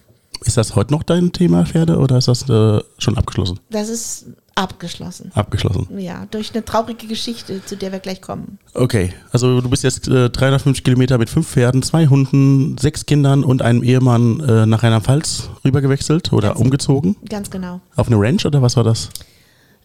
Ist 0.45 0.57
das 0.57 0.75
heute 0.75 0.95
noch 0.95 1.03
dein 1.03 1.33
Thema 1.33 1.67
Pferde 1.67 1.99
oder 1.99 2.17
ist 2.17 2.29
das 2.29 2.49
äh, 2.49 2.81
schon 2.99 3.19
abgeschlossen? 3.19 3.61
Das 3.69 3.89
ist 3.89 4.27
Abgeschlossen. 4.61 5.33
Abgeschlossen. 5.35 5.87
Ja, 5.99 6.27
durch 6.31 6.53
eine 6.53 6.63
traurige 6.63 7.07
Geschichte, 7.07 7.65
zu 7.65 7.79
der 7.79 7.93
wir 7.93 7.99
gleich 7.99 8.21
kommen. 8.21 8.59
Okay, 8.75 9.15
also 9.33 9.63
du 9.63 9.71
bist 9.71 9.85
jetzt 9.85 10.07
äh, 10.07 10.29
350 10.29 10.85
Kilometer 10.85 11.17
mit 11.17 11.31
fünf 11.31 11.49
Pferden, 11.49 11.83
zwei 11.83 12.09
Hunden, 12.09 12.77
sechs 12.77 13.07
Kindern 13.07 13.43
und 13.43 13.63
einem 13.63 13.83
Ehemann 13.83 14.41
äh, 14.41 14.67
nach 14.67 14.83
Rheinland-Pfalz 14.83 15.49
rübergewechselt 15.65 16.35
oder 16.35 16.49
Ganz- 16.49 16.61
umgezogen. 16.61 17.17
Ganz 17.27 17.51
genau. 17.51 17.81
Auf 17.97 18.09
eine 18.09 18.17
Ranch 18.21 18.45
oder 18.45 18.61
was 18.61 18.77
war 18.77 18.85
das? 18.85 19.09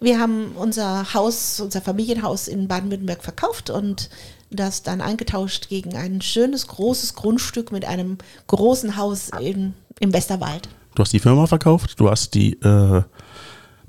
Wir 0.02 0.20
haben 0.20 0.48
unser 0.56 1.14
Haus, 1.14 1.62
unser 1.62 1.80
Familienhaus 1.82 2.50
in 2.50 2.68
Baden-Württemberg 2.68 3.24
verkauft 3.24 3.70
und 3.70 4.10
das 4.56 4.84
dann 4.84 5.02
eingetauscht 5.02 5.70
gegen 5.70 5.96
ein 5.96 6.22
schönes, 6.22 6.68
großes 6.68 7.16
Grundstück 7.16 7.72
mit 7.72 7.86
einem 7.86 8.18
großen 8.48 8.98
Haus 8.98 9.30
in, 9.40 9.74
im 10.00 10.14
Westerwald. 10.14 10.70
Du 10.96 11.02
hast 11.04 11.12
die 11.14 11.20
Firma 11.20 11.46
verkauft, 11.48 12.00
du 12.00 12.10
hast 12.10 12.34
die, 12.36 12.54
äh, 12.62 13.04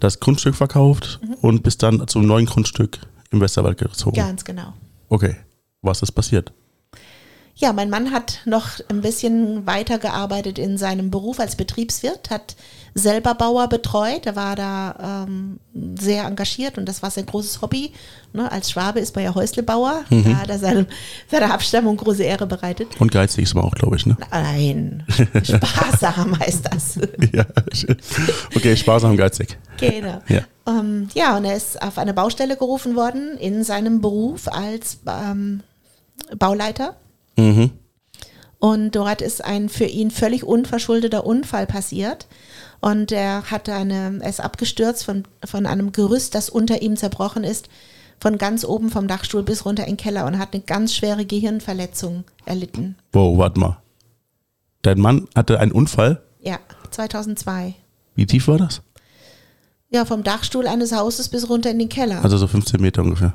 das 0.00 0.20
Grundstück 0.20 0.55
verkauft 0.55 1.20
Mhm. 1.22 1.35
und 1.40 1.62
bist 1.62 1.83
dann 1.83 2.07
zum 2.09 2.26
neuen 2.26 2.46
Grundstück 2.46 2.98
im 3.31 3.40
Westerwald 3.40 3.79
gezogen. 3.79 4.16
Ganz 4.16 4.44
genau. 4.44 4.72
Okay, 5.09 5.37
was 5.83 6.02
ist 6.02 6.12
passiert? 6.12 6.52
Ja, 7.59 7.72
mein 7.72 7.88
Mann 7.88 8.11
hat 8.12 8.40
noch 8.44 8.81
ein 8.90 9.00
bisschen 9.00 9.66
weitergearbeitet 9.66 10.59
in 10.59 10.76
seinem 10.76 11.11
Beruf 11.11 11.40
als 11.40 11.57
Betriebswirt, 11.57 12.29
hat 12.29 12.55
selber 12.96 13.35
Bauer 13.35 13.68
betreut. 13.68 14.24
Er 14.24 14.37
war 14.37 14.56
da 14.56 15.22
ähm, 15.26 15.61
sehr 15.98 16.24
engagiert 16.24 16.78
und 16.78 16.87
das 16.87 17.02
war 17.02 17.11
sein 17.11 17.26
großes 17.26 17.61
Hobby. 17.61 17.92
Ne, 18.32 18.50
als 18.50 18.70
Schwabe 18.70 19.00
ist 19.00 19.14
man 19.14 19.24
ja 19.24 19.35
Häuslebauer. 19.35 20.04
Da 20.11 20.37
hat 20.38 20.48
er 20.48 20.59
seinem, 20.59 20.87
seiner 21.30 21.52
Abstammung 21.52 21.96
große 21.98 22.22
Ehre 22.22 22.46
bereitet. 22.46 22.88
Und 22.98 23.12
geizig 23.12 23.44
ist 23.44 23.54
man 23.54 23.64
auch, 23.64 23.74
glaube 23.74 23.96
ich, 23.96 24.06
ne? 24.06 24.16
Nein, 24.30 25.04
sparsam 25.42 26.38
heißt 26.38 26.68
das. 26.70 26.96
ja, 27.32 27.44
okay, 28.54 28.76
sparsam 28.76 29.16
geizig. 29.16 29.59
Genau. 29.78 30.20
Ja. 30.28 30.42
Ähm, 30.66 31.09
ja, 31.14 31.37
und 31.37 31.44
er 31.44 31.56
ist 31.56 31.80
auf 31.82 31.98
eine 31.98 32.14
Baustelle 32.14 32.56
gerufen 32.56 32.96
worden 32.96 33.37
in 33.38 33.62
seinem 33.62 34.00
Beruf 34.00 34.48
als 34.48 34.98
ähm, 35.06 35.62
Bauleiter. 36.38 36.96
Mhm. 37.37 37.72
Und 38.59 38.92
dort 38.96 39.20
ist 39.20 39.44
ein 39.44 39.68
für 39.68 39.85
ihn 39.85 40.11
völlig 40.11 40.44
unverschuldeter 40.44 41.26
Unfall 41.26 41.66
passiert. 41.66 42.26
Und 42.80 43.12
er 43.12 43.50
hatte 43.50 43.74
eine, 43.74 44.18
er 44.20 44.28
ist 44.28 44.40
abgestürzt 44.40 45.04
von, 45.04 45.24
von 45.44 45.66
einem 45.66 45.92
Gerüst, 45.92 46.34
das 46.34 46.50
unter 46.50 46.82
ihm 46.82 46.96
zerbrochen 46.96 47.44
ist, 47.44 47.68
von 48.20 48.38
ganz 48.38 48.64
oben 48.64 48.90
vom 48.90 49.08
Dachstuhl 49.08 49.42
bis 49.42 49.64
runter 49.64 49.84
in 49.84 49.92
den 49.92 49.96
Keller 49.96 50.26
und 50.26 50.38
hat 50.38 50.54
eine 50.54 50.62
ganz 50.62 50.94
schwere 50.94 51.24
Gehirnverletzung 51.24 52.24
erlitten. 52.44 52.96
Wow, 53.12 53.38
warte 53.38 53.60
mal. 53.60 53.78
Dein 54.82 55.00
Mann 55.00 55.28
hatte 55.34 55.58
einen 55.58 55.72
Unfall. 55.72 56.22
Ja, 56.40 56.58
2002. 56.90 57.74
Wie 58.14 58.26
tief 58.26 58.48
war 58.48 58.58
das? 58.58 58.82
Ja, 59.90 60.04
vom 60.04 60.22
Dachstuhl 60.22 60.66
eines 60.66 60.92
Hauses 60.92 61.28
bis 61.28 61.48
runter 61.48 61.70
in 61.70 61.78
den 61.78 61.88
Keller. 61.88 62.22
Also 62.22 62.36
so 62.36 62.46
15 62.46 62.80
Meter 62.80 63.02
ungefähr. 63.02 63.34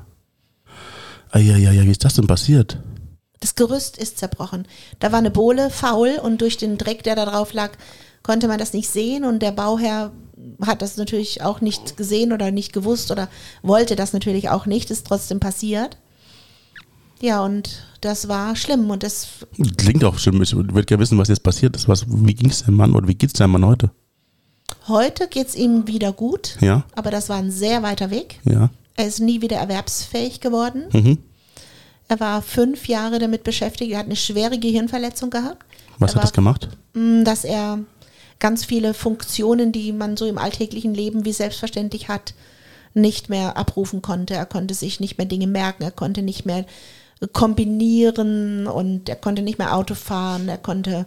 Eieiei, 1.32 1.86
wie 1.86 1.92
ist 1.92 2.04
das 2.04 2.16
denn 2.16 2.28
passiert? 2.28 2.78
Das 3.40 3.56
Gerüst 3.56 3.98
ist 3.98 4.18
zerbrochen. 4.18 4.68
Da 5.00 5.12
war 5.12 5.20
eine 5.20 5.32
Bohle 5.32 5.70
faul 5.70 6.20
und 6.22 6.42
durch 6.42 6.58
den 6.58 6.78
Dreck, 6.78 7.04
der 7.04 7.16
da 7.16 7.26
drauf 7.26 7.54
lag, 7.54 7.72
konnte 8.24 8.48
man 8.48 8.60
das 8.60 8.74
nicht 8.74 8.90
sehen 8.90 9.24
und 9.24 9.40
der 9.40 9.52
Bauherr 9.52 10.12
hat 10.66 10.82
das 10.82 10.98
natürlich 10.98 11.42
auch 11.42 11.62
nicht 11.62 11.98
gesehen 11.98 12.34
oder 12.34 12.52
nicht 12.52 12.74
gewusst 12.74 13.12
oder 13.12 13.30
wollte 13.62 13.96
das 13.96 14.14
natürlich 14.14 14.50
auch 14.50 14.66
nicht, 14.66 14.92
ist 14.92 15.06
trotzdem 15.08 15.40
passiert. 15.40 15.98
Ja, 17.22 17.44
und 17.44 17.84
das 18.02 18.28
war 18.28 18.56
schlimm 18.56 18.90
und 18.90 19.04
das, 19.04 19.28
Klingt 19.78 20.04
auch 20.04 20.18
schlimm. 20.18 20.42
Ich 20.42 20.56
würde 20.56 20.84
gerne 20.86 21.02
wissen, 21.04 21.20
was 21.20 21.28
jetzt 21.28 21.44
passiert 21.44 21.76
ist. 21.76 21.88
Was, 21.88 22.06
wie 22.08 22.34
ging 22.34 22.50
es 22.50 22.64
deinem 22.64 22.78
Mann 22.78 22.96
oder 22.96 23.08
wie 23.08 23.14
geht 23.14 23.30
es 23.30 23.34
deinem 23.34 23.52
Mann 23.52 23.66
heute? 23.66 23.92
heute 24.88 25.28
geht 25.28 25.48
es 25.50 25.56
ihm 25.56 25.86
wieder 25.88 26.12
gut, 26.14 26.58
Ja, 26.62 26.84
aber 26.96 27.12
das 27.12 27.30
war 27.30 27.38
ein 27.38 27.52
sehr 27.52 27.84
weiter 27.84 28.10
Weg. 28.10 28.40
ja. 28.46 28.70
Er 28.98 29.08
ist 29.08 29.20
nie 29.22 29.42
wieder 29.42 29.56
erwerbsfähig 29.58 30.42
geworden. 30.42 30.84
Mhm. 30.92 31.18
Er 32.10 32.20
war 32.20 32.42
fünf 32.42 32.88
Jahre 32.90 33.20
damit 33.20 33.44
beschäftigt, 33.44 33.92
er 33.92 34.00
hat 34.00 34.06
eine 34.06 34.18
schwere 34.18 34.60
Gehirnverletzung 34.60 35.30
gehabt. 35.30 35.66
Was 35.98 36.12
er 36.12 36.16
hat 36.16 36.24
das 36.24 36.32
war 36.32 36.36
gemacht? 36.36 36.70
Mm, 36.94 37.24
dass 37.24 37.46
er 37.46 37.80
ganz 38.42 38.66
viele 38.66 38.94
Funktionen, 38.94 39.72
die 39.72 39.94
man 39.94 40.18
so 40.18 40.26
im 40.26 40.38
alltäglichen 40.38 40.94
Leben 40.94 41.24
wie 41.24 41.32
selbstverständlich 41.32 42.10
hat, 42.10 42.34
nicht 42.94 43.30
mehr 43.30 43.56
abrufen 43.56 44.02
konnte. 44.02 44.34
Er 44.34 44.46
konnte 44.46 44.74
sich 44.74 45.00
nicht 45.00 45.18
mehr 45.18 45.28
Dinge 45.28 45.48
merken, 45.48 45.84
er 45.84 45.92
konnte 45.92 46.22
nicht 46.22 46.46
mehr 46.46 46.66
kombinieren 47.32 48.68
und 48.68 49.08
er 49.08 49.16
konnte 49.16 49.44
nicht 49.44 49.60
mehr 49.60 49.76
Auto 49.76 49.96
fahren, 49.96 50.50
er 50.50 50.58
konnte 50.58 51.06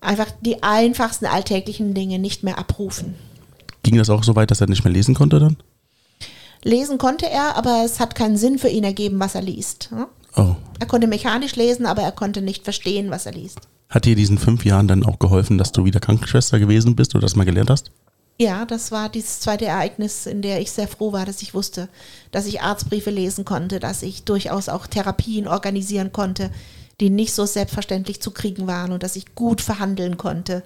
einfach 0.00 0.26
die 0.40 0.62
einfachsten 0.62 1.26
alltäglichen 1.26 1.94
Dinge 1.94 2.18
nicht 2.18 2.42
mehr 2.42 2.58
abrufen. 2.58 3.14
Ging 3.82 3.96
das 3.96 4.10
auch 4.10 4.24
so 4.24 4.36
weit, 4.36 4.50
dass 4.50 4.60
er 4.60 4.66
nicht 4.66 4.84
mehr 4.84 4.92
lesen 4.92 5.14
konnte 5.14 5.38
dann? 5.38 5.56
Lesen 6.62 6.98
konnte 6.98 7.30
er, 7.30 7.56
aber 7.56 7.84
es 7.86 8.00
hat 8.00 8.14
keinen 8.14 8.36
Sinn 8.36 8.58
für 8.58 8.68
ihn 8.68 8.84
ergeben, 8.84 9.18
was 9.18 9.34
er 9.34 9.42
liest. 9.42 9.90
ne? 9.92 10.08
Oh. 10.36 10.56
Er 10.78 10.86
konnte 10.86 11.06
mechanisch 11.06 11.56
lesen, 11.56 11.86
aber 11.86 12.02
er 12.02 12.12
konnte 12.12 12.42
nicht 12.42 12.64
verstehen, 12.64 13.10
was 13.10 13.26
er 13.26 13.32
liest. 13.32 13.60
Hat 13.90 14.04
dir 14.04 14.14
diesen 14.14 14.38
fünf 14.38 14.64
Jahren 14.64 14.88
dann 14.88 15.04
auch 15.04 15.18
geholfen, 15.18 15.58
dass 15.58 15.72
du 15.72 15.84
wieder 15.84 16.00
Krankenschwester 16.00 16.58
gewesen 16.58 16.96
bist 16.96 17.14
oder 17.14 17.22
das 17.22 17.36
mal 17.36 17.44
gelernt 17.44 17.70
hast? 17.70 17.90
Ja, 18.38 18.64
das 18.64 18.90
war 18.90 19.10
dieses 19.10 19.40
zweite 19.40 19.66
Ereignis, 19.66 20.24
in 20.24 20.40
der 20.40 20.62
ich 20.62 20.70
sehr 20.70 20.88
froh 20.88 21.12
war, 21.12 21.26
dass 21.26 21.42
ich 21.42 21.52
wusste, 21.52 21.90
dass 22.30 22.46
ich 22.46 22.62
Arztbriefe 22.62 23.10
lesen 23.10 23.44
konnte, 23.44 23.80
dass 23.80 24.02
ich 24.02 24.24
durchaus 24.24 24.70
auch 24.70 24.86
Therapien 24.86 25.46
organisieren 25.46 26.12
konnte, 26.12 26.50
die 27.00 27.10
nicht 27.10 27.34
so 27.34 27.44
selbstverständlich 27.44 28.22
zu 28.22 28.30
kriegen 28.30 28.66
waren 28.66 28.92
und 28.92 29.02
dass 29.02 29.16
ich 29.16 29.34
gut 29.34 29.60
verhandeln 29.60 30.16
konnte. 30.16 30.62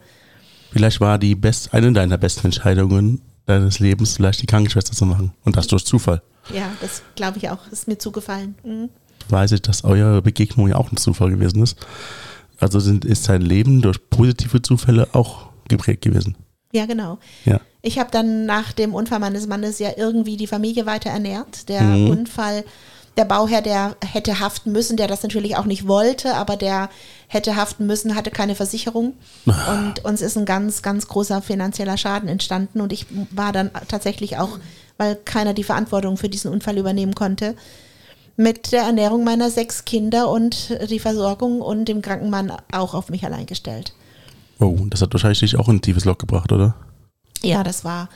Vielleicht 0.71 1.01
war 1.01 1.19
die 1.19 1.35
best, 1.35 1.73
eine 1.75 1.93
deiner 1.93 2.19
besten 2.19 2.47
Entscheidungen 2.47 3.23
deines 3.47 3.79
Lebens, 3.79 4.17
vielleicht 4.17 4.43
die 4.43 4.47
Krankenschwester 4.47 4.93
zu 4.93 5.07
machen. 5.07 5.33
Und 5.45 5.57
das 5.57 5.67
durch 5.67 5.85
Zufall. 5.85 6.23
Ja, 6.53 6.71
das 6.81 7.03
glaube 7.15 7.39
ich 7.39 7.49
auch, 7.51 7.67
ist 7.71 7.89
mir 7.89 7.99
zugefallen. 7.99 8.55
Mhm. 8.65 8.89
Weiß 9.29 9.53
ich, 9.53 9.63
dass 9.63 9.85
eure 9.85 10.21
Begegnung 10.23 10.69
ja 10.69 10.77
auch 10.77 10.93
ein 10.93 10.97
Zufall 10.97 11.31
gewesen 11.31 11.63
ist. 11.63 11.79
Also 12.65 12.81
sind, 12.81 13.05
ist 13.05 13.25
sein 13.25 13.43
Leben 13.43 13.83
durch 13.83 13.99
positive 14.09 14.63
Zufälle 14.63 15.09
auch 15.13 15.49
geprägt 15.69 16.01
gewesen. 16.01 16.35
Ja, 16.73 16.87
genau. 16.87 17.19
Ja. 17.45 17.61
Ich 17.83 17.99
habe 17.99 18.11
dann 18.11 18.47
nach 18.47 18.73
dem 18.73 18.95
Unfall 18.95 19.19
meines 19.19 19.47
Mannes 19.47 19.79
ja 19.81 19.91
irgendwie 19.99 20.39
die 20.39 20.47
Familie 20.47 20.87
weiter 20.87 21.11
ernährt. 21.11 21.69
Der 21.69 21.83
Mhm. 21.83 22.09
Unfall, 22.09 22.65
der 23.19 23.27
Bauherr, 23.27 23.61
der 23.61 23.97
hätte 24.03 24.41
haften 24.41 24.73
müssen, 24.73 24.97
der 24.97 25.09
das 25.09 25.23
natürlich 25.23 25.57
auch 25.57 25.67
nicht 25.67 25.87
wollte, 25.87 26.35
aber 26.37 26.57
der 26.57 26.89
hätte 27.29 27.55
haften 27.55 27.87
müssen, 27.87 28.15
hatte 28.17 28.31
keine 28.31 28.55
Versicherung. 28.55 29.13
Und 29.45 30.03
uns 30.07 30.23
ist 30.23 30.39
ein 30.39 30.47
ganz, 30.47 30.81
ganz 30.81 31.07
großer 31.07 31.43
finanzieller 31.43 31.99
Schaden 31.99 32.31
entstanden. 32.31 32.81
Und 32.81 32.95
ich 32.95 33.05
war 33.31 33.53
dann 33.53 33.71
tatsächlich 33.89 34.39
auch, 34.39 34.59
weil 34.97 35.17
keiner 35.17 35.53
die 35.53 35.65
Verantwortung 35.65 36.17
für 36.17 36.31
diesen 36.31 36.51
Unfall 36.51 36.79
übernehmen 36.79 37.15
konnte, 37.15 37.57
mit 38.37 38.73
der 38.73 38.83
Ernährung 38.83 39.25
meiner 39.25 39.51
sechs 39.51 39.85
Kinder 39.85 40.31
und 40.31 40.77
die 40.91 40.99
Versorgung 40.99 41.61
und 41.61 41.87
dem 41.87 42.03
kranken 42.03 42.31
Mann 42.31 42.53
auch 42.73 42.95
auf 42.95 43.09
mich 43.11 43.25
allein 43.25 43.47
gestellt. 43.47 43.93
Oh, 44.59 44.77
das 44.89 45.03
hat 45.03 45.13
wahrscheinlich 45.13 45.41
dich 45.41 45.57
auch 45.57 45.69
in 45.69 45.77
ein 45.77 45.83
tiefes 45.83 46.05
Loch 46.05 46.19
gebracht, 46.19 46.53
oder? 46.53 46.75
Ja, 47.43 47.63
das 47.63 47.85
war 47.85 48.09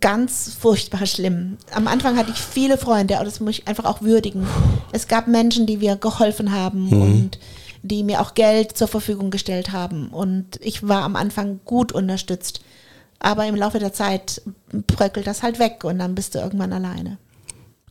ganz 0.00 0.56
furchtbar 0.58 1.06
schlimm. 1.06 1.58
Am 1.72 1.86
Anfang 1.86 2.16
hatte 2.16 2.30
ich 2.30 2.40
viele 2.40 2.78
Freunde, 2.78 3.16
aber 3.16 3.24
das 3.24 3.40
muss 3.40 3.58
ich 3.58 3.68
einfach 3.68 3.84
auch 3.84 4.02
würdigen. 4.02 4.46
Es 4.92 5.08
gab 5.08 5.28
Menschen, 5.28 5.66
die 5.66 5.78
mir 5.78 5.96
geholfen 5.96 6.52
haben 6.52 6.88
und 6.88 7.38
die 7.82 8.02
mir 8.02 8.20
auch 8.20 8.34
Geld 8.34 8.76
zur 8.76 8.88
Verfügung 8.88 9.30
gestellt 9.30 9.72
haben. 9.72 10.08
Und 10.08 10.58
ich 10.60 10.86
war 10.86 11.02
am 11.02 11.16
Anfang 11.16 11.60
gut 11.64 11.92
unterstützt. 11.92 12.62
Aber 13.18 13.46
im 13.46 13.54
Laufe 13.54 13.78
der 13.78 13.92
Zeit 13.92 14.42
bröckelt 14.86 15.26
das 15.26 15.42
halt 15.42 15.58
weg 15.58 15.84
und 15.84 15.98
dann 15.98 16.14
bist 16.14 16.34
du 16.34 16.38
irgendwann 16.38 16.72
alleine. 16.72 17.18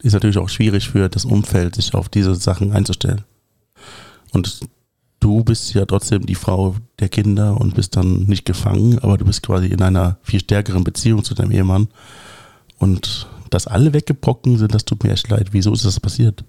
Ist 0.01 0.13
natürlich 0.13 0.37
auch 0.37 0.49
schwierig 0.49 0.89
für 0.89 1.09
das 1.09 1.25
Umfeld, 1.25 1.75
sich 1.75 1.93
auf 1.93 2.09
diese 2.09 2.35
Sachen 2.35 2.71
einzustellen. 2.71 3.23
Und 4.31 4.61
du 5.19 5.43
bist 5.43 5.73
ja 5.73 5.85
trotzdem 5.85 6.25
die 6.25 6.35
Frau 6.35 6.75
der 6.99 7.09
Kinder 7.09 7.59
und 7.59 7.75
bist 7.75 7.95
dann 7.95 8.23
nicht 8.23 8.45
gefangen, 8.45 8.99
aber 8.99 9.17
du 9.17 9.25
bist 9.25 9.43
quasi 9.43 9.67
in 9.67 9.81
einer 9.81 10.17
viel 10.23 10.39
stärkeren 10.39 10.83
Beziehung 10.83 11.23
zu 11.23 11.35
deinem 11.35 11.51
Ehemann. 11.51 11.87
Und 12.77 13.27
dass 13.49 13.67
alle 13.67 13.93
weggebrochen 13.93 14.57
sind, 14.57 14.73
das 14.73 14.85
tut 14.85 15.03
mir 15.03 15.11
echt 15.11 15.29
leid. 15.29 15.49
Wieso 15.51 15.73
ist 15.73 15.85
das 15.85 15.99
passiert? 15.99 16.43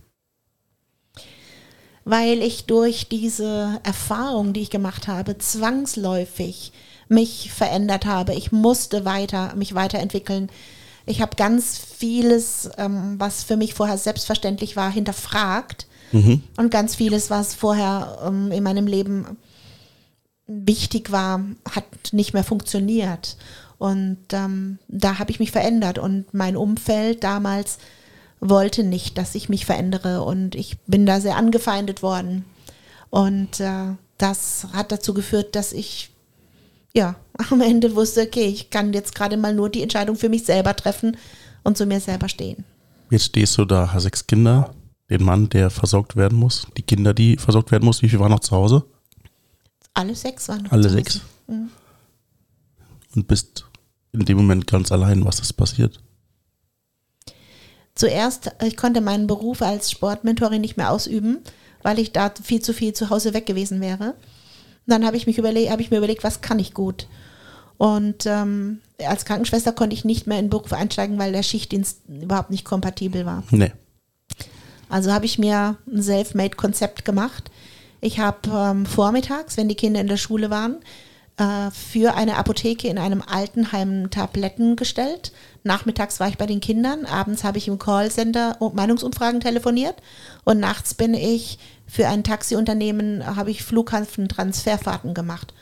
weil 2.04 2.42
ich 2.42 2.66
durch 2.66 3.08
diese 3.08 3.80
Erfahrung, 3.84 4.52
die 4.52 4.60
ich 4.60 4.70
gemacht 4.70 5.08
habe, 5.08 5.38
zwangsläufig 5.38 6.72
mich 7.08 7.52
verändert 7.52 8.06
habe. 8.06 8.34
Ich 8.34 8.52
musste 8.52 9.04
weiter, 9.04 9.54
mich 9.54 9.74
weiterentwickeln. 9.74 10.50
Ich 11.06 11.20
habe 11.20 11.36
ganz 11.36 11.78
vieles, 11.78 12.70
ähm, 12.78 13.16
was 13.18 13.42
für 13.42 13.56
mich 13.56 13.74
vorher 13.74 13.98
selbstverständlich 13.98 14.76
war, 14.76 14.90
hinterfragt. 14.90 15.86
Mhm. 16.12 16.42
Und 16.56 16.70
ganz 16.70 16.94
vieles, 16.94 17.30
was 17.30 17.54
vorher 17.54 18.18
ähm, 18.26 18.52
in 18.52 18.62
meinem 18.62 18.86
Leben 18.86 19.38
wichtig 20.46 21.10
war, 21.10 21.40
hat 21.70 22.12
nicht 22.12 22.34
mehr 22.34 22.44
funktioniert. 22.44 23.36
Und 23.78 24.18
ähm, 24.32 24.78
da 24.88 25.18
habe 25.18 25.30
ich 25.30 25.40
mich 25.40 25.50
verändert. 25.50 25.98
Und 25.98 26.32
mein 26.32 26.56
Umfeld 26.56 27.24
damals 27.24 27.78
wollte 28.38 28.84
nicht, 28.84 29.18
dass 29.18 29.34
ich 29.34 29.48
mich 29.48 29.66
verändere. 29.66 30.22
Und 30.22 30.54
ich 30.54 30.78
bin 30.86 31.06
da 31.06 31.20
sehr 31.20 31.36
angefeindet 31.36 32.02
worden. 32.02 32.44
Und 33.10 33.60
äh, 33.60 33.94
das 34.18 34.68
hat 34.72 34.92
dazu 34.92 35.14
geführt, 35.14 35.56
dass 35.56 35.72
ich 35.72 36.10
ja 36.94 37.16
am 37.50 37.60
Ende 37.60 37.94
wusste, 37.94 38.22
okay, 38.22 38.46
ich 38.46 38.70
kann 38.70 38.92
jetzt 38.92 39.14
gerade 39.14 39.36
mal 39.36 39.54
nur 39.54 39.68
die 39.68 39.82
Entscheidung 39.82 40.16
für 40.16 40.28
mich 40.28 40.44
selber 40.44 40.74
treffen 40.76 41.16
und 41.64 41.76
zu 41.76 41.86
mir 41.86 42.00
selber 42.00 42.28
stehen. 42.28 42.64
Jetzt 43.10 43.26
stehst 43.26 43.58
du 43.58 43.64
da, 43.64 43.92
hast 43.92 44.04
sechs 44.04 44.26
Kinder, 44.26 44.74
den 45.10 45.22
Mann, 45.22 45.48
der 45.48 45.70
versorgt 45.70 46.16
werden 46.16 46.38
muss, 46.38 46.66
die 46.76 46.82
Kinder, 46.82 47.12
die 47.12 47.36
versorgt 47.36 47.70
werden 47.70 47.84
muss. 47.84 48.02
Wie 48.02 48.08
viele 48.08 48.20
waren 48.20 48.30
noch 48.30 48.40
zu 48.40 48.56
Hause? 48.56 48.84
Alle 49.94 50.14
sechs 50.14 50.48
waren 50.48 50.62
noch 50.62 50.72
Alle 50.72 50.82
zu 50.82 50.88
Hause. 50.88 50.96
sechs. 50.96 51.20
Und 53.14 53.28
bist 53.28 53.66
in 54.12 54.24
dem 54.24 54.38
Moment 54.38 54.66
ganz 54.66 54.90
allein, 54.92 55.24
was 55.24 55.40
ist 55.40 55.52
passiert. 55.54 56.00
Zuerst, 57.94 58.46
äh, 58.58 58.68
ich 58.68 58.76
konnte 58.76 59.00
meinen 59.00 59.26
Beruf 59.26 59.62
als 59.62 59.90
Sportmentorin 59.90 60.60
nicht 60.60 60.76
mehr 60.76 60.90
ausüben, 60.90 61.38
weil 61.82 61.98
ich 61.98 62.12
da 62.12 62.32
viel 62.42 62.62
zu 62.62 62.72
viel 62.72 62.92
zu 62.92 63.10
Hause 63.10 63.34
weg 63.34 63.46
gewesen 63.46 63.80
wäre. 63.80 64.10
Und 64.86 64.86
dann 64.86 65.04
habe 65.04 65.16
ich, 65.16 65.26
mich 65.26 65.38
habe 65.38 65.82
ich 65.82 65.90
mir 65.90 65.98
überlegt, 65.98 66.24
was 66.24 66.40
kann 66.40 66.58
ich 66.58 66.74
gut? 66.74 67.06
Und 67.82 68.26
ähm, 68.26 68.78
als 69.04 69.24
Krankenschwester 69.24 69.72
konnte 69.72 69.94
ich 69.94 70.04
nicht 70.04 70.28
mehr 70.28 70.38
in 70.38 70.44
den 70.44 70.50
Beruf 70.50 70.72
einsteigen, 70.72 71.18
weil 71.18 71.32
der 71.32 71.42
Schichtdienst 71.42 72.02
überhaupt 72.06 72.50
nicht 72.50 72.64
kompatibel 72.64 73.26
war. 73.26 73.42
Nee. 73.50 73.72
Also 74.88 75.10
habe 75.10 75.24
ich 75.24 75.36
mir 75.36 75.78
ein 75.92 76.00
Self-Made-Konzept 76.00 77.04
gemacht. 77.04 77.50
Ich 78.00 78.20
habe 78.20 78.48
ähm, 78.48 78.86
vormittags, 78.86 79.56
wenn 79.56 79.68
die 79.68 79.74
Kinder 79.74 80.00
in 80.00 80.06
der 80.06 80.16
Schule 80.16 80.48
waren, 80.48 80.76
äh, 81.38 81.72
für 81.72 82.14
eine 82.14 82.36
Apotheke 82.36 82.86
in 82.86 82.98
einem 82.98 83.20
Altenheim 83.20 84.10
Tabletten 84.10 84.76
gestellt. 84.76 85.32
Nachmittags 85.64 86.20
war 86.20 86.28
ich 86.28 86.38
bei 86.38 86.46
den 86.46 86.60
Kindern, 86.60 87.04
abends 87.04 87.42
habe 87.42 87.58
ich 87.58 87.66
im 87.66 87.80
Callcenter 87.80 88.58
um- 88.60 88.76
Meinungsumfragen 88.76 89.40
telefoniert 89.40 89.96
und 90.44 90.60
nachts 90.60 90.94
bin 90.94 91.14
ich 91.14 91.58
für 91.88 92.06
ein 92.06 92.22
Taxiunternehmen, 92.22 93.34
habe 93.34 93.50
ich 93.50 93.64
Flughafentransferfahrten 93.64 95.14
gemacht. 95.14 95.52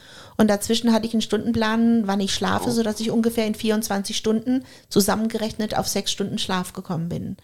Und 0.40 0.48
dazwischen 0.48 0.94
hatte 0.94 1.06
ich 1.06 1.12
einen 1.12 1.20
Stundenplan, 1.20 2.06
wann 2.06 2.18
ich 2.18 2.32
schlafe, 2.32 2.70
sodass 2.70 2.98
ich 2.98 3.10
ungefähr 3.10 3.46
in 3.46 3.54
24 3.54 4.16
Stunden 4.16 4.64
zusammengerechnet 4.88 5.76
auf 5.76 5.86
sechs 5.86 6.10
Stunden 6.10 6.38
Schlaf 6.38 6.72
gekommen 6.72 7.10
bin. 7.10 7.36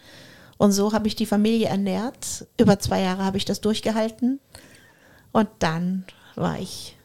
Und 0.57 0.71
so 0.71 0.93
habe 0.93 1.07
ich 1.07 1.15
die 1.15 1.27
Familie 1.27 1.67
ernährt. 1.67 2.47
Über 2.59 2.79
zwei 2.79 3.01
Jahre 3.01 3.23
habe 3.23 3.37
ich 3.37 3.45
das 3.45 3.61
durchgehalten. 3.61 4.39
Und 5.31 5.47
dann 5.59 6.05
war 6.33 6.59
ich 6.59 6.97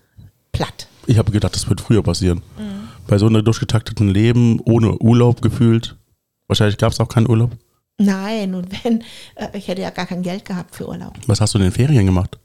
platt. 0.52 0.88
Ich 1.06 1.18
habe 1.18 1.30
gedacht, 1.30 1.54
das 1.54 1.68
wird 1.68 1.82
früher 1.82 2.02
passieren. 2.02 2.38
Mhm. 2.56 2.88
Bei 3.06 3.18
so 3.18 3.26
einem 3.26 3.44
durchgetakteten 3.44 4.08
Leben, 4.08 4.60
ohne 4.64 4.96
Urlaub 4.96 5.42
gefühlt. 5.42 5.98
Wahrscheinlich 6.46 6.78
gab 6.78 6.92
es 6.92 7.00
auch 7.00 7.08
keinen 7.08 7.28
Urlaub. 7.28 7.50
Nein, 7.98 8.54
und 8.54 8.82
wenn, 8.82 9.02
äh, 9.34 9.48
ich 9.52 9.68
hätte 9.68 9.82
ja 9.82 9.90
gar 9.90 10.06
kein 10.06 10.22
Geld 10.22 10.46
gehabt 10.46 10.74
für 10.74 10.88
Urlaub. 10.88 11.18
Was 11.26 11.42
hast 11.42 11.52
du 11.52 11.58
in 11.58 11.64
den 11.64 11.72
Ferien 11.72 12.06
gemacht? 12.06 12.38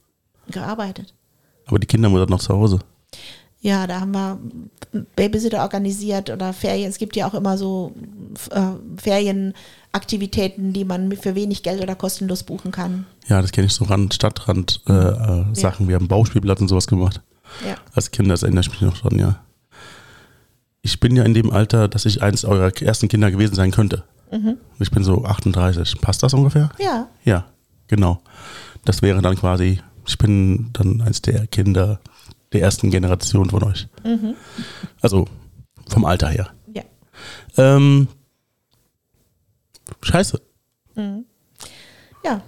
Gearbeitet. 0.49 1.13
Aber 1.65 1.79
die 1.79 1.87
Kinder 1.87 2.11
waren 2.11 2.27
noch 2.27 2.41
zu 2.41 2.53
Hause. 2.53 2.81
Ja, 3.59 3.87
da 3.87 4.01
haben 4.01 4.11
wir 4.11 4.39
Babysitter 5.15 5.61
organisiert 5.61 6.29
oder 6.29 6.53
Ferien. 6.53 6.89
Es 6.89 6.99
gibt 6.99 7.15
ja 7.15 7.27
auch 7.27 7.33
immer 7.33 7.57
so 7.57 7.91
äh, 8.51 8.61
Ferienaktivitäten, 9.01 10.73
die 10.73 10.85
man 10.85 11.11
für 11.13 11.35
wenig 11.35 11.63
Geld 11.63 11.81
oder 11.81 11.95
kostenlos 11.95 12.43
buchen 12.43 12.71
kann. 12.71 13.05
Ja, 13.27 13.41
das 13.41 13.51
kenne 13.51 13.67
ich 13.67 13.73
so 13.73 13.85
Rand, 13.85 14.13
Stadtrand 14.13 14.81
äh, 14.87 14.93
äh, 14.93 15.45
Sachen. 15.53 15.87
Wir 15.87 15.95
haben 15.95 16.07
Bauspielplatz 16.07 16.61
und 16.61 16.67
sowas 16.67 16.87
gemacht. 16.87 17.21
Ja. 17.65 17.75
Als 17.93 18.11
Kinder, 18.11 18.33
das 18.33 18.43
erinnere 18.43 18.61
ich 18.61 18.69
mich 18.69 18.81
noch 18.81 18.97
dran, 18.99 19.17
ja. 19.17 19.43
Ich 20.81 20.99
bin 20.99 21.15
ja 21.15 21.23
in 21.23 21.33
dem 21.33 21.51
Alter, 21.51 21.87
dass 21.87 22.05
ich 22.05 22.21
eins 22.21 22.45
eurer 22.45 22.71
ersten 22.81 23.07
Kinder 23.07 23.31
gewesen 23.31 23.55
sein 23.55 23.71
könnte. 23.71 24.03
Mhm. 24.31 24.57
Ich 24.79 24.91
bin 24.91 25.03
so 25.03 25.25
38. 25.25 25.99
Passt 25.99 26.23
das 26.23 26.33
ungefähr? 26.33 26.69
Ja, 26.79 27.07
Ja, 27.23 27.45
genau. 27.87 28.21
Das 28.85 29.01
wäre 29.01 29.21
dann 29.21 29.35
quasi, 29.35 29.81
ich 30.05 30.17
bin 30.17 30.69
dann 30.73 31.01
eins 31.01 31.21
der 31.21 31.47
Kinder 31.47 31.99
der 32.53 32.61
ersten 32.61 32.89
Generation 32.91 33.49
von 33.49 33.63
euch. 33.63 33.87
Also 35.01 35.27
vom 35.89 36.05
Alter 36.05 36.29
her. 36.29 36.49
ja. 36.73 36.83
Ähm, 37.57 38.07
scheiße. 40.01 40.41
Ja, 42.23 42.41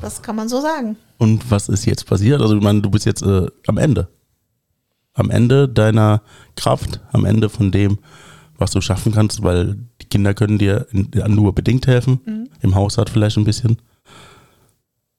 das 0.00 0.22
kann 0.22 0.36
man 0.36 0.48
so 0.48 0.60
sagen. 0.60 0.96
Und 1.18 1.50
was 1.50 1.68
ist 1.68 1.84
jetzt 1.84 2.06
passiert? 2.06 2.40
Also, 2.40 2.56
ich 2.56 2.62
meine, 2.62 2.80
du 2.80 2.90
bist 2.90 3.04
jetzt 3.04 3.22
äh, 3.22 3.46
am 3.66 3.76
Ende. 3.76 4.08
Am 5.12 5.30
Ende 5.30 5.68
deiner 5.68 6.22
Kraft, 6.56 7.00
am 7.12 7.24
Ende 7.24 7.48
von 7.48 7.70
dem, 7.70 7.98
was 8.56 8.70
du 8.70 8.80
schaffen 8.80 9.12
kannst, 9.12 9.42
weil 9.42 9.76
die 10.00 10.06
Kinder 10.06 10.34
können 10.34 10.58
dir 10.58 10.86
nur 11.28 11.54
bedingt 11.54 11.86
helfen. 11.86 12.48
Im 12.62 12.74
Haushalt 12.74 13.10
vielleicht 13.10 13.36
ein 13.36 13.44
bisschen. 13.44 13.78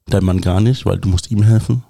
Dein 0.08 0.24
Mann 0.24 0.42
gar 0.42 0.62
nicht, 0.62 0.86
weil 0.86 0.98
du 0.98 1.10
musst 1.10 1.30
ihm 1.32 1.44
helfen. 1.44 1.84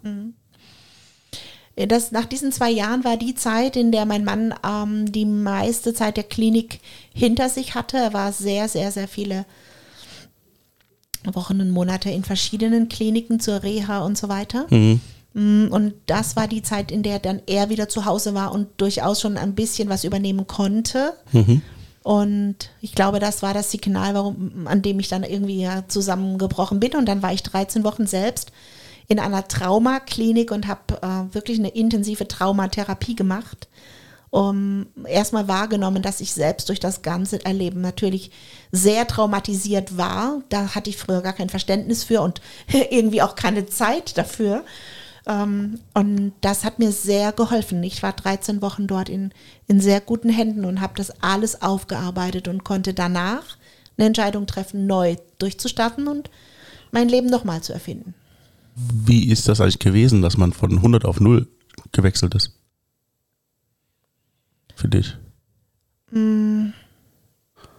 Das, 1.88 2.12
nach 2.12 2.26
diesen 2.26 2.52
zwei 2.52 2.70
Jahren 2.70 3.04
war 3.04 3.18
die 3.18 3.36
Zeit, 3.36 3.76
in 3.76 3.92
der 3.92 4.06
mein 4.06 4.24
Mann 4.24 4.54
ähm, 4.66 5.12
die 5.12 5.26
meiste 5.26 5.94
Zeit 5.94 6.18
der 6.18 6.24
Klinik 6.24 6.80
hinter 7.14 7.50
sich 7.50 7.76
hatte. 7.76 7.98
Er 7.98 8.14
war 8.14 8.32
sehr, 8.34 8.68
sehr, 8.68 8.92
sehr 8.92 9.08
viele 9.08 9.46
Wochen 11.34 11.62
und 11.62 11.72
Monate 11.72 12.10
in 12.10 12.24
verschiedenen 12.24 12.90
Kliniken 12.90 13.40
zur 13.40 13.64
Reha 13.64 14.00
und 14.00 14.18
so 14.18 14.28
weiter. 14.30 14.66
Mhm. 14.70 15.02
Mm, 15.34 15.68
Und 15.72 15.94
das 16.08 16.36
war 16.36 16.48
die 16.48 16.62
Zeit, 16.64 16.92
in 16.92 17.04
der 17.04 17.20
dann 17.20 17.42
er 17.46 17.70
wieder 17.70 17.88
zu 17.88 18.06
Hause 18.06 18.34
war 18.34 18.52
und 18.52 18.68
durchaus 18.78 19.22
schon 19.22 19.38
ein 19.38 19.56
bisschen 19.56 19.90
was 19.90 20.04
übernehmen 20.04 20.48
konnte. 20.48 21.14
Mhm. 21.32 21.62
Und 22.04 22.56
ich 22.82 22.96
glaube, 22.96 23.20
das 23.20 23.44
war 23.44 23.54
das 23.54 23.70
Signal, 23.72 24.16
warum, 24.16 24.66
an 24.66 24.82
dem 24.82 25.00
ich 25.00 25.08
dann 25.08 25.24
irgendwie 25.24 25.62
ja 25.62 25.84
zusammengebrochen 25.88 26.80
bin. 26.80 26.96
Und 26.96 27.06
dann 27.06 27.22
war 27.22 27.32
ich 27.32 27.44
13 27.44 27.84
Wochen 27.84 28.08
selbst 28.08 28.52
in 29.12 29.20
einer 29.20 29.45
Traumaklinik 29.45 30.51
und 30.51 30.70
habe 30.70 31.01
äh, 31.01 31.36
wirklich 31.36 31.59
eine 31.59 31.68
intensive 31.68 32.30
Traumatherapie 32.30 33.14
gemacht. 33.14 33.68
Um 34.30 34.88
erstmal 35.05 35.49
wahrgenommen, 35.49 36.01
dass 36.01 36.22
ich 36.22 36.34
selbst 36.34 36.70
durch 36.70 36.80
das 36.80 37.01
ganze 37.01 37.43
Erleben 37.43 37.82
natürlich 37.82 38.32
sehr 38.72 39.05
traumatisiert 39.05 39.97
war. 39.97 40.41
Da 40.47 40.76
hatte 40.76 40.89
ich 40.89 40.95
früher 40.95 41.20
gar 41.22 41.34
kein 41.34 41.49
Verständnis 41.49 42.05
für 42.05 42.22
und 42.22 42.39
irgendwie 42.89 43.22
auch 43.22 43.36
keine 43.36 43.66
Zeit 43.66 44.18
dafür. 44.18 44.64
Ähm, 45.28 45.82
und 45.93 46.32
das 46.39 46.64
hat 46.64 46.80
mir 46.80 46.93
sehr 46.93 47.34
geholfen. 47.34 47.84
Ich 47.84 48.01
war 48.03 48.14
13 48.14 48.62
Wochen 48.62 48.88
dort 48.88 49.09
in, 49.09 49.34
in 49.68 49.82
sehr 49.82 49.99
guten 49.99 50.30
Händen 50.30 50.64
und 50.64 50.80
habe 50.80 50.93
das 50.95 51.22
alles 51.22 51.62
aufgearbeitet 51.62 52.47
und 52.47 52.64
konnte 52.64 52.93
danach 52.93 53.57
eine 53.97 54.07
Entscheidung 54.07 54.47
treffen, 54.47 54.88
neu 54.88 55.18
durchzustarten 55.38 56.07
und 56.07 56.30
mein 56.91 57.09
Leben 57.09 57.28
nochmal 57.28 57.59
zu 57.59 57.74
erfinden. 57.74 58.14
Wie 58.76 59.30
ist 59.30 59.47
das 59.47 59.61
eigentlich 59.61 59.80
gewesen, 59.80 60.22
dass 60.22 60.38
man 60.38 60.53
von 60.53 60.72
100 60.72 61.05
auf 61.05 61.19
0 61.19 61.47
gewechselt 61.91 62.36
ist? 62.36 62.57
Für 64.76 64.88
dich. 64.88 65.17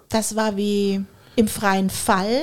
Das 0.08 0.36
war 0.36 0.56
wie 0.56 1.04
im 1.36 1.48
freien 1.48 1.90
Fall. 1.90 2.42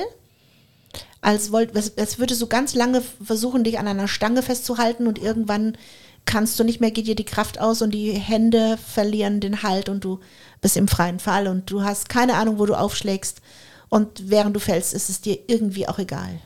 Als, 1.22 1.52
wollt, 1.52 1.76
als 1.76 2.18
würdest 2.18 2.40
du 2.40 2.46
ganz 2.46 2.74
lange 2.74 3.02
versuchen, 3.22 3.62
dich 3.62 3.78
an 3.78 3.86
einer 3.86 4.08
Stange 4.08 4.42
festzuhalten 4.42 5.06
und 5.06 5.18
irgendwann 5.18 5.76
kannst 6.24 6.58
du 6.58 6.64
nicht 6.64 6.80
mehr, 6.80 6.90
geht 6.90 7.06
dir 7.06 7.14
die 7.14 7.24
Kraft 7.24 7.60
aus 7.60 7.82
und 7.82 7.92
die 7.92 8.12
Hände 8.12 8.78
verlieren 8.78 9.40
den 9.40 9.62
Halt 9.62 9.88
und 9.88 10.04
du 10.04 10.20
bist 10.60 10.76
im 10.76 10.88
freien 10.88 11.18
Fall 11.18 11.46
und 11.46 11.70
du 11.70 11.82
hast 11.82 12.08
keine 12.08 12.34
Ahnung, 12.34 12.58
wo 12.58 12.66
du 12.66 12.74
aufschlägst. 12.74 13.42
Und 13.88 14.30
während 14.30 14.54
du 14.54 14.60
fällst, 14.60 14.94
ist 14.94 15.10
es 15.10 15.20
dir 15.20 15.38
irgendwie 15.48 15.88
auch 15.88 15.98
egal. 15.98 16.40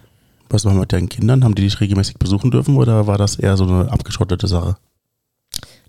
Was 0.55 0.65
war 0.65 0.73
mit 0.73 0.93
deinen 0.93 1.09
Kindern? 1.09 1.43
Haben 1.43 1.57
die 1.57 1.63
dich 1.63 1.81
regelmäßig 1.81 2.19
besuchen 2.19 2.53
dürfen 2.53 2.77
oder 2.77 3.09
war 3.09 3.19
das 3.19 3.35
eher 3.35 3.57
so 3.57 3.65
eine 3.65 3.91
abgeschottete 3.91 4.47
Sache? 4.47 4.77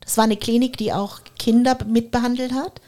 Das 0.01 0.17
war 0.17 0.23
eine 0.23 0.37
Klinik, 0.37 0.75
die 0.77 0.91
auch 0.91 1.19
Kinder 1.37 1.77
mitbehandelt 1.87 2.51
hat. 2.51 2.81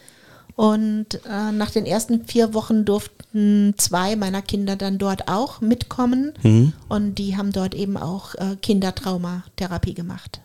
Und 0.56 1.24
äh, 1.30 1.52
nach 1.52 1.70
den 1.70 1.86
ersten 1.86 2.26
vier 2.26 2.56
Wochen 2.56 2.84
durften 2.84 3.76
zwei 3.78 4.16
meiner 4.16 4.42
Kinder 4.42 4.76
dann 4.76 4.98
dort 4.98 5.28
auch 5.28 5.62
mitkommen. 5.62 6.34
Mhm. 6.42 6.74
Und 6.90 7.20
die 7.20 7.38
haben 7.38 7.52
dort 7.52 7.76
eben 7.76 7.96
auch 7.96 8.34
äh, 8.34 8.56
Kindertraumatherapie 8.60 9.94
gemacht. 9.94 10.42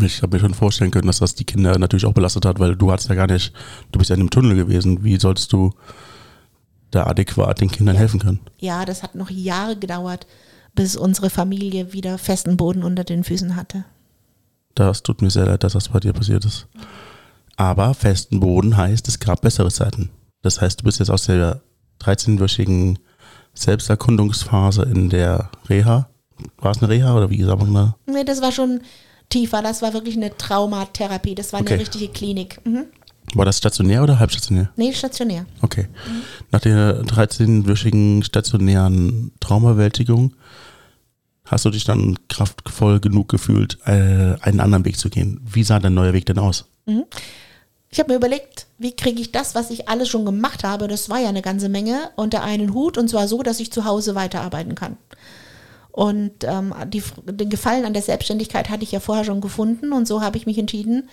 Ich 0.00 0.22
habe 0.22 0.36
mir 0.36 0.40
schon 0.40 0.54
vorstellen 0.54 0.92
können, 0.92 1.08
dass 1.08 1.18
das 1.18 1.34
die 1.34 1.42
Kinder 1.42 1.76
natürlich 1.80 2.06
auch 2.06 2.12
belastet 2.12 2.44
hat, 2.44 2.60
weil 2.60 2.76
du 2.76 2.92
hattest 2.92 3.08
ja 3.08 3.16
gar 3.16 3.26
nicht, 3.26 3.52
du 3.90 3.98
bist 3.98 4.10
ja 4.10 4.14
in 4.14 4.20
einem 4.20 4.30
Tunnel 4.30 4.54
gewesen. 4.54 5.02
Wie 5.02 5.18
sollst 5.18 5.52
du 5.52 5.72
da 6.92 7.08
adäquat 7.08 7.60
den 7.60 7.72
Kindern 7.72 7.96
helfen 7.96 8.20
können? 8.20 8.38
Ja, 8.60 8.84
das 8.84 9.02
hat 9.02 9.16
noch 9.16 9.30
Jahre 9.30 9.76
gedauert, 9.76 10.28
bis 10.74 10.96
unsere 10.96 11.30
Familie 11.30 11.92
wieder 11.92 12.18
festen 12.18 12.56
Boden 12.56 12.82
unter 12.82 13.04
den 13.04 13.24
Füßen 13.24 13.56
hatte. 13.56 13.84
Das 14.74 15.02
tut 15.02 15.20
mir 15.22 15.30
sehr 15.30 15.46
leid, 15.46 15.64
dass 15.64 15.72
das 15.72 15.88
bei 15.88 16.00
dir 16.00 16.12
passiert 16.12 16.44
ist. 16.44 16.66
Aber 17.56 17.92
festen 17.94 18.40
Boden 18.40 18.76
heißt, 18.76 19.06
es 19.08 19.18
gab 19.18 19.42
bessere 19.42 19.70
Zeiten. 19.70 20.10
Das 20.42 20.60
heißt, 20.60 20.80
du 20.80 20.84
bist 20.84 20.98
jetzt 21.00 21.10
aus 21.10 21.24
der 21.26 21.60
13-wöchigen 22.00 22.96
Selbsterkundungsphase 23.52 24.82
in 24.82 25.10
der 25.10 25.50
Reha. 25.68 26.08
War 26.58 26.70
es 26.70 26.78
eine 26.78 26.88
Reha 26.88 27.14
oder 27.14 27.28
wie 27.30 27.42
sagt 27.42 27.60
man 27.62 27.74
da? 27.74 27.96
Nee, 28.06 28.24
das 28.24 28.40
war 28.40 28.52
schon 28.52 28.80
tiefer. 29.28 29.62
Das 29.62 29.82
war 29.82 29.92
wirklich 29.92 30.16
eine 30.16 30.34
Traumatherapie. 30.36 31.34
Das 31.34 31.52
war 31.52 31.60
Okay. 31.60 31.74
eine 31.74 31.82
richtige 31.82 32.08
Klinik. 32.08 32.60
Mhm. 32.64 32.86
War 33.34 33.44
das 33.44 33.58
stationär 33.58 34.02
oder 34.02 34.18
halbstationär? 34.18 34.70
Nee, 34.76 34.92
stationär. 34.92 35.46
Okay. 35.60 35.86
Nach 36.50 36.60
der 36.60 37.04
13-wöchigen 37.04 38.24
stationären 38.24 39.30
Traumawältigung 39.40 40.34
hast 41.50 41.64
du 41.64 41.70
dich 41.70 41.84
dann 41.84 42.16
kraftvoll 42.28 43.00
genug 43.00 43.28
gefühlt, 43.28 43.78
äh, 43.84 44.36
einen 44.40 44.60
anderen 44.60 44.84
Weg 44.84 44.98
zu 44.98 45.10
gehen. 45.10 45.40
Wie 45.44 45.64
sah 45.64 45.80
dein 45.80 45.94
neuer 45.94 46.12
Weg 46.12 46.26
denn 46.26 46.38
aus? 46.38 46.66
Ich 47.90 47.98
habe 47.98 48.12
mir 48.12 48.16
überlegt, 48.16 48.66
wie 48.78 48.94
kriege 48.94 49.20
ich 49.20 49.32
das, 49.32 49.56
was 49.56 49.70
ich 49.70 49.88
alles 49.88 50.08
schon 50.08 50.24
gemacht 50.24 50.62
habe, 50.62 50.86
das 50.86 51.10
war 51.10 51.18
ja 51.18 51.28
eine 51.28 51.42
ganze 51.42 51.68
Menge, 51.68 52.10
unter 52.14 52.42
einen 52.44 52.72
Hut 52.72 52.96
und 52.96 53.10
zwar 53.10 53.26
so, 53.26 53.42
dass 53.42 53.58
ich 53.58 53.72
zu 53.72 53.84
Hause 53.84 54.14
weiterarbeiten 54.14 54.76
kann. 54.76 54.96
Und 55.90 56.44
ähm, 56.44 56.72
die, 56.86 57.02
den 57.26 57.50
Gefallen 57.50 57.84
an 57.84 57.92
der 57.92 58.02
Selbstständigkeit 58.02 58.70
hatte 58.70 58.84
ich 58.84 58.92
ja 58.92 59.00
vorher 59.00 59.24
schon 59.24 59.40
gefunden 59.40 59.92
und 59.92 60.06
so 60.06 60.22
habe 60.22 60.36
ich 60.36 60.46
mich 60.46 60.56
entschieden, 60.56 61.08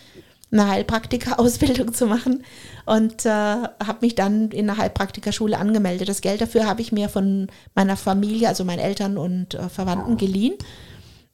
eine 0.51 0.67
Heilpraktika-Ausbildung 0.67 1.93
zu 1.93 2.05
machen 2.05 2.43
und 2.85 3.25
äh, 3.25 3.29
habe 3.29 3.97
mich 4.01 4.15
dann 4.15 4.49
in 4.51 4.69
einer 4.69 4.77
Heilpraktikerschule 4.77 5.57
angemeldet. 5.57 6.07
Das 6.07 6.21
Geld 6.21 6.41
dafür 6.41 6.65
habe 6.65 6.81
ich 6.81 6.91
mir 6.91 7.09
von 7.09 7.47
meiner 7.75 7.97
Familie, 7.97 8.47
also 8.47 8.63
meinen 8.63 8.79
Eltern 8.79 9.17
und 9.17 9.55
äh, 9.55 9.69
Verwandten 9.69 10.17
geliehen 10.17 10.55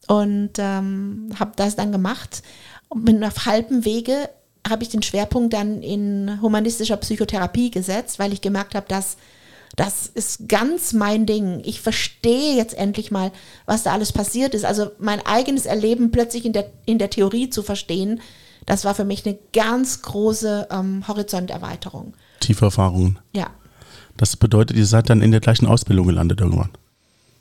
und 0.08 0.52
ähm, 0.58 1.30
habe 1.40 1.52
das 1.56 1.76
dann 1.76 1.92
gemacht. 1.92 2.42
Und 2.90 3.04
mit 3.04 3.24
auf 3.24 3.46
halbem 3.46 3.86
Wege 3.86 4.30
habe 4.68 4.84
ich 4.84 4.90
den 4.90 5.04
Schwerpunkt 5.04 5.54
dann 5.54 5.82
in 5.82 6.42
humanistischer 6.42 6.98
Psychotherapie 6.98 7.70
gesetzt, 7.70 8.20
weil 8.20 8.34
ich 8.34 8.42
gemerkt 8.42 8.76
habe, 8.76 8.88
dass 8.88 9.18
das 9.76 10.06
ist 10.06 10.48
ganz 10.48 10.94
mein 10.94 11.26
Ding. 11.26 11.62
Ich 11.66 11.82
verstehe 11.82 12.56
jetzt 12.56 12.78
endlich 12.78 13.10
mal, 13.10 13.32
was 13.66 13.84
da 13.84 13.92
alles 13.92 14.12
passiert 14.12 14.54
ist. 14.54 14.66
Also 14.66 14.92
mein 15.00 15.26
eigenes 15.26 15.66
Erleben 15.66 16.12
plötzlich 16.12 16.46
in 16.46 16.54
der, 16.54 16.70
in 16.86 17.00
der 17.00 17.10
Theorie 17.10 17.50
zu 17.50 17.64
verstehen, 17.64 18.22
das 18.66 18.86
war 18.86 18.96
für 18.96 19.06
mich 19.06 19.26
eine 19.26 19.38
ganz 19.54 20.02
große 20.02 20.68
ähm, 20.72 21.08
Horizonterweiterung. 21.08 22.14
Tiefe 22.40 22.66
Erfahrungen. 22.66 23.20
Ja. 23.34 23.48
Das 24.18 24.36
bedeutet, 24.38 24.78
ihr 24.78 24.86
seid 24.86 25.10
dann 25.10 25.22
in 25.22 25.32
der 25.32 25.40
gleichen 25.40 25.66
Ausbildung 25.66 26.08
gelandet 26.08 26.42
irgendwann. 26.42 26.70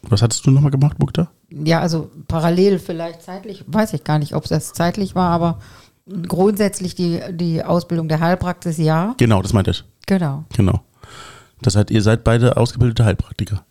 Was 0.03 0.23
hattest 0.23 0.47
du 0.47 0.51
nochmal 0.51 0.71
gemacht, 0.71 0.99
Bukta? 0.99 1.31
Ja, 1.51 1.81
also 1.81 2.11
parallel 2.27 2.79
vielleicht 2.79 3.23
zeitlich, 3.23 3.65
weiß 3.67 3.93
ich 3.93 4.05
gar 4.05 4.19
nicht, 4.19 4.35
ob 4.35 4.45
das 4.49 4.73
zeitlich 4.73 5.15
war, 5.15 5.31
aber 5.31 5.61
grundsätzlich 6.29 6.95
die, 6.95 7.21
die 7.31 7.63
Ausbildung 7.63 8.09
der 8.09 8.21
Heilpraxis 8.21 8.79
ja. 8.79 9.15
Genau, 9.19 9.43
das 9.43 9.53
meinte 9.53 9.71
ich. 9.71 9.85
Genau. 10.07 10.45
Genau. 10.57 10.81
Das 11.61 11.77
heißt, 11.77 11.91
ihr 11.91 12.03
seid 12.03 12.25
beide 12.25 12.57
ausgebildete 12.57 13.05
Heilpraktiker. 13.05 13.65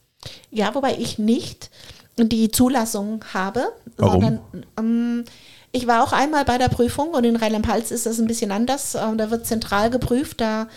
Ja, 0.50 0.74
wobei 0.76 0.96
ich 0.98 1.20
nicht 1.20 1.70
die 2.18 2.52
Zulassung 2.52 3.24
habe, 3.34 3.64
Warum? 3.98 4.22
sondern 4.22 4.40
ähm, 4.80 5.24
ich 5.72 5.88
war 5.88 6.04
auch 6.04 6.12
einmal 6.12 6.46
bei 6.46 6.58
der 6.58 6.70
Prüfung 6.70 7.10
und 7.10 7.24
in 7.24 7.36
Rheinland-Pfalz 7.36 7.92
ist 7.92 8.06
das 8.06 8.20
ein 8.20 8.28
bisschen 8.28 8.52
anders. 8.52 8.96
Ähm, 8.96 9.18
da 9.18 9.32
wird 9.32 9.46
zentral 9.46 9.90
geprüft, 9.90 10.42
da 10.42 10.68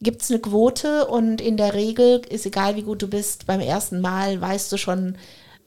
gibt 0.00 0.22
es 0.22 0.30
eine 0.30 0.40
Quote 0.40 1.06
und 1.06 1.40
in 1.40 1.56
der 1.56 1.74
Regel 1.74 2.22
ist 2.28 2.46
egal, 2.46 2.76
wie 2.76 2.82
gut 2.82 3.02
du 3.02 3.08
bist, 3.08 3.46
beim 3.46 3.60
ersten 3.60 4.00
Mal 4.00 4.40
weißt 4.40 4.70
du 4.72 4.76
schon, 4.76 5.16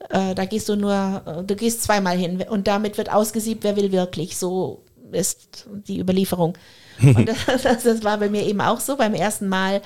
äh, 0.08 0.34
da 0.34 0.44
gehst 0.46 0.68
du 0.68 0.76
nur, 0.76 1.22
äh, 1.26 1.44
du 1.44 1.54
gehst 1.54 1.82
zweimal 1.82 2.16
hin 2.16 2.42
und 2.48 2.66
damit 2.66 2.98
wird 2.98 3.12
ausgesiebt, 3.12 3.62
wer 3.62 3.76
will 3.76 3.92
wirklich. 3.92 4.36
So 4.36 4.82
ist 5.12 5.66
die 5.86 6.00
Überlieferung. 6.00 6.56
Und 7.02 7.28
das, 7.28 7.62
das, 7.62 7.82
das 7.82 8.04
war 8.04 8.18
bei 8.18 8.28
mir 8.28 8.46
eben 8.46 8.60
auch 8.60 8.78
so. 8.78 8.96
Beim 8.96 9.14
ersten 9.14 9.48
Mal 9.48 9.82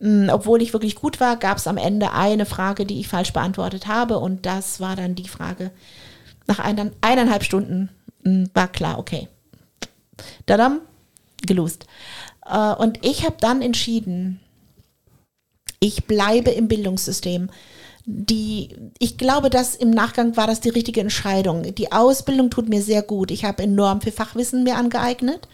mh, 0.00 0.32
obwohl 0.32 0.62
ich 0.62 0.72
wirklich 0.72 0.94
gut 0.94 1.18
war, 1.18 1.36
gab 1.36 1.58
es 1.58 1.66
am 1.66 1.76
Ende 1.76 2.12
eine 2.12 2.46
Frage, 2.46 2.86
die 2.86 3.00
ich 3.00 3.08
falsch 3.08 3.32
beantwortet 3.32 3.86
habe. 3.86 4.18
Und 4.18 4.46
das 4.46 4.80
war 4.80 4.96
dann 4.96 5.14
die 5.14 5.28
Frage. 5.28 5.70
Nach 6.46 6.58
einer, 6.58 6.90
eineinhalb 7.00 7.42
Stunden 7.42 7.88
war 8.22 8.68
klar, 8.68 8.98
okay. 8.98 9.28
Dadam, 10.46 10.80
gelost. 11.46 11.86
Äh, 12.46 12.74
und 12.74 13.04
ich 13.04 13.24
habe 13.24 13.36
dann 13.40 13.62
entschieden, 13.62 14.40
ich 15.80 16.04
bleibe 16.06 16.50
im 16.50 16.68
Bildungssystem. 16.68 17.50
Die, 18.04 18.70
ich 18.98 19.16
glaube, 19.16 19.48
dass 19.50 19.76
im 19.76 19.90
Nachgang 19.90 20.36
war 20.36 20.46
das 20.46 20.60
die 20.60 20.70
richtige 20.70 21.00
Entscheidung. 21.00 21.74
Die 21.74 21.92
Ausbildung 21.92 22.50
tut 22.50 22.68
mir 22.68 22.82
sehr 22.82 23.02
gut. 23.02 23.30
Ich 23.30 23.44
habe 23.44 23.62
enorm 23.62 24.00
viel 24.00 24.12
Fachwissen 24.12 24.64
mir 24.64 24.76
angeeignet. 24.76 25.48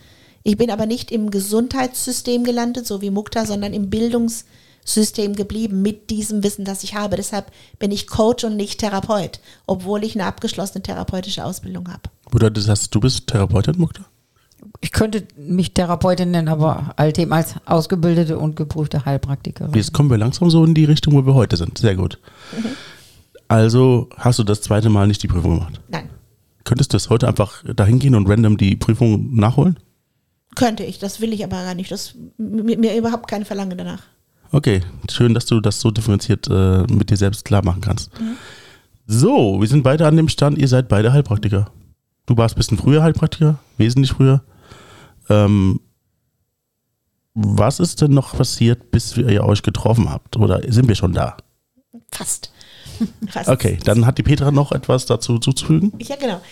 Ich 0.44 0.56
bin 0.56 0.70
aber 0.70 0.86
nicht 0.86 1.10
im 1.10 1.30
Gesundheitssystem 1.30 2.44
gelandet, 2.44 2.86
so 2.86 3.02
wie 3.02 3.10
Mukta, 3.10 3.44
sondern 3.44 3.74
im 3.74 3.90
Bildungssystem 3.90 5.34
geblieben 5.34 5.82
mit 5.82 6.08
diesem 6.08 6.42
Wissen, 6.42 6.64
das 6.64 6.84
ich 6.84 6.94
habe. 6.94 7.16
Deshalb 7.16 7.50
bin 7.78 7.90
ich 7.90 8.06
Coach 8.06 8.44
und 8.44 8.56
nicht 8.56 8.80
Therapeut, 8.80 9.40
obwohl 9.66 10.04
ich 10.04 10.14
eine 10.14 10.24
abgeschlossene 10.24 10.82
therapeutische 10.82 11.44
Ausbildung 11.44 11.88
habe. 11.92 12.02
Bedeutet 12.30 12.68
das, 12.68 12.90
du 12.90 13.00
bist 13.00 13.26
Therapeutin, 13.26 13.78
Mukta? 13.78 14.04
Ich 14.80 14.92
könnte 14.92 15.24
mich 15.36 15.72
Therapeutin 15.74 16.30
nennen, 16.30 16.48
aber 16.48 16.92
alltem 16.96 17.32
als 17.32 17.54
ausgebildete 17.64 18.38
und 18.38 18.56
geprüfte 18.56 19.04
Heilpraktikerin. 19.04 19.74
Jetzt 19.74 19.92
kommen 19.92 20.10
wir 20.10 20.18
langsam 20.18 20.50
so 20.50 20.64
in 20.64 20.74
die 20.74 20.84
Richtung, 20.84 21.14
wo 21.14 21.24
wir 21.26 21.34
heute 21.34 21.56
sind. 21.56 21.78
Sehr 21.78 21.96
gut. 21.96 22.18
Also 23.50 24.10
hast 24.14 24.38
du 24.38 24.44
das 24.44 24.60
zweite 24.60 24.90
Mal 24.90 25.06
nicht 25.06 25.22
die 25.22 25.26
Prüfung 25.26 25.54
gemacht. 25.54 25.80
Nein, 25.88 26.10
Könntest 26.64 26.92
du 26.92 26.96
das 26.96 27.08
heute 27.08 27.26
einfach 27.26 27.64
dahin 27.64 27.98
gehen 27.98 28.14
und 28.14 28.28
random 28.28 28.58
die 28.58 28.76
Prüfung 28.76 29.34
nachholen? 29.34 29.78
könnte 30.54 30.84
ich, 30.84 30.98
das 30.98 31.20
will 31.20 31.32
ich 31.32 31.44
aber 31.44 31.62
gar 31.62 31.74
nicht. 31.74 31.90
Das 31.90 32.14
mir, 32.36 32.76
mir 32.76 32.96
überhaupt 32.96 33.28
kein 33.28 33.44
Verlangen 33.46 33.78
danach. 33.78 34.02
Okay, 34.50 34.82
schön, 35.10 35.32
dass 35.32 35.46
du 35.46 35.60
das 35.60 35.80
so 35.80 35.90
differenziert 35.90 36.48
äh, 36.50 36.82
mit 36.92 37.10
dir 37.10 37.16
selbst 37.16 37.44
klar 37.44 37.64
machen 37.64 37.80
kannst. 37.80 38.10
So, 39.06 39.60
wir 39.60 39.68
sind 39.68 39.82
beide 39.82 40.06
an 40.06 40.16
dem 40.16 40.28
Stand, 40.28 40.58
ihr 40.58 40.68
seid 40.68 40.88
beide 40.88 41.12
Heilpraktiker. 41.12 41.70
Du 42.28 42.36
warst 42.36 42.54
ein 42.56 42.58
bisschen 42.58 42.76
früher 42.76 43.02
Heilpraktiker, 43.02 43.58
wesentlich 43.78 44.12
früher. 44.12 44.42
Ähm, 45.30 45.80
was 47.32 47.80
ist 47.80 48.02
denn 48.02 48.10
noch 48.10 48.36
passiert, 48.36 48.90
bis 48.90 49.16
ihr 49.16 49.44
euch 49.44 49.62
getroffen 49.62 50.10
habt? 50.10 50.36
Oder 50.36 50.60
sind 50.70 50.88
wir 50.88 50.94
schon 50.94 51.14
da? 51.14 51.38
Fast. 52.12 52.52
Fast. 53.30 53.48
Okay, 53.48 53.78
dann 53.82 54.04
hat 54.04 54.18
die 54.18 54.22
Petra 54.22 54.50
noch 54.50 54.72
etwas 54.72 55.06
dazu 55.06 55.38
zuzufügen. 55.38 55.94
Ja, 56.00 56.16
genau. 56.16 56.42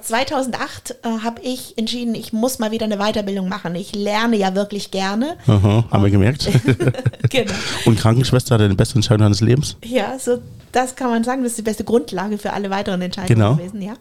2008 0.00 0.96
äh, 1.02 1.08
habe 1.22 1.42
ich 1.42 1.76
entschieden, 1.76 2.14
ich 2.14 2.32
muss 2.32 2.58
mal 2.58 2.70
wieder 2.70 2.86
eine 2.86 2.96
Weiterbildung 2.96 3.50
machen. 3.50 3.74
Ich 3.74 3.94
lerne 3.94 4.36
ja 4.36 4.54
wirklich 4.54 4.90
gerne. 4.90 5.36
Aha, 5.46 5.84
haben 5.90 6.04
wir 6.04 6.10
gemerkt. 6.10 6.48
genau. 7.28 7.52
Und 7.84 7.98
Krankenschwester 7.98 8.54
hatte 8.54 8.70
die 8.70 8.74
beste 8.74 8.94
Entscheidung 8.94 9.24
deines 9.24 9.42
Lebens. 9.42 9.76
Ja, 9.84 10.18
so 10.18 10.38
das 10.72 10.96
kann 10.96 11.10
man 11.10 11.22
sagen, 11.22 11.42
das 11.42 11.52
ist 11.52 11.58
die 11.58 11.62
beste 11.62 11.84
Grundlage 11.84 12.38
für 12.38 12.54
alle 12.54 12.70
weiteren 12.70 13.02
Entscheidungen 13.02 13.38
Genau. 13.38 13.56
gewesen, 13.56 13.82
ja. 13.82 13.94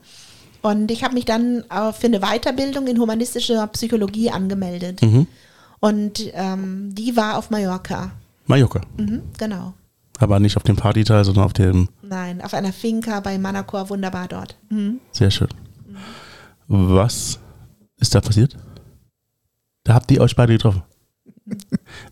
Und 0.61 0.91
ich 0.91 1.03
habe 1.03 1.13
mich 1.13 1.25
dann 1.25 1.63
äh, 1.69 1.93
für 1.93 2.07
eine 2.07 2.19
Weiterbildung 2.19 2.87
in 2.87 2.99
humanistischer 2.99 3.65
Psychologie 3.67 4.29
angemeldet. 4.31 5.01
Mhm. 5.01 5.27
Und 5.79 6.31
ähm, 6.33 6.93
die 6.93 7.15
war 7.15 7.37
auf 7.37 7.49
Mallorca. 7.49 8.11
Mallorca. 8.45 8.81
Mhm, 8.97 9.21
genau. 9.37 9.73
Aber 10.19 10.39
nicht 10.39 10.57
auf 10.57 10.63
dem 10.63 10.75
Partyteil, 10.75 11.23
sondern 11.23 11.43
auf 11.43 11.53
dem. 11.53 11.89
Nein, 12.01 12.41
auf 12.41 12.53
einer 12.53 12.73
Finca 12.73 13.19
bei 13.19 13.37
Manacor, 13.37 13.89
wunderbar 13.89 14.27
dort. 14.27 14.57
Mhm. 14.69 14.99
Sehr 15.11 15.29
schön. 15.29 15.49
Was 16.67 17.39
ist 17.99 18.15
da 18.15 18.21
passiert? 18.21 18.57
Da 19.83 19.93
habt 19.93 20.11
ihr 20.11 20.21
euch 20.21 20.35
beide 20.35 20.53
getroffen. 20.53 20.83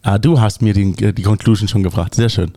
Ah, 0.01 0.17
du 0.17 0.39
hast 0.39 0.61
mir 0.61 0.73
den, 0.73 0.97
äh, 0.99 1.11
die 1.11 1.23
Conclusion 1.23 1.67
schon 1.67 1.83
gefragt. 1.83 2.15
Sehr 2.15 2.29
schön. 2.29 2.53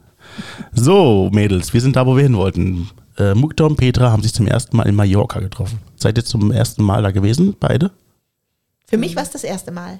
So, 0.72 1.30
Mädels, 1.32 1.74
wir 1.74 1.80
sind 1.80 1.96
da, 1.96 2.06
wo 2.06 2.14
wir 2.14 2.22
hin 2.22 2.36
wollten. 2.36 2.88
Äh, 3.18 3.34
Mukta 3.34 3.64
und 3.64 3.76
Petra 3.76 4.10
haben 4.10 4.22
sich 4.22 4.32
zum 4.32 4.46
ersten 4.46 4.76
Mal 4.76 4.88
in 4.88 4.94
Mallorca 4.94 5.40
getroffen. 5.40 5.80
Seid 5.96 6.16
ihr 6.18 6.24
zum 6.24 6.52
ersten 6.52 6.84
Mal 6.84 7.02
da 7.02 7.10
gewesen, 7.10 7.56
beide? 7.58 7.90
Für 8.86 8.96
mich 8.96 9.16
war 9.16 9.24
es 9.24 9.30
das 9.30 9.44
erste 9.44 9.72
Mal. 9.72 9.98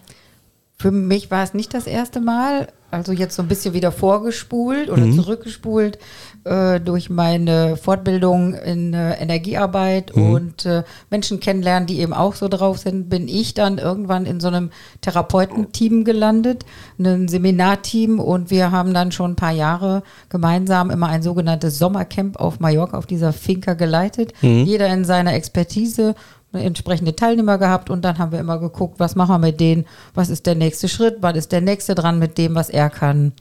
Für 0.80 0.92
mich 0.92 1.28
war 1.32 1.42
es 1.42 1.54
nicht 1.54 1.74
das 1.74 1.88
erste 1.88 2.20
Mal, 2.20 2.68
also 2.92 3.10
jetzt 3.10 3.34
so 3.34 3.42
ein 3.42 3.48
bisschen 3.48 3.74
wieder 3.74 3.90
vorgespult 3.90 4.90
oder 4.90 5.10
zurückgespult 5.10 5.98
äh, 6.44 6.78
durch 6.78 7.10
meine 7.10 7.76
Fortbildung 7.76 8.54
in 8.54 8.94
äh, 8.94 9.14
Energiearbeit 9.20 10.12
und 10.12 10.64
äh, 10.66 10.84
Menschen 11.10 11.40
kennenlernen, 11.40 11.88
die 11.88 11.98
eben 11.98 12.12
auch 12.12 12.36
so 12.36 12.46
drauf 12.46 12.78
sind, 12.78 13.10
bin 13.10 13.26
ich 13.26 13.54
dann 13.54 13.78
irgendwann 13.78 14.24
in 14.24 14.38
so 14.38 14.46
einem 14.46 14.70
Therapeutenteam 15.00 16.04
gelandet, 16.04 16.64
einem 16.96 17.26
Seminarteam 17.26 18.20
und 18.20 18.52
wir 18.52 18.70
haben 18.70 18.94
dann 18.94 19.10
schon 19.10 19.32
ein 19.32 19.36
paar 19.36 19.52
Jahre 19.52 20.04
gemeinsam 20.28 20.90
immer 20.90 21.08
ein 21.08 21.22
sogenanntes 21.22 21.76
Sommercamp 21.78 22.38
auf 22.38 22.60
Mallorca, 22.60 22.96
auf 22.96 23.06
dieser 23.06 23.32
Finca 23.32 23.74
geleitet. 23.74 24.32
Jeder 24.40 24.86
in 24.88 25.04
seiner 25.04 25.34
Expertise 25.34 26.14
entsprechende 26.52 27.14
Teilnehmer 27.14 27.58
gehabt 27.58 27.90
und 27.90 28.02
dann 28.02 28.18
haben 28.18 28.32
wir 28.32 28.40
immer 28.40 28.58
geguckt, 28.58 28.98
was 28.98 29.16
machen 29.16 29.34
wir 29.34 29.38
mit 29.38 29.60
denen, 29.60 29.86
was 30.14 30.30
ist 30.30 30.46
der 30.46 30.54
nächste 30.54 30.88
Schritt, 30.88 31.18
was 31.20 31.36
ist 31.36 31.52
der 31.52 31.60
nächste 31.60 31.94
dran 31.94 32.18
mit 32.18 32.38
dem, 32.38 32.54
was 32.54 32.70
er 32.70 32.90
kann. 32.90 33.32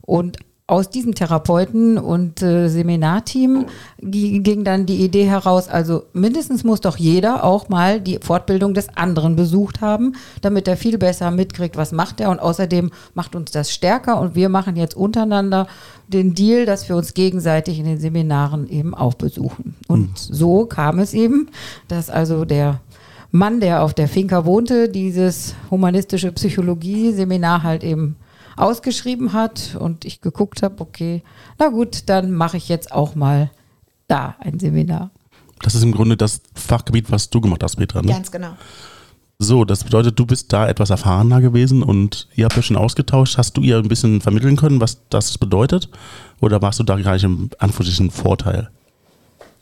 Und 0.00 0.38
aus 0.68 0.90
diesem 0.90 1.14
Therapeuten- 1.14 1.96
und 1.96 2.42
äh, 2.42 2.68
Seminarteam 2.68 3.66
gi- 4.00 4.40
ging 4.40 4.64
dann 4.64 4.84
die 4.84 4.96
Idee 4.96 5.24
heraus, 5.26 5.68
also 5.68 6.02
mindestens 6.12 6.64
muss 6.64 6.80
doch 6.80 6.96
jeder 6.96 7.44
auch 7.44 7.68
mal 7.68 8.00
die 8.00 8.18
Fortbildung 8.20 8.74
des 8.74 8.88
anderen 8.96 9.36
besucht 9.36 9.80
haben, 9.80 10.14
damit 10.40 10.66
er 10.66 10.76
viel 10.76 10.98
besser 10.98 11.30
mitkriegt, 11.30 11.76
was 11.76 11.92
macht 11.92 12.20
er. 12.20 12.30
Und 12.30 12.40
außerdem 12.40 12.90
macht 13.14 13.36
uns 13.36 13.52
das 13.52 13.72
stärker 13.72 14.20
und 14.20 14.34
wir 14.34 14.48
machen 14.48 14.74
jetzt 14.74 14.96
untereinander 14.96 15.68
den 16.08 16.34
Deal, 16.34 16.66
dass 16.66 16.88
wir 16.88 16.96
uns 16.96 17.14
gegenseitig 17.14 17.78
in 17.78 17.84
den 17.84 18.00
Seminaren 18.00 18.68
eben 18.68 18.92
auch 18.92 19.14
besuchen. 19.14 19.76
Und 19.86 20.18
so 20.18 20.66
kam 20.66 20.98
es 20.98 21.14
eben, 21.14 21.48
dass 21.86 22.10
also 22.10 22.44
der 22.44 22.80
Mann, 23.30 23.60
der 23.60 23.84
auf 23.84 23.94
der 23.94 24.08
Finca 24.08 24.44
wohnte, 24.44 24.88
dieses 24.88 25.54
humanistische 25.70 26.32
Psychologie-Seminar 26.32 27.62
halt 27.62 27.84
eben 27.84 28.16
ausgeschrieben 28.56 29.32
hat 29.32 29.76
und 29.78 30.04
ich 30.04 30.20
geguckt 30.20 30.62
habe, 30.62 30.80
okay, 30.80 31.22
na 31.58 31.68
gut, 31.68 32.08
dann 32.08 32.32
mache 32.32 32.56
ich 32.56 32.68
jetzt 32.68 32.92
auch 32.92 33.14
mal 33.14 33.50
da 34.08 34.36
ein 34.40 34.58
Seminar. 34.58 35.10
Das 35.62 35.74
ist 35.74 35.82
im 35.82 35.92
Grunde 35.92 36.16
das 36.16 36.40
Fachgebiet, 36.54 37.10
was 37.10 37.30
du 37.30 37.40
gemacht 37.40 37.62
hast, 37.62 37.76
Petra. 37.76 38.02
Ne? 38.02 38.08
Ganz 38.12 38.30
genau. 38.30 38.56
So, 39.38 39.64
das 39.66 39.84
bedeutet, 39.84 40.18
du 40.18 40.24
bist 40.24 40.52
da 40.52 40.66
etwas 40.66 40.88
erfahrener 40.90 41.42
gewesen 41.42 41.82
und 41.82 42.26
ihr 42.34 42.46
habt 42.46 42.56
euch 42.56 42.66
schon 42.66 42.76
ausgetauscht. 42.76 43.36
Hast 43.36 43.56
du 43.56 43.60
ihr 43.60 43.76
ein 43.76 43.88
bisschen 43.88 44.20
vermitteln 44.22 44.56
können, 44.56 44.80
was 44.80 44.98
das 45.10 45.36
bedeutet? 45.36 45.90
Oder 46.40 46.62
warst 46.62 46.78
du 46.78 46.84
da 46.84 46.96
gleich 46.96 47.22
im 47.22 47.50
Anführungsstrichen 47.58 48.10
Vorteil? 48.10 48.70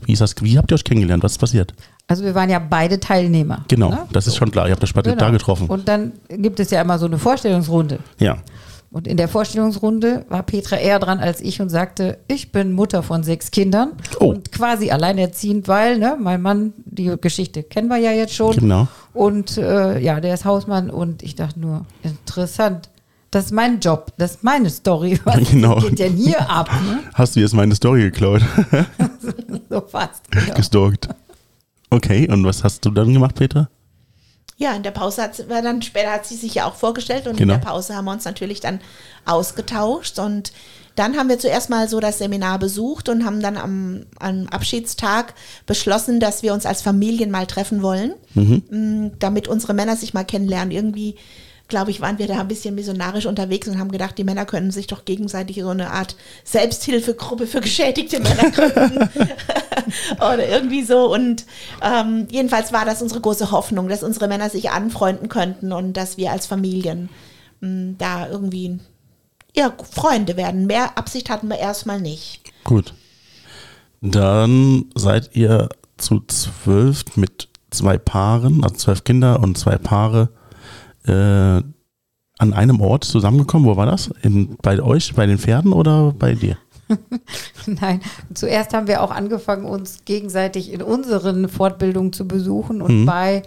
Wie, 0.05 0.12
ist 0.12 0.20
das, 0.20 0.34
wie 0.40 0.59
habt 0.59 0.70
ihr 0.70 0.76
euch 0.76 0.84
kennengelernt? 0.84 1.24
Was 1.24 1.32
ist 1.32 1.38
passiert? 1.38 1.74
Also 2.07 2.22
wir 2.22 2.34
waren 2.34 2.51
ja 2.51 2.59
beide 2.59 3.01
Teilnehmer. 3.01 3.64
Genau, 3.68 3.90
ne? 3.90 4.07
das 4.12 4.26
ist 4.26 4.36
schon 4.36 4.51
klar. 4.51 4.66
Ihr 4.68 4.72
habt 4.72 4.84
euch 4.84 4.95
beide 4.95 5.11
Genau. 5.11 5.24
da 5.24 5.30
getroffen. 5.30 5.66
Und 5.68 5.88
dann 5.88 6.12
gibt 6.28 6.61
es 6.61 6.70
ja 6.70 6.80
immer 6.80 6.99
so 6.99 7.07
eine 7.07 7.18
Vorstellungsrunde. 7.18 7.99
ja. 8.18 8.38
Und 8.95 9.09
in 9.09 9.16
der 9.16 9.26
Vorstellungsrunde 9.26 10.24
war 10.28 10.45
Petra 10.45 10.76
eher 10.76 11.01
dran 11.01 11.18
als 11.18 11.40
ich 11.40 11.61
und 11.61 11.68
sagte, 11.68 12.18
ich 12.28 12.53
bin 12.53 12.72
Mutter 12.72 13.03
von 13.03 13.24
sechs 13.24 13.51
Kindern 13.51 13.92
Oh. 14.20 14.26
und 14.26 14.53
quasi 14.53 14.92
alleinerziehend, 14.92 15.66
weil 15.66 15.99
ne, 15.99 16.16
mein 16.18 16.40
Mann, 16.40 16.72
die 16.84 17.12
Geschichte 17.20 17.64
kennen 17.64 17.88
wir 17.88 17.97
ja 17.97 18.12
jetzt 18.12 18.34
schon. 18.34 18.55
Genau. 18.55 18.86
Und 19.12 19.59
äh, 19.59 19.99
ja, 19.99 20.20
der 20.20 20.34
ist 20.34 20.45
Hausmann 20.45 20.90
und 20.90 21.24
ich 21.24 21.34
dachte 21.34 21.59
nur, 21.59 21.86
interessant. 22.05 22.88
Das 23.32 23.47
ist 23.47 23.51
mein 23.53 23.80
Job, 23.80 24.12
das 24.16 24.36
ist 24.36 24.45
meine 24.45 24.70
Story. 24.70 25.18
Was 25.24 25.38
Genau. 25.51 25.80
geht 25.80 25.99
denn 25.99 26.14
hier 26.16 26.49
ab? 26.49 26.70
Ne? 26.86 27.01
Hast 27.14 27.34
du 27.34 27.40
jetzt 27.40 27.53
meine 27.53 27.74
Story 27.74 28.03
geklaut? 28.03 28.42
So 29.70 29.80
fast. 29.80 30.30
Genau. 30.30 30.55
Gestalkt. 30.55 31.09
Okay, 31.90 32.28
und 32.30 32.45
was 32.45 32.62
hast 32.62 32.84
du 32.84 32.90
dann 32.90 33.12
gemacht, 33.12 33.34
Peter? 33.34 33.68
Ja, 34.57 34.72
in 34.74 34.82
der 34.84 34.92
Pause 34.92 35.22
hat 35.22 35.34
sie, 35.34 35.44
dann 35.48 35.82
später 35.82 36.12
hat 36.12 36.26
sie 36.26 36.36
sich 36.36 36.55
ja 36.55 36.66
auch 36.66 36.76
vorgestellt 36.76 37.26
und 37.26 37.36
Genau. 37.36 37.55
in 37.55 37.61
der 37.61 37.66
Pause 37.66 37.96
haben 37.96 38.05
wir 38.05 38.12
uns 38.12 38.24
natürlich 38.24 38.61
dann 38.61 38.80
ausgetauscht 39.24 40.18
und 40.18 40.52
dann 40.96 41.16
haben 41.16 41.28
wir 41.28 41.40
zuerst 41.40 41.70
mal 41.70 41.88
so 41.88 41.98
das 41.98 42.18
Seminar 42.18 42.61
besucht 42.61 43.09
und 43.09 43.24
haben 43.24 43.40
dann 43.42 43.57
am, 43.57 44.07
am 44.20 44.46
Abschiedstag 44.48 45.34
beschlossen, 45.66 46.20
dass 46.20 46.44
wir 46.44 46.55
uns 46.55 46.66
als 46.66 46.82
Familien 46.82 47.32
mal 47.32 47.46
treffen 47.48 47.82
wollen, 47.82 48.14
m, 48.36 49.11
damit 49.18 49.48
unsere 49.48 49.74
Männer 49.74 49.96
sich 49.96 50.14
mal 50.14 50.22
kennenlernen. 50.24 50.70
Irgendwie, 50.70 51.16
glaube 51.75 51.91
ich, 51.91 52.01
waren 52.01 52.20
wir 52.20 52.29
da 52.29 52.39
ein 52.39 52.47
bisschen 52.47 52.77
missionarisch 52.77 53.27
unterwegs 53.27 53.66
und 53.66 53.81
haben 53.81 53.91
gedacht, 53.91 54.16
die 54.16 54.22
Männer 54.22 54.45
können 54.45 54.70
sich 54.70 54.87
doch 54.87 55.05
gegenseitig 55.05 55.61
so 55.61 55.70
eine 55.70 55.91
Art 55.91 56.14
Selbsthilfegruppe 56.45 57.49
für 57.49 57.61
geschädigte 57.61 58.20
Männer 58.20 58.49
gründen. 58.53 59.09
Oder 60.18 60.49
irgendwie 60.49 60.85
so. 60.85 61.12
Und 61.12 61.45
ähm, 61.83 62.29
jedenfalls 62.31 62.72
war 62.72 62.85
das 62.85 63.03
unsere 63.03 63.20
große 63.20 63.51
Hoffnung, 63.51 63.89
dass 63.89 64.05
unsere 64.05 64.29
Männer 64.29 64.51
sich 64.51 64.70
anfreunden 64.70 65.29
könnten 65.29 65.72
und 65.72 65.95
dass 65.95 66.16
wir 66.16 66.31
als 66.31 66.47
Familien 66.47 67.09
mh, 67.61 67.97
da 67.99 68.29
irgendwie 68.29 68.79
ja, 69.57 69.75
Freunde 69.91 70.37
werden. 70.37 70.66
Mehr 70.66 70.97
Absicht 70.97 71.29
hatten 71.29 71.49
wir 71.49 71.59
erstmal 71.59 72.01
nicht. 72.01 72.53
Gut. 72.62 72.95
Dann 74.01 74.85
seid 74.95 75.35
ihr 75.35 75.70
zu 75.97 76.22
zwölf 76.29 77.16
mit 77.16 77.49
zwei 77.70 77.99
Paaren, 77.99 78.62
also 78.62 78.77
zwölf 78.77 79.03
Kinder 79.03 79.41
und 79.41 79.59
zwei 79.59 79.77
Paare, 79.77 80.29
äh, 81.07 81.62
an 82.38 82.52
einem 82.52 82.80
Ort 82.80 83.05
zusammengekommen. 83.05 83.68
Wo 83.68 83.76
war 83.76 83.86
das? 83.86 84.11
In, 84.22 84.57
bei 84.62 84.80
euch, 84.82 85.14
bei 85.14 85.26
den 85.26 85.38
Pferden 85.38 85.72
oder 85.72 86.12
bei 86.12 86.34
dir? 86.34 86.57
Nein, 87.66 88.00
zuerst 88.34 88.74
haben 88.74 88.88
wir 88.88 89.02
auch 89.02 89.11
angefangen, 89.11 89.64
uns 89.64 90.05
gegenseitig 90.05 90.70
in 90.70 90.82
unseren 90.82 91.48
Fortbildungen 91.48 92.12
zu 92.12 92.28
besuchen 92.28 92.82
und 92.82 93.02
Mhm. 93.02 93.07
bei 93.07 93.42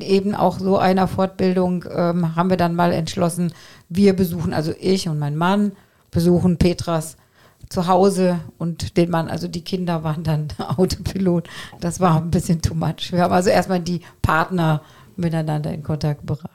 eben 0.00 0.34
auch 0.34 0.58
so 0.58 0.78
einer 0.78 1.06
Fortbildung 1.06 1.84
ähm, 1.94 2.34
haben 2.34 2.48
wir 2.48 2.56
dann 2.56 2.74
mal 2.74 2.92
entschlossen, 2.92 3.52
wir 3.90 4.16
besuchen, 4.16 4.54
also 4.54 4.72
ich 4.80 5.08
und 5.08 5.18
mein 5.18 5.36
Mann 5.36 5.72
besuchen 6.10 6.56
Petras 6.56 7.16
zu 7.68 7.86
Hause 7.86 8.40
und 8.56 8.96
den 8.96 9.10
Mann, 9.10 9.28
also 9.28 9.48
die 9.48 9.62
Kinder 9.64 10.02
waren 10.02 10.24
dann 10.24 10.48
Autopilot. 10.76 11.46
Das 11.80 12.00
war 12.00 12.16
ein 12.16 12.30
bisschen 12.30 12.62
too 12.62 12.74
much. 12.74 13.12
Wir 13.12 13.20
haben 13.22 13.34
also 13.34 13.50
erstmal 13.50 13.80
die 13.80 14.00
Partner 14.22 14.80
miteinander 15.16 15.70
in 15.72 15.82
Kontakt 15.82 16.20
gebracht. 16.26 16.48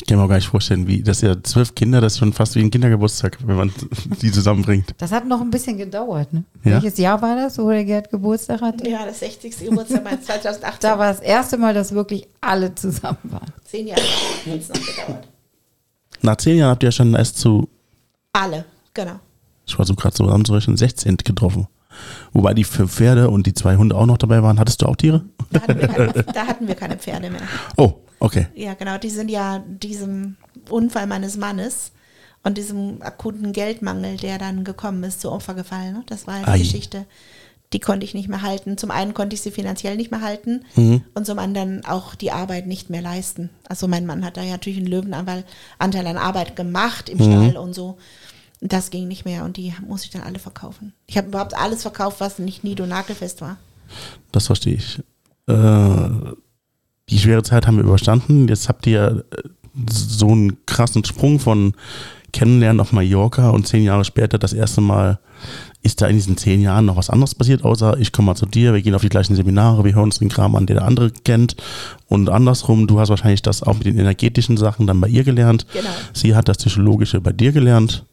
Ich 0.00 0.06
kann 0.06 0.16
mir 0.16 0.24
auch 0.24 0.28
gar 0.28 0.36
nicht 0.36 0.46
vorstellen, 0.46 0.86
wie, 0.86 1.02
das 1.02 1.18
ist 1.18 1.22
ja 1.22 1.42
zwölf 1.42 1.74
Kinder, 1.74 2.00
das 2.00 2.12
ist 2.12 2.18
schon 2.20 2.32
fast 2.32 2.54
wie 2.54 2.60
ein 2.60 2.70
Kindergeburtstag, 2.70 3.36
wenn 3.44 3.56
man 3.56 3.72
die 4.22 4.30
zusammenbringt. 4.30 4.94
Das 4.98 5.10
hat 5.10 5.26
noch 5.26 5.40
ein 5.40 5.50
bisschen 5.50 5.76
gedauert. 5.76 6.32
Ne? 6.32 6.44
Ja. 6.62 6.74
Welches 6.74 6.98
Jahr 6.98 7.20
war 7.20 7.34
das, 7.34 7.58
wo 7.58 7.68
der 7.68 7.84
Gerd 7.84 8.08
Geburtstag 8.08 8.60
hatte? 8.60 8.88
Ja, 8.88 9.04
das 9.04 9.18
60. 9.18 9.58
Geburtstag 9.58 10.04
war 10.04 10.20
2018. 10.22 10.78
Da 10.80 10.98
war 10.98 11.08
das 11.08 11.20
erste 11.20 11.56
Mal, 11.58 11.74
dass 11.74 11.92
wirklich 11.92 12.28
alle 12.40 12.72
zusammen 12.76 13.18
waren. 13.24 13.52
Zehn 13.64 13.88
Jahre 13.88 14.00
hat 14.00 14.60
es 14.60 14.68
noch 14.68 14.76
gedauert. 14.76 15.28
Nach 16.22 16.36
zehn 16.36 16.58
Jahren 16.58 16.70
habt 16.70 16.82
ihr 16.84 16.88
ja 16.88 16.92
schon 16.92 17.14
erst 17.14 17.38
zu, 17.38 17.68
Alle, 18.32 18.64
genau. 18.94 19.18
ich 19.66 19.76
war 19.78 19.84
so 19.84 19.94
gerade 19.94 20.16
so 20.16 20.24
zusammenzurechnen, 20.24 20.76
16 20.76 21.16
getroffen. 21.18 21.66
Wobei 22.32 22.54
die 22.54 22.64
fünf 22.64 22.94
Pferde 22.94 23.28
und 23.30 23.46
die 23.46 23.54
zwei 23.54 23.76
Hunde 23.76 23.96
auch 23.96 24.06
noch 24.06 24.18
dabei 24.18 24.42
waren. 24.42 24.60
Hattest 24.60 24.82
du 24.82 24.86
auch 24.86 24.96
Tiere? 24.96 25.24
Da 25.50 25.60
hatten 25.60 25.80
wir 25.80 25.88
keine, 25.88 26.12
da 26.12 26.46
hatten 26.46 26.68
wir 26.68 26.74
keine 26.76 26.96
Pferde 26.96 27.30
mehr. 27.30 27.40
Oh, 27.76 27.94
okay. 28.20 28.46
Ja, 28.54 28.74
genau. 28.74 28.98
Die 28.98 29.10
sind 29.10 29.30
ja 29.30 29.58
diesem 29.66 30.36
Unfall 30.70 31.06
meines 31.06 31.36
Mannes 31.36 31.92
und 32.42 32.58
diesem 32.58 33.02
akuten 33.02 33.52
Geldmangel, 33.52 34.16
der 34.16 34.38
dann 34.38 34.64
gekommen 34.64 35.02
ist, 35.04 35.20
zu 35.20 35.30
Opfer 35.32 35.54
gefallen. 35.54 35.94
Ne? 35.94 36.02
Das 36.06 36.26
war 36.26 36.40
ja 36.40 36.52
die. 36.54 36.60
Geschichte. 36.62 37.06
Die 37.74 37.80
konnte 37.80 38.04
ich 38.06 38.14
nicht 38.14 38.28
mehr 38.30 38.40
halten. 38.40 38.78
Zum 38.78 38.90
einen 38.90 39.12
konnte 39.12 39.34
ich 39.34 39.42
sie 39.42 39.50
finanziell 39.50 39.96
nicht 39.96 40.10
mehr 40.10 40.22
halten 40.22 40.64
Mhm. 40.74 41.02
und 41.14 41.26
zum 41.26 41.38
anderen 41.38 41.84
auch 41.84 42.14
die 42.14 42.30
Arbeit 42.32 42.66
nicht 42.66 42.88
mehr 42.88 43.02
leisten. 43.02 43.50
Also 43.68 43.88
mein 43.88 44.06
Mann 44.06 44.24
hat 44.24 44.38
da 44.38 44.42
ja 44.42 44.52
natürlich 44.52 44.78
einen 44.78 44.86
Löwenanteil 44.86 45.44
Anteil 45.78 46.06
an 46.06 46.16
Arbeit 46.16 46.56
gemacht 46.56 47.10
im 47.10 47.18
Stall 47.18 47.56
und 47.58 47.74
so. 47.74 47.98
Und 48.60 48.72
Das 48.72 48.88
ging 48.90 49.06
nicht 49.06 49.24
mehr 49.26 49.44
und 49.44 49.56
die 49.58 49.74
muss 49.86 50.02
ich 50.04 50.10
dann 50.10 50.22
alle 50.22 50.38
verkaufen. 50.38 50.94
Ich 51.06 51.18
habe 51.18 51.28
überhaupt 51.28 51.54
alles 51.56 51.82
verkauft, 51.82 52.20
was 52.20 52.38
nicht 52.38 52.64
nido-nagelfest 52.64 53.42
war. 53.42 53.58
Das 54.32 54.46
verstehe 54.46 54.74
ich. 54.76 54.98
Äh, 55.46 56.08
die 57.10 57.18
schwere 57.18 57.42
Zeit 57.42 57.66
haben 57.66 57.76
wir 57.76 57.84
überstanden. 57.84 58.48
Jetzt 58.48 58.68
habt 58.68 58.86
ihr 58.86 59.24
äh, 59.30 59.48
so 59.90 60.28
einen 60.28 60.64
krassen 60.66 61.04
Sprung 61.04 61.38
von 61.38 61.74
Kennenlernen 62.32 62.80
auf 62.80 62.92
Mallorca 62.92 63.50
und 63.50 63.66
zehn 63.66 63.84
Jahre 63.84 64.04
später 64.04 64.38
das 64.38 64.52
erste 64.52 64.80
Mal. 64.80 65.18
Ist 65.82 66.02
da 66.02 66.08
in 66.08 66.16
diesen 66.16 66.36
zehn 66.36 66.60
Jahren 66.60 66.86
noch 66.86 66.96
was 66.96 67.08
anderes 67.08 67.36
passiert, 67.36 67.64
außer 67.64 67.96
ich 67.98 68.10
komme 68.10 68.26
mal 68.26 68.34
zu 68.34 68.46
dir, 68.46 68.74
wir 68.74 68.82
gehen 68.82 68.96
auf 68.96 69.02
die 69.02 69.08
gleichen 69.08 69.36
Seminare, 69.36 69.84
wir 69.84 69.94
hören 69.94 70.04
uns 70.04 70.18
den 70.18 70.28
Kram 70.28 70.56
an, 70.56 70.66
den 70.66 70.76
der 70.76 70.84
andere 70.84 71.12
kennt. 71.12 71.54
Und 72.08 72.28
andersrum, 72.28 72.88
du 72.88 72.98
hast 72.98 73.10
wahrscheinlich 73.10 73.42
das 73.42 73.62
auch 73.62 73.74
mit 73.74 73.86
den 73.86 73.98
energetischen 73.98 74.56
Sachen 74.56 74.88
dann 74.88 75.00
bei 75.00 75.06
ihr 75.06 75.22
gelernt. 75.22 75.66
Genau. 75.72 75.88
Sie 76.12 76.34
hat 76.34 76.48
das 76.48 76.58
Psychologische 76.58 77.20
bei 77.20 77.32
dir 77.32 77.52
gelernt. 77.52 78.04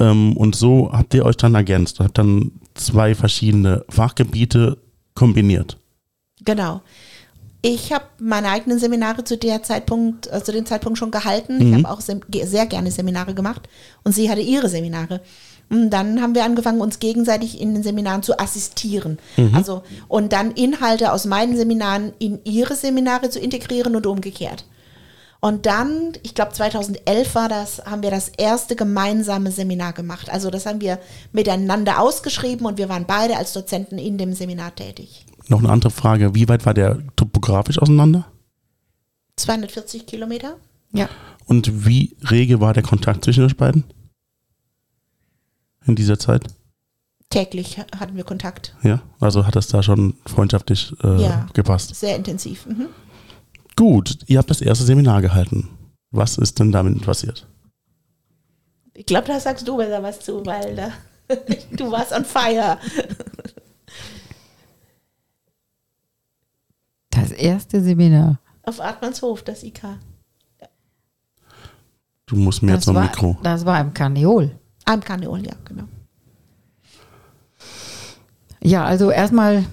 Ähm, 0.00 0.34
und 0.36 0.56
so 0.56 0.90
habt 0.92 1.12
ihr 1.12 1.26
euch 1.26 1.36
dann 1.36 1.54
ergänzt. 1.54 2.00
Habt 2.00 2.16
dann 2.16 2.52
zwei 2.72 3.14
verschiedene 3.14 3.84
Fachgebiete 3.90 4.78
kombiniert. 5.14 5.78
Genau. 6.44 6.80
Ich 7.66 7.94
habe 7.94 8.04
meine 8.18 8.50
eigenen 8.50 8.78
Seminare 8.78 9.24
zu 9.24 9.38
der 9.38 9.62
Zeitpunkt, 9.62 10.30
äh, 10.30 10.44
zu 10.44 10.52
dem 10.52 10.66
Zeitpunkt 10.66 10.98
schon 10.98 11.10
gehalten. 11.10 11.62
Ich 11.66 11.72
habe 11.72 11.90
auch 11.90 12.02
sehr 12.02 12.66
gerne 12.66 12.90
Seminare 12.90 13.32
gemacht 13.32 13.70
und 14.04 14.12
sie 14.12 14.28
hatte 14.28 14.42
ihre 14.42 14.68
Seminare. 14.68 15.22
Und 15.70 15.88
dann 15.88 16.20
haben 16.20 16.34
wir 16.34 16.44
angefangen, 16.44 16.82
uns 16.82 16.98
gegenseitig 16.98 17.58
in 17.58 17.72
den 17.72 17.82
Seminaren 17.82 18.22
zu 18.22 18.38
assistieren. 18.38 19.18
Also 19.54 19.82
und 20.08 20.34
dann 20.34 20.50
Inhalte 20.50 21.10
aus 21.10 21.24
meinen 21.24 21.56
Seminaren 21.56 22.12
in 22.18 22.38
ihre 22.44 22.76
Seminare 22.76 23.30
zu 23.30 23.40
integrieren 23.40 23.96
und 23.96 24.06
umgekehrt. 24.06 24.66
Und 25.40 25.64
dann, 25.64 26.12
ich 26.22 26.34
glaube 26.34 26.52
2011 26.52 27.34
war 27.34 27.48
das, 27.48 27.82
haben 27.86 28.02
wir 28.02 28.10
das 28.10 28.28
erste 28.28 28.76
gemeinsame 28.76 29.50
Seminar 29.50 29.94
gemacht. 29.94 30.28
Also 30.28 30.50
das 30.50 30.66
haben 30.66 30.82
wir 30.82 30.98
miteinander 31.32 31.98
ausgeschrieben 31.98 32.66
und 32.66 32.76
wir 32.76 32.90
waren 32.90 33.06
beide 33.06 33.38
als 33.38 33.54
Dozenten 33.54 33.96
in 33.96 34.18
dem 34.18 34.34
Seminar 34.34 34.74
tätig. 34.74 35.24
Noch 35.48 35.58
eine 35.58 35.68
andere 35.70 35.90
Frage. 35.90 36.34
Wie 36.34 36.48
weit 36.48 36.64
war 36.66 36.74
der 36.74 36.98
topografisch 37.16 37.78
auseinander? 37.78 38.26
240 39.36 40.06
Kilometer. 40.06 40.56
Ja. 40.92 41.08
Und 41.46 41.86
wie 41.86 42.16
rege 42.30 42.60
war 42.60 42.72
der 42.72 42.82
Kontakt 42.82 43.24
zwischen 43.24 43.44
euch 43.44 43.56
beiden? 43.56 43.84
In 45.86 45.96
dieser 45.96 46.18
Zeit? 46.18 46.46
Täglich 47.30 47.78
hatten 47.78 48.16
wir 48.16 48.24
Kontakt. 48.24 48.74
Ja, 48.82 49.02
also 49.20 49.44
hat 49.46 49.56
das 49.56 49.66
da 49.66 49.82
schon 49.82 50.14
freundschaftlich 50.24 50.94
äh, 51.02 51.22
Ja. 51.22 51.46
gepasst. 51.52 51.94
Sehr 51.94 52.16
intensiv. 52.16 52.64
Mhm. 52.66 52.86
Gut, 53.76 54.18
ihr 54.26 54.38
habt 54.38 54.50
das 54.50 54.60
erste 54.60 54.84
Seminar 54.84 55.20
gehalten. 55.20 55.68
Was 56.12 56.38
ist 56.38 56.60
denn 56.60 56.70
damit 56.70 57.02
passiert? 57.02 57.46
Ich 58.94 59.04
glaube, 59.04 59.26
da 59.26 59.40
sagst 59.40 59.66
du 59.66 59.76
besser 59.76 60.00
was 60.02 60.20
zu, 60.20 60.46
weil 60.46 60.76
da, 60.76 60.92
du 61.72 61.90
warst 61.90 62.12
on 62.12 62.24
fire. 62.24 62.78
Das 67.14 67.30
erste 67.30 67.82
Seminar. 67.82 68.38
Auf 68.62 68.80
Artmannshof, 68.80 69.42
das 69.42 69.62
IK. 69.62 69.82
Du 72.26 72.36
musst 72.36 72.62
mehr 72.62 72.76
das, 72.76 72.84
zum 72.84 72.94
war, 72.94 73.02
Mikro. 73.02 73.36
das 73.42 73.64
war 73.66 73.80
im 73.80 73.92
Karneol. 73.92 74.50
Am 74.86 75.00
Karneol, 75.00 75.44
ja, 75.46 75.52
genau. 75.64 75.84
Ja, 78.62 78.84
also 78.84 79.10
erstmal, 79.10 79.64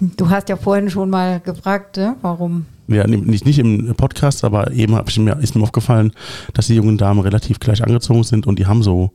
du 0.00 0.30
hast 0.30 0.48
ja 0.48 0.56
vorhin 0.56 0.88
schon 0.88 1.10
mal 1.10 1.40
gefragt, 1.40 1.98
ne, 1.98 2.16
warum. 2.22 2.64
Ja, 2.88 3.06
nicht, 3.06 3.44
nicht 3.44 3.58
im 3.58 3.94
Podcast, 3.94 4.42
aber 4.42 4.72
eben 4.72 4.94
hab 4.94 5.08
ich 5.08 5.18
mir, 5.18 5.38
ist 5.38 5.54
mir 5.54 5.62
aufgefallen, 5.62 6.12
dass 6.54 6.66
die 6.66 6.74
jungen 6.74 6.96
Damen 6.96 7.20
relativ 7.20 7.60
gleich 7.60 7.82
angezogen 7.82 8.24
sind 8.24 8.46
und 8.46 8.58
die 8.58 8.66
haben 8.66 8.82
so, 8.82 9.12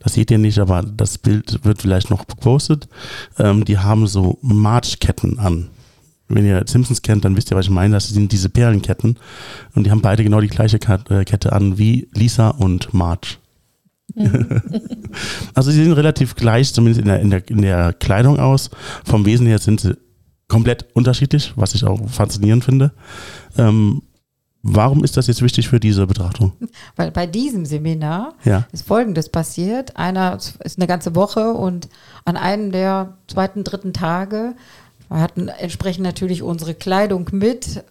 das 0.00 0.14
seht 0.14 0.30
ihr 0.30 0.38
nicht, 0.38 0.58
aber 0.58 0.82
das 0.82 1.16
Bild 1.16 1.64
wird 1.64 1.80
vielleicht 1.80 2.10
noch 2.10 2.26
gepostet, 2.26 2.88
ähm, 3.38 3.64
die 3.64 3.78
haben 3.78 4.06
so 4.06 4.38
Marchketten 4.42 5.38
an. 5.38 5.70
Wenn 6.28 6.46
ihr 6.46 6.62
Simpsons 6.66 7.02
kennt, 7.02 7.24
dann 7.24 7.36
wisst 7.36 7.50
ihr, 7.50 7.56
was 7.56 7.66
ich 7.66 7.70
meine. 7.70 7.94
Das 7.94 8.08
sind 8.08 8.32
diese 8.32 8.48
Perlenketten. 8.48 9.18
Und 9.74 9.84
die 9.84 9.90
haben 9.90 10.02
beide 10.02 10.22
genau 10.24 10.40
die 10.40 10.48
gleiche 10.48 10.78
äh, 11.08 11.24
Kette 11.24 11.52
an 11.52 11.78
wie 11.78 12.08
Lisa 12.14 12.48
und 12.50 12.92
Marge. 12.92 13.36
also 15.54 15.70
sie 15.70 15.82
sehen 15.84 15.92
relativ 15.92 16.34
gleich, 16.34 16.72
zumindest 16.72 17.00
in 17.00 17.06
der, 17.06 17.20
in, 17.20 17.30
der, 17.30 17.48
in 17.48 17.62
der 17.62 17.92
Kleidung 17.92 18.38
aus. 18.38 18.70
Vom 19.04 19.24
Wesen 19.26 19.46
her 19.46 19.58
sind 19.58 19.80
sie 19.80 19.96
komplett 20.48 20.86
unterschiedlich, 20.94 21.52
was 21.56 21.74
ich 21.74 21.84
auch 21.84 22.08
faszinierend 22.08 22.64
finde. 22.64 22.92
Ähm, 23.56 24.02
warum 24.62 25.04
ist 25.04 25.16
das 25.16 25.26
jetzt 25.26 25.42
wichtig 25.42 25.68
für 25.68 25.78
diese 25.78 26.06
Betrachtung? 26.06 26.52
Weil 26.96 27.10
bei 27.10 27.26
diesem 27.26 27.64
Seminar 27.66 28.34
Ja. 28.44 28.66
ist 28.72 28.86
Folgendes 28.86 29.28
passiert. 29.28 29.96
Einer 29.96 30.36
ist 30.36 30.78
eine 30.78 30.86
ganze 30.86 31.14
Woche 31.14 31.52
und 31.52 31.88
an 32.24 32.36
einem 32.36 32.72
der 32.72 33.18
zweiten, 33.28 33.62
dritten 33.62 33.92
Tage, 33.92 34.54
wir 35.08 35.20
hatten 35.20 35.48
entsprechend 35.48 36.04
natürlich 36.04 36.42
unsere 36.42 36.74
Kleidung 36.74 37.28
mit, 37.32 37.84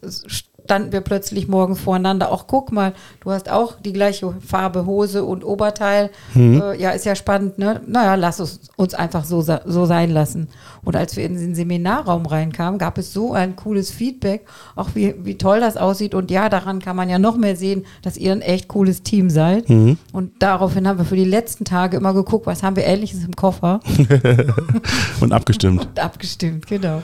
standen 0.67 0.91
wir 0.91 0.99
plötzlich 0.99 1.47
morgens 1.47 1.79
voreinander. 1.79 2.29
Auch 2.29 2.45
guck 2.45 2.73
mal, 2.73 2.91
du 3.21 3.31
hast 3.31 3.49
auch 3.49 3.79
die 3.79 3.93
gleiche 3.93 4.33
Farbe 4.45 4.85
Hose 4.85 5.23
und 5.23 5.45
Oberteil. 5.45 6.09
Äh, 6.35 6.77
ja, 6.81 6.89
ist 6.89 7.05
ja 7.05 7.15
spannend, 7.15 7.57
ne? 7.57 7.79
Naja, 7.87 8.15
lass 8.15 8.39
es 8.39 8.59
uns 8.75 8.93
einfach 8.93 9.23
so, 9.23 9.41
so 9.41 9.85
sein 9.85 10.09
lassen. 10.11 10.49
Und 10.83 10.97
als 10.97 11.15
wir 11.15 11.23
in 11.23 11.35
den 11.35 11.55
Seminarraum 11.55 12.25
reinkamen, 12.25 12.77
gab 12.79 12.97
es 12.97 13.13
so 13.13 13.31
ein 13.31 13.55
cooles 13.55 13.91
Feedback, 13.91 14.45
auch 14.75 14.89
wie, 14.93 15.15
wie 15.23 15.37
toll 15.37 15.61
das 15.61 15.77
aussieht. 15.77 16.13
Und 16.13 16.31
ja, 16.31 16.49
daran 16.49 16.79
kann 16.79 16.97
man 16.97 17.09
ja 17.09 17.17
noch 17.17 17.37
mehr 17.37 17.55
sehen, 17.55 17.85
dass 18.01 18.17
ihr 18.17 18.33
ein 18.33 18.41
echt 18.41 18.67
cooles 18.67 19.03
Team 19.03 19.29
seid. 19.29 19.69
Und 19.69 20.31
daraufhin 20.39 20.85
haben 20.85 20.97
wir 20.97 21.05
für 21.05 21.15
die 21.15 21.23
letzten 21.23 21.63
Tage 21.63 21.95
immer 21.95 22.13
geguckt, 22.13 22.45
was 22.45 22.61
haben 22.61 22.75
wir 22.75 22.83
Ähnliches 22.83 23.23
im 23.23 23.35
Koffer 23.37 23.79
Und 25.21 25.31
abgestimmt. 25.31 25.87
und 25.87 25.99
abgestimmt, 25.99 26.67
genau. 26.67 27.01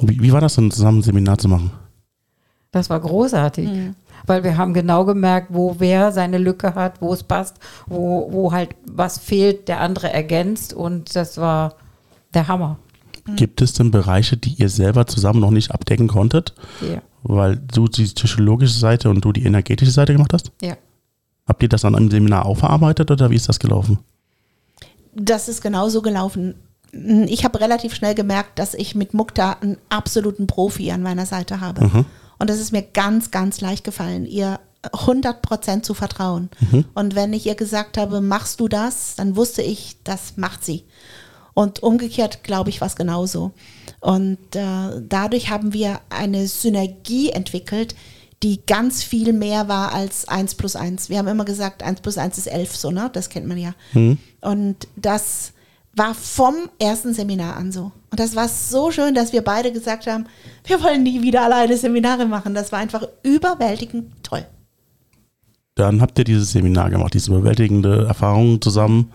Wie, 0.00 0.20
wie 0.22 0.32
war 0.32 0.40
das 0.40 0.54
denn, 0.54 0.70
zusammen 0.70 0.98
ein 0.98 1.02
Seminar 1.02 1.38
zu 1.38 1.48
machen? 1.48 1.70
Das 2.72 2.90
war 2.90 2.98
großartig. 3.00 3.68
Weil 4.26 4.44
wir 4.44 4.56
haben 4.56 4.72
genau 4.74 5.04
gemerkt, 5.04 5.48
wo 5.50 5.76
wer 5.78 6.10
seine 6.12 6.38
Lücke 6.38 6.74
hat, 6.74 7.00
wo 7.00 7.12
es 7.12 7.22
passt, 7.22 7.56
wo, 7.86 8.28
wo 8.32 8.52
halt 8.52 8.70
was 8.86 9.18
fehlt, 9.18 9.68
der 9.68 9.80
andere 9.80 10.12
ergänzt 10.12 10.72
und 10.74 11.14
das 11.14 11.38
war 11.38 11.74
der 12.34 12.48
Hammer. 12.48 12.78
Gibt 13.36 13.62
es 13.62 13.72
denn 13.72 13.90
Bereiche, 13.90 14.36
die 14.36 14.54
ihr 14.54 14.68
selber 14.68 15.06
zusammen 15.06 15.40
noch 15.40 15.50
nicht 15.50 15.70
abdecken 15.70 16.08
konntet? 16.08 16.54
Ja. 16.80 17.02
Weil 17.22 17.56
du 17.56 17.86
die 17.86 18.04
psychologische 18.06 18.78
Seite 18.78 19.10
und 19.10 19.24
du 19.24 19.32
die 19.32 19.44
energetische 19.44 19.92
Seite 19.92 20.12
gemacht 20.12 20.32
hast? 20.32 20.50
ja. 20.60 20.76
Habt 21.44 21.60
ihr 21.60 21.68
das 21.68 21.84
an 21.84 21.96
einem 21.96 22.08
Seminar 22.08 22.46
auch 22.46 22.56
verarbeitet 22.56 23.10
oder 23.10 23.28
wie 23.30 23.34
ist 23.34 23.48
das 23.48 23.58
gelaufen? 23.58 23.98
Das 25.12 25.48
ist 25.48 25.60
genauso 25.60 26.00
gelaufen. 26.00 26.54
Ich 27.26 27.44
habe 27.44 27.60
relativ 27.60 27.94
schnell 27.94 28.14
gemerkt, 28.14 28.60
dass 28.60 28.74
ich 28.74 28.94
mit 28.94 29.12
Mukta 29.12 29.56
einen 29.60 29.76
absoluten 29.88 30.46
Profi 30.46 30.92
an 30.92 31.02
meiner 31.02 31.26
Seite 31.26 31.60
habe. 31.60 32.04
Und 32.42 32.50
das 32.50 32.58
ist 32.58 32.72
mir 32.72 32.82
ganz, 32.82 33.30
ganz 33.30 33.60
leicht 33.60 33.84
gefallen, 33.84 34.26
ihr 34.26 34.58
100% 34.82 35.82
zu 35.82 35.94
vertrauen. 35.94 36.50
Und 36.92 37.14
wenn 37.14 37.32
ich 37.32 37.46
ihr 37.46 37.54
gesagt 37.54 37.96
habe, 37.96 38.20
machst 38.20 38.58
du 38.58 38.66
das, 38.66 39.14
dann 39.14 39.36
wusste 39.36 39.62
ich, 39.62 39.98
das 40.02 40.36
macht 40.38 40.64
sie. 40.64 40.82
Und 41.54 41.84
umgekehrt, 41.84 42.42
glaube 42.42 42.70
ich, 42.70 42.80
war 42.80 42.88
es 42.88 42.96
genauso. 42.96 43.52
Und 44.00 44.56
äh, 44.56 45.00
dadurch 45.08 45.50
haben 45.50 45.72
wir 45.72 46.00
eine 46.10 46.48
Synergie 46.48 47.30
entwickelt, 47.30 47.94
die 48.42 48.66
ganz 48.66 49.04
viel 49.04 49.32
mehr 49.32 49.68
war 49.68 49.92
als 49.94 50.26
1 50.26 50.56
plus 50.56 50.74
1. 50.74 51.10
Wir 51.10 51.18
haben 51.18 51.28
immer 51.28 51.44
gesagt, 51.44 51.84
1 51.84 52.00
plus 52.00 52.18
1 52.18 52.38
ist 52.38 52.48
11, 52.48 52.74
so, 52.74 52.90
ne? 52.90 53.08
Das 53.12 53.28
kennt 53.28 53.46
man 53.46 53.56
ja. 53.56 53.72
Und 54.40 54.88
das 54.96 55.52
war 55.94 56.12
vom 56.16 56.56
ersten 56.80 57.14
Seminar 57.14 57.56
an 57.56 57.70
so. 57.70 57.92
Und 58.12 58.20
das 58.20 58.36
war 58.36 58.46
so 58.46 58.90
schön, 58.90 59.14
dass 59.14 59.32
wir 59.32 59.42
beide 59.42 59.72
gesagt 59.72 60.06
haben, 60.06 60.26
wir 60.64 60.82
wollen 60.82 61.02
nie 61.02 61.22
wieder 61.22 61.44
alleine 61.44 61.78
Seminare 61.78 62.26
machen. 62.26 62.52
Das 62.52 62.70
war 62.70 62.78
einfach 62.78 63.04
überwältigend 63.22 64.12
toll. 64.22 64.44
Dann 65.76 66.02
habt 66.02 66.18
ihr 66.18 66.24
dieses 66.24 66.52
Seminar 66.52 66.90
gemacht, 66.90 67.14
diese 67.14 67.30
überwältigende 67.30 68.04
Erfahrung 68.06 68.60
zusammen. 68.60 69.10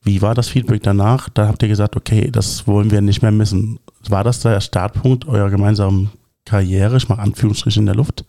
Wie 0.00 0.22
war 0.22 0.36
das 0.36 0.46
Feedback 0.48 0.84
danach? 0.84 1.28
Da 1.28 1.48
habt 1.48 1.60
ihr 1.60 1.68
gesagt, 1.68 1.96
okay, 1.96 2.30
das 2.30 2.68
wollen 2.68 2.92
wir 2.92 3.00
nicht 3.00 3.22
mehr 3.22 3.32
missen. 3.32 3.80
War 4.08 4.22
das 4.22 4.38
der 4.38 4.60
Startpunkt 4.60 5.26
eurer 5.26 5.50
gemeinsamen 5.50 6.12
Karriere? 6.44 6.98
Ich 6.98 7.08
mache 7.08 7.20
Anführungsstriche 7.20 7.80
in 7.80 7.86
der 7.86 7.96
Luft. 7.96 8.24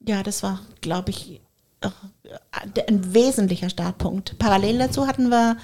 Ja, 0.00 0.22
das 0.22 0.42
war, 0.42 0.60
glaube 0.80 1.10
ich, 1.10 1.42
äh, 1.82 1.90
ein 2.88 3.12
wesentlicher 3.12 3.68
Startpunkt. 3.68 4.38
Parallel 4.38 4.78
dazu 4.78 5.06
hatten 5.06 5.28
wir 5.28 5.58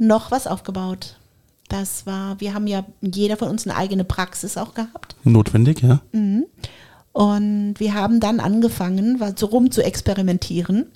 noch 0.00 0.30
was 0.30 0.46
aufgebaut. 0.46 1.16
Das 1.68 2.04
war, 2.04 2.40
wir 2.40 2.52
haben 2.54 2.66
ja 2.66 2.84
jeder 3.00 3.36
von 3.36 3.48
uns 3.48 3.66
eine 3.66 3.76
eigene 3.76 4.02
Praxis 4.02 4.56
auch 4.56 4.74
gehabt. 4.74 5.14
Notwendig, 5.22 5.82
ja. 5.82 6.00
Und 7.12 7.74
wir 7.78 7.94
haben 7.94 8.18
dann 8.18 8.40
angefangen, 8.40 9.22
so 9.36 9.46
rum 9.46 9.70
zu 9.70 9.82
experimentieren. 9.84 10.86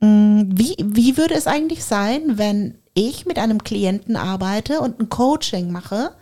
Mm, 0.00 0.42
Wie, 0.48 0.74
wie 0.78 1.16
würde 1.16 1.34
es 1.34 1.46
eigentlich 1.46 1.84
sein, 1.84 2.38
wenn 2.38 2.74
ich 2.94 3.26
mit 3.26 3.38
einem 3.38 3.62
Klienten 3.62 4.16
arbeite 4.16 4.80
und 4.80 4.98
ein 5.00 5.08
Coaching 5.08 5.70
mache 5.70 6.12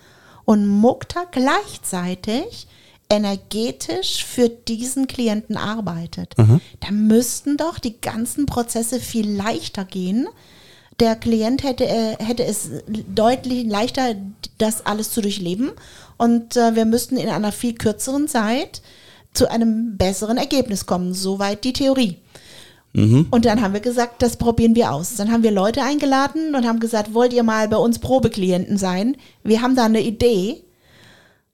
und 0.44 0.66
Mukta 0.66 1.24
gleichzeitig 1.30 2.66
energetisch 3.09 4.24
für 4.24 4.48
diesen 4.48 5.07
Klienten 5.07 5.57
arbeitet? 5.57 6.34
Da 6.80 6.90
müssten 6.90 7.57
doch 7.57 7.78
die 7.78 8.00
ganzen 8.00 8.44
Prozesse 8.46 9.00
viel 9.00 9.30
leichter 9.30 9.84
gehen. 9.84 10.26
Der 11.01 11.16
Klient 11.16 11.62
hätte, 11.62 11.86
äh, 11.86 12.16
hätte 12.18 12.45
es 12.45 12.70
deutlich 12.86 13.64
leichter, 13.66 14.14
das 14.59 14.86
alles 14.86 15.11
zu 15.11 15.20
durchleben. 15.20 15.72
Und 16.18 16.57
äh, 16.57 16.74
wir 16.74 16.84
müssten 16.84 17.16
in 17.16 17.28
einer 17.28 17.53
viel 17.53 17.74
kürzeren 17.74 18.28
Zeit 18.28 18.82
zu 19.34 19.51
einem 19.51 19.97
besseren 19.97 20.36
Ergebnis 20.36 20.86
kommen. 20.86 21.14
Soweit 21.14 21.64
die 21.64 21.72
Theorie. 21.72 22.18
Und 23.30 23.47
dann 23.47 23.62
haben 23.62 23.72
wir 23.72 23.80
gesagt, 23.80 24.20
das 24.20 24.36
probieren 24.36 24.74
wir 24.74 24.93
aus. 24.93 25.14
Dann 25.16 25.32
haben 25.32 25.43
wir 25.43 25.51
Leute 25.51 25.82
eingeladen 25.82 26.55
und 26.55 26.66
haben 26.66 26.78
gesagt, 26.78 27.14
wollt 27.14 27.32
ihr 27.32 27.43
mal 27.43 27.66
bei 27.68 27.78
uns 27.78 27.99
Probeklienten 27.99 28.76
sein? 28.76 29.16
Wir 29.43 29.62
haben 29.62 29.76
da 29.76 29.86
eine 29.86 30.03
Idee. 30.03 30.62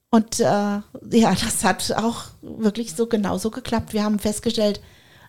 Und 0.09 0.41
äh, 0.41 0.43
ja, 0.43 0.83
das 1.11 1.63
hat 1.63 1.93
auch 1.95 2.25
wirklich 2.41 2.93
so 2.93 3.07
genauso 3.07 3.51
geklappt. 3.51 3.93
Wir 3.93 4.03
haben 4.03 4.19
festgestellt, 4.19 4.81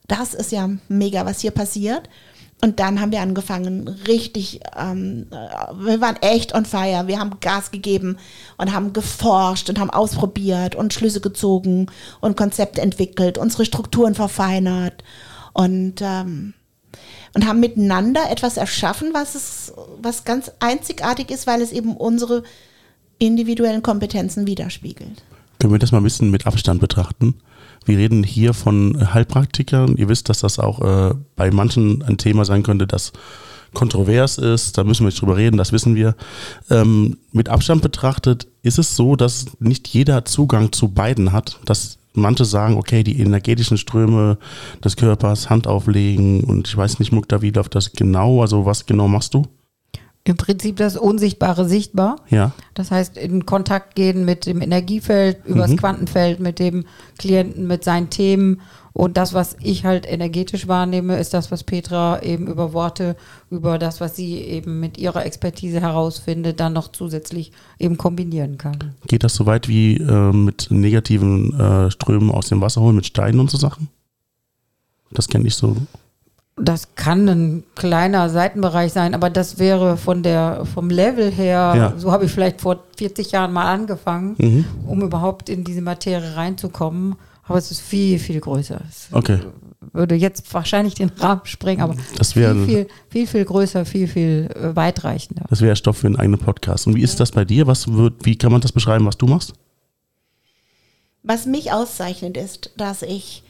das 0.08 0.34
ist 0.34 0.50
ja 0.50 0.68
mega, 0.88 1.24
was 1.26 1.40
hier 1.40 1.52
passiert. 1.52 2.08
Und 2.62 2.78
dann 2.78 3.00
haben 3.00 3.10
wir 3.10 3.22
angefangen, 3.22 3.88
richtig, 4.06 4.60
ähm, 4.76 5.26
äh, 5.30 5.72
wir 5.74 6.00
waren 6.00 6.16
echt 6.16 6.54
on 6.54 6.66
fire. 6.66 7.06
Wir 7.06 7.18
haben 7.18 7.40
Gas 7.40 7.70
gegeben 7.70 8.18
und 8.58 8.72
haben 8.72 8.92
geforscht 8.92 9.70
und 9.70 9.78
haben 9.78 9.90
ausprobiert 9.90 10.74
und 10.74 10.92
Schlüsse 10.92 11.20
gezogen 11.20 11.86
und 12.20 12.36
Konzepte 12.36 12.82
entwickelt, 12.82 13.38
unsere 13.38 13.64
Strukturen 13.64 14.14
verfeinert 14.14 15.02
und, 15.54 16.02
ähm, 16.02 16.52
und 17.34 17.46
haben 17.46 17.60
miteinander 17.60 18.30
etwas 18.30 18.58
erschaffen, 18.58 19.10
was, 19.14 19.34
es, 19.34 19.72
was 20.02 20.24
ganz 20.24 20.50
einzigartig 20.60 21.30
ist, 21.30 21.46
weil 21.46 21.62
es 21.62 21.72
eben 21.72 21.96
unsere 21.96 22.42
individuellen 23.18 23.82
Kompetenzen 23.82 24.46
widerspiegelt. 24.46 25.22
Können 25.58 25.72
wir 25.72 25.78
das 25.78 25.92
mal 25.92 25.98
ein 25.98 26.04
bisschen 26.04 26.30
mit 26.30 26.46
Abstand 26.46 26.80
betrachten? 26.80 27.36
Wir 27.84 27.98
reden 27.98 28.22
hier 28.22 28.54
von 28.54 29.12
Heilpraktikern. 29.14 29.96
Ihr 29.96 30.08
wisst, 30.08 30.28
dass 30.28 30.40
das 30.40 30.58
auch 30.58 30.80
äh, 30.80 31.14
bei 31.36 31.50
manchen 31.50 32.02
ein 32.02 32.18
Thema 32.18 32.44
sein 32.44 32.62
könnte, 32.62 32.86
das 32.86 33.12
kontrovers 33.74 34.38
ist. 34.38 34.76
Da 34.76 34.84
müssen 34.84 35.02
wir 35.02 35.06
nicht 35.06 35.20
drüber 35.20 35.36
reden, 35.36 35.56
das 35.56 35.72
wissen 35.72 35.94
wir. 35.94 36.14
Ähm, 36.70 37.18
mit 37.32 37.48
Abstand 37.48 37.82
betrachtet 37.82 38.46
ist 38.62 38.78
es 38.78 38.96
so, 38.96 39.16
dass 39.16 39.46
nicht 39.58 39.88
jeder 39.88 40.24
Zugang 40.24 40.72
zu 40.72 40.88
beiden 40.88 41.32
hat. 41.32 41.58
Dass 41.64 41.98
manche 42.12 42.44
sagen, 42.44 42.76
okay, 42.76 43.02
die 43.02 43.20
energetischen 43.20 43.78
Ströme 43.78 44.38
des 44.84 44.96
Körpers, 44.96 45.48
Hand 45.48 45.66
auflegen 45.66 46.44
und 46.44 46.68
ich 46.68 46.76
weiß 46.76 46.98
nicht, 46.98 47.12
läuft 47.12 47.74
das 47.74 47.92
genau? 47.92 48.42
Also 48.42 48.66
was 48.66 48.86
genau 48.86 49.08
machst 49.08 49.34
du? 49.34 49.46
Im 50.24 50.36
Prinzip 50.36 50.76
das 50.76 50.96
Unsichtbare 50.96 51.66
sichtbar. 51.66 52.16
Ja. 52.28 52.52
Das 52.74 52.90
heißt, 52.90 53.16
in 53.16 53.46
Kontakt 53.46 53.94
gehen 53.94 54.26
mit 54.26 54.44
dem 54.44 54.60
Energiefeld, 54.60 55.38
übers 55.46 55.74
Quantenfeld, 55.76 56.40
mit 56.40 56.58
dem 56.58 56.84
Klienten, 57.18 57.66
mit 57.66 57.84
seinen 57.84 58.10
Themen. 58.10 58.60
Und 58.92 59.16
das, 59.16 59.32
was 59.32 59.56
ich 59.62 59.84
halt 59.84 60.06
energetisch 60.06 60.68
wahrnehme, 60.68 61.18
ist 61.18 61.32
das, 61.32 61.50
was 61.50 61.64
Petra 61.64 62.22
eben 62.22 62.48
über 62.48 62.74
Worte, 62.74 63.16
über 63.48 63.78
das, 63.78 64.00
was 64.00 64.14
sie 64.14 64.34
eben 64.34 64.78
mit 64.78 64.98
ihrer 64.98 65.24
Expertise 65.24 65.80
herausfindet, 65.80 66.60
dann 66.60 66.74
noch 66.74 66.88
zusätzlich 66.88 67.52
eben 67.78 67.96
kombinieren 67.96 68.58
kann. 68.58 68.94
Geht 69.06 69.24
das 69.24 69.34
so 69.34 69.46
weit 69.46 69.68
wie 69.68 69.96
äh, 69.96 70.32
mit 70.32 70.66
negativen 70.70 71.58
äh, 71.58 71.90
Strömen 71.90 72.30
aus 72.30 72.48
dem 72.48 72.60
Wasser 72.60 72.82
holen, 72.82 72.96
mit 72.96 73.06
Steinen 73.06 73.40
und 73.40 73.50
so 73.50 73.56
Sachen? 73.56 73.88
Das 75.12 75.28
kenne 75.28 75.46
ich 75.46 75.54
so. 75.54 75.76
Das 76.56 76.94
kann 76.94 77.26
ein 77.28 77.64
kleiner 77.74 78.28
Seitenbereich 78.28 78.92
sein, 78.92 79.14
aber 79.14 79.30
das 79.30 79.58
wäre 79.58 79.96
von 79.96 80.22
der, 80.22 80.66
vom 80.74 80.90
Level 80.90 81.30
her, 81.30 81.72
Ja. 81.76 81.94
so 81.96 82.12
habe 82.12 82.26
ich 82.26 82.32
vielleicht 82.32 82.60
vor 82.60 82.84
40 82.98 83.32
Jahren 83.32 83.52
mal 83.52 83.72
angefangen, 83.72 84.34
Mhm. 84.38 84.64
um 84.86 85.00
überhaupt 85.02 85.48
in 85.48 85.64
diese 85.64 85.80
Materie 85.80 86.36
reinzukommen. 86.36 87.16
Aber 87.44 87.58
es 87.58 87.70
ist 87.70 87.80
viel, 87.80 88.18
viel 88.18 88.40
größer. 88.40 88.80
Es 88.88 89.08
Okay. 89.10 89.40
würde 89.92 90.14
jetzt 90.14 90.52
wahrscheinlich 90.54 90.94
den 90.94 91.08
Rahmen 91.18 91.40
sprengen, 91.44 91.82
aber 91.82 91.96
Das 92.16 92.36
wäre- 92.36 92.54
viel, 92.54 92.66
viel, 92.66 92.86
viel, 93.08 93.26
viel 93.26 93.44
größer, 93.46 93.84
viel, 93.86 94.06
viel 94.06 94.50
äh, 94.54 94.76
weitreichender. 94.76 95.46
Das 95.48 95.60
wäre 95.62 95.74
Stoff 95.76 95.96
für 95.98 96.06
einen 96.08 96.16
eigenen 96.16 96.38
Podcast. 96.38 96.86
Und 96.86 96.94
wie 96.94 97.02
ist 97.02 97.18
das 97.18 97.32
bei 97.32 97.44
dir? 97.44 97.66
Was 97.66 97.90
wird, 97.92 98.24
wie 98.24 98.36
kann 98.36 98.52
man 98.52 98.60
das 98.60 98.70
beschreiben, 98.72 99.06
was 99.06 99.16
du 99.16 99.26
machst? 99.26 99.54
Was 101.22 101.46
mich 101.46 101.72
auszeichnet 101.72 102.36
ist, 102.36 102.70
dass 102.76 103.02
ich 103.02 103.42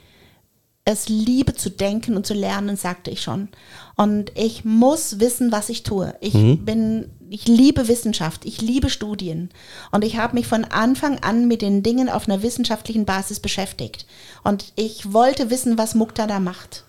es 0.91 1.09
liebe 1.09 1.55
zu 1.55 1.70
denken 1.70 2.16
und 2.16 2.26
zu 2.26 2.34
lernen, 2.34 2.76
sagte 2.76 3.11
ich 3.11 3.22
schon. 3.22 3.49
Und 3.97 4.32
ich 4.34 4.64
muss 4.64 5.20
wissen, 5.20 5.53
was 5.53 5.68
ich 5.68 5.82
tue. 5.82 6.14
Ich 6.20 6.32
bin, 6.32 7.11
ich 7.28 7.47
liebe 7.47 7.88
Wissenschaft, 7.88 8.45
ich 8.45 8.61
liebe 8.61 8.91
Studien. 8.91 9.51
Und 9.91 10.05
ich 10.05 10.16
habe 10.16 10.34
mich 10.34 10.47
von 10.47 10.64
Anfang 10.64 11.18
an 11.18 11.49
mit 11.49 11.62
den 11.62 11.82
Dingen 11.82 12.09
auf 12.09 12.28
einer 12.28 12.43
wissenschaftlichen 12.43 13.05
Basis 13.05 13.41
beschäftigt. 13.41 14.07
Und 14.43 14.72
ich 14.76 15.12
wollte 15.12 15.51
wissen, 15.51 15.78
was 15.78 15.95
Mukta 15.95 16.26
da 16.26 16.41
macht. 16.41 16.84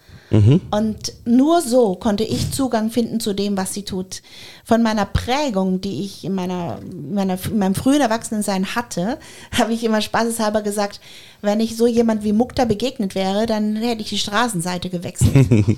Und 0.71 1.13
nur 1.25 1.61
so 1.61 1.95
konnte 1.95 2.23
ich 2.23 2.51
Zugang 2.51 2.89
finden 2.89 3.19
zu 3.19 3.33
dem, 3.33 3.57
was 3.57 3.73
sie 3.73 3.83
tut. 3.83 4.21
Von 4.63 4.81
meiner 4.81 5.05
Prägung, 5.05 5.81
die 5.81 6.03
ich 6.05 6.23
in, 6.23 6.33
meiner, 6.33 6.79
in, 6.81 7.13
meiner, 7.13 7.37
in 7.45 7.57
meinem 7.59 7.75
frühen 7.75 7.99
Erwachsenensein 7.99 8.73
hatte, 8.75 9.19
habe 9.57 9.73
ich 9.73 9.83
immer 9.83 9.99
spaßeshalber 10.01 10.61
gesagt, 10.61 11.01
wenn 11.41 11.59
ich 11.59 11.75
so 11.75 11.85
jemand 11.85 12.23
wie 12.23 12.33
Mukta 12.33 12.65
begegnet 12.65 13.13
wäre, 13.13 13.45
dann 13.45 13.75
hätte 13.75 14.01
ich 14.01 14.09
die 14.09 14.17
Straßenseite 14.17 14.89
gewechselt. 14.89 15.77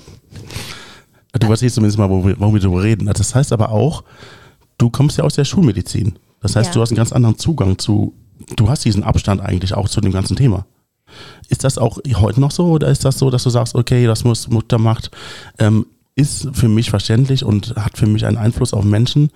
Du 1.40 1.48
weißt 1.48 1.62
jetzt 1.62 1.74
zumindest 1.74 1.98
mal, 1.98 2.08
warum 2.08 2.54
wir 2.54 2.60
darüber 2.60 2.82
reden. 2.84 3.06
Das 3.06 3.34
heißt 3.34 3.52
aber 3.52 3.70
auch, 3.70 4.04
du 4.78 4.88
kommst 4.88 5.18
ja 5.18 5.24
aus 5.24 5.34
der 5.34 5.44
Schulmedizin. 5.44 6.16
Das 6.40 6.54
heißt, 6.54 6.68
Ja. 6.68 6.74
du 6.74 6.80
hast 6.80 6.90
einen 6.90 6.96
ganz 6.96 7.12
anderen 7.12 7.36
Zugang 7.38 7.76
zu, 7.76 8.14
du 8.54 8.68
hast 8.68 8.84
diesen 8.84 9.02
Abstand 9.02 9.40
eigentlich 9.40 9.74
auch 9.74 9.88
zu 9.88 10.00
dem 10.00 10.12
ganzen 10.12 10.36
Thema. 10.36 10.64
Ist 11.54 11.62
das 11.62 11.78
auch 11.78 11.98
heute 12.16 12.40
noch 12.40 12.50
so 12.50 12.66
oder 12.66 12.88
ist 12.88 13.04
das 13.04 13.16
so, 13.16 13.30
dass 13.30 13.44
du 13.44 13.50
sagst, 13.50 13.76
okay, 13.76 14.06
das 14.06 14.24
muss 14.24 14.48
Mutter 14.48 14.76
macht, 14.76 15.12
ähm, 15.60 15.86
ist 16.16 16.48
für 16.52 16.66
mich 16.66 16.90
verständlich 16.90 17.44
und 17.44 17.76
hat 17.76 17.96
für 17.96 18.06
mich 18.08 18.26
einen 18.26 18.38
Einfluss 18.38 18.74
auf 18.74 18.82
Menschen, 18.82 19.30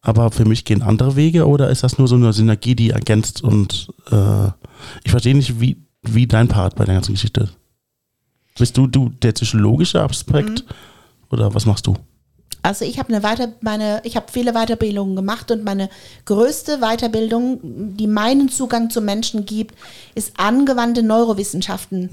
aber 0.00 0.32
für 0.32 0.44
mich 0.44 0.64
gehen 0.64 0.82
andere 0.82 1.14
Wege 1.14 1.46
oder 1.46 1.70
ist 1.70 1.84
das 1.84 1.98
nur 1.98 2.08
so 2.08 2.16
eine 2.16 2.32
Synergie, 2.32 2.74
die 2.74 2.90
ergänzt 2.90 3.44
und 3.44 3.92
äh, 4.10 4.48
ich 5.04 5.12
verstehe 5.12 5.36
nicht, 5.36 5.60
wie, 5.60 5.76
wie 6.02 6.26
dein 6.26 6.48
Part 6.48 6.74
bei 6.74 6.84
der 6.84 6.94
ganzen 6.94 7.14
Geschichte 7.14 7.42
ist. 7.42 7.56
Bist 8.58 8.76
du, 8.76 8.88
du 8.88 9.10
der 9.10 9.30
psychologische 9.30 10.02
Aspekt 10.02 10.64
oder 11.30 11.54
was 11.54 11.64
machst 11.64 11.86
du? 11.86 11.94
Also 12.66 12.84
ich 12.84 12.98
habe 12.98 13.10
eine 13.10 13.22
Weiter 13.22 13.52
meine 13.60 14.00
ich 14.04 14.16
habe 14.16 14.26
viele 14.32 14.52
Weiterbildungen 14.52 15.14
gemacht 15.14 15.50
und 15.50 15.64
meine 15.64 15.88
größte 16.24 16.78
Weiterbildung, 16.78 17.60
die 17.96 18.06
meinen 18.08 18.48
Zugang 18.48 18.90
zu 18.90 19.00
Menschen 19.00 19.46
gibt, 19.46 19.76
ist 20.14 20.32
angewandte 20.38 21.02
Neurowissenschaften. 21.02 22.08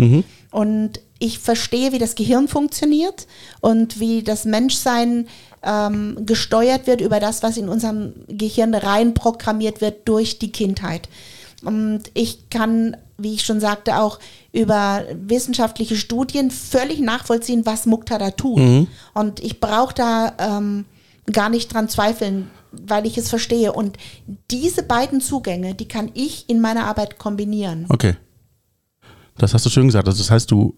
Und 0.52 1.00
ich 1.18 1.40
verstehe, 1.40 1.92
wie 1.92 2.00
das 2.00 2.16
Gehirn 2.16 2.48
funktioniert 2.48 3.28
und 3.62 4.00
wie 4.00 4.24
das 4.24 4.46
Menschsein 4.46 5.28
ähm, 5.64 6.18
gesteuert 6.26 6.86
wird 6.86 7.02
über 7.02 7.20
das, 7.20 7.42
was 7.42 7.58
in 7.58 7.70
unserem 7.70 8.14
Gehirn 8.28 8.76
rein 8.76 9.14
programmiert 9.14 9.82
wird 9.82 10.08
durch 10.08 10.38
die 10.38 10.52
Kindheit. 10.52 11.10
Und 11.64 12.04
ich 12.14 12.50
kann, 12.50 12.98
wie 13.24 13.34
ich 13.34 13.44
schon 13.44 13.60
sagte, 13.60 13.98
auch 13.98 14.20
über 14.52 15.04
wissenschaftliche 15.14 15.96
Studien 15.96 16.52
völlig 16.52 17.00
nachvollziehen, 17.00 17.66
was 17.66 17.86
Mukta 17.86 18.18
da 18.18 18.32
tut. 18.32 18.60
Und 19.14 19.40
ich 19.40 19.60
brauche 19.60 19.94
da 19.94 20.34
ähm, 20.38 20.86
gar 21.32 21.50
nicht 21.50 21.74
dran 21.74 21.90
zweifeln, 21.90 22.50
weil 22.72 23.06
ich 23.06 23.18
es 23.18 23.30
verstehe. 23.30 23.74
Und 23.74 23.98
diese 24.52 24.84
beiden 24.84 25.22
Zugänge, 25.22 25.76
die 25.76 25.88
kann 25.88 26.12
ich 26.14 26.50
in 26.50 26.62
meiner 26.62 26.86
Arbeit 26.86 27.18
kombinieren. 27.18 27.86
Okay. 27.90 28.16
Das 29.38 29.54
hast 29.54 29.66
du 29.66 29.70
schön 29.70 29.88
gesagt. 29.88 30.08
Also 30.08 30.20
das 30.20 30.30
heißt, 30.30 30.52
du 30.52 30.78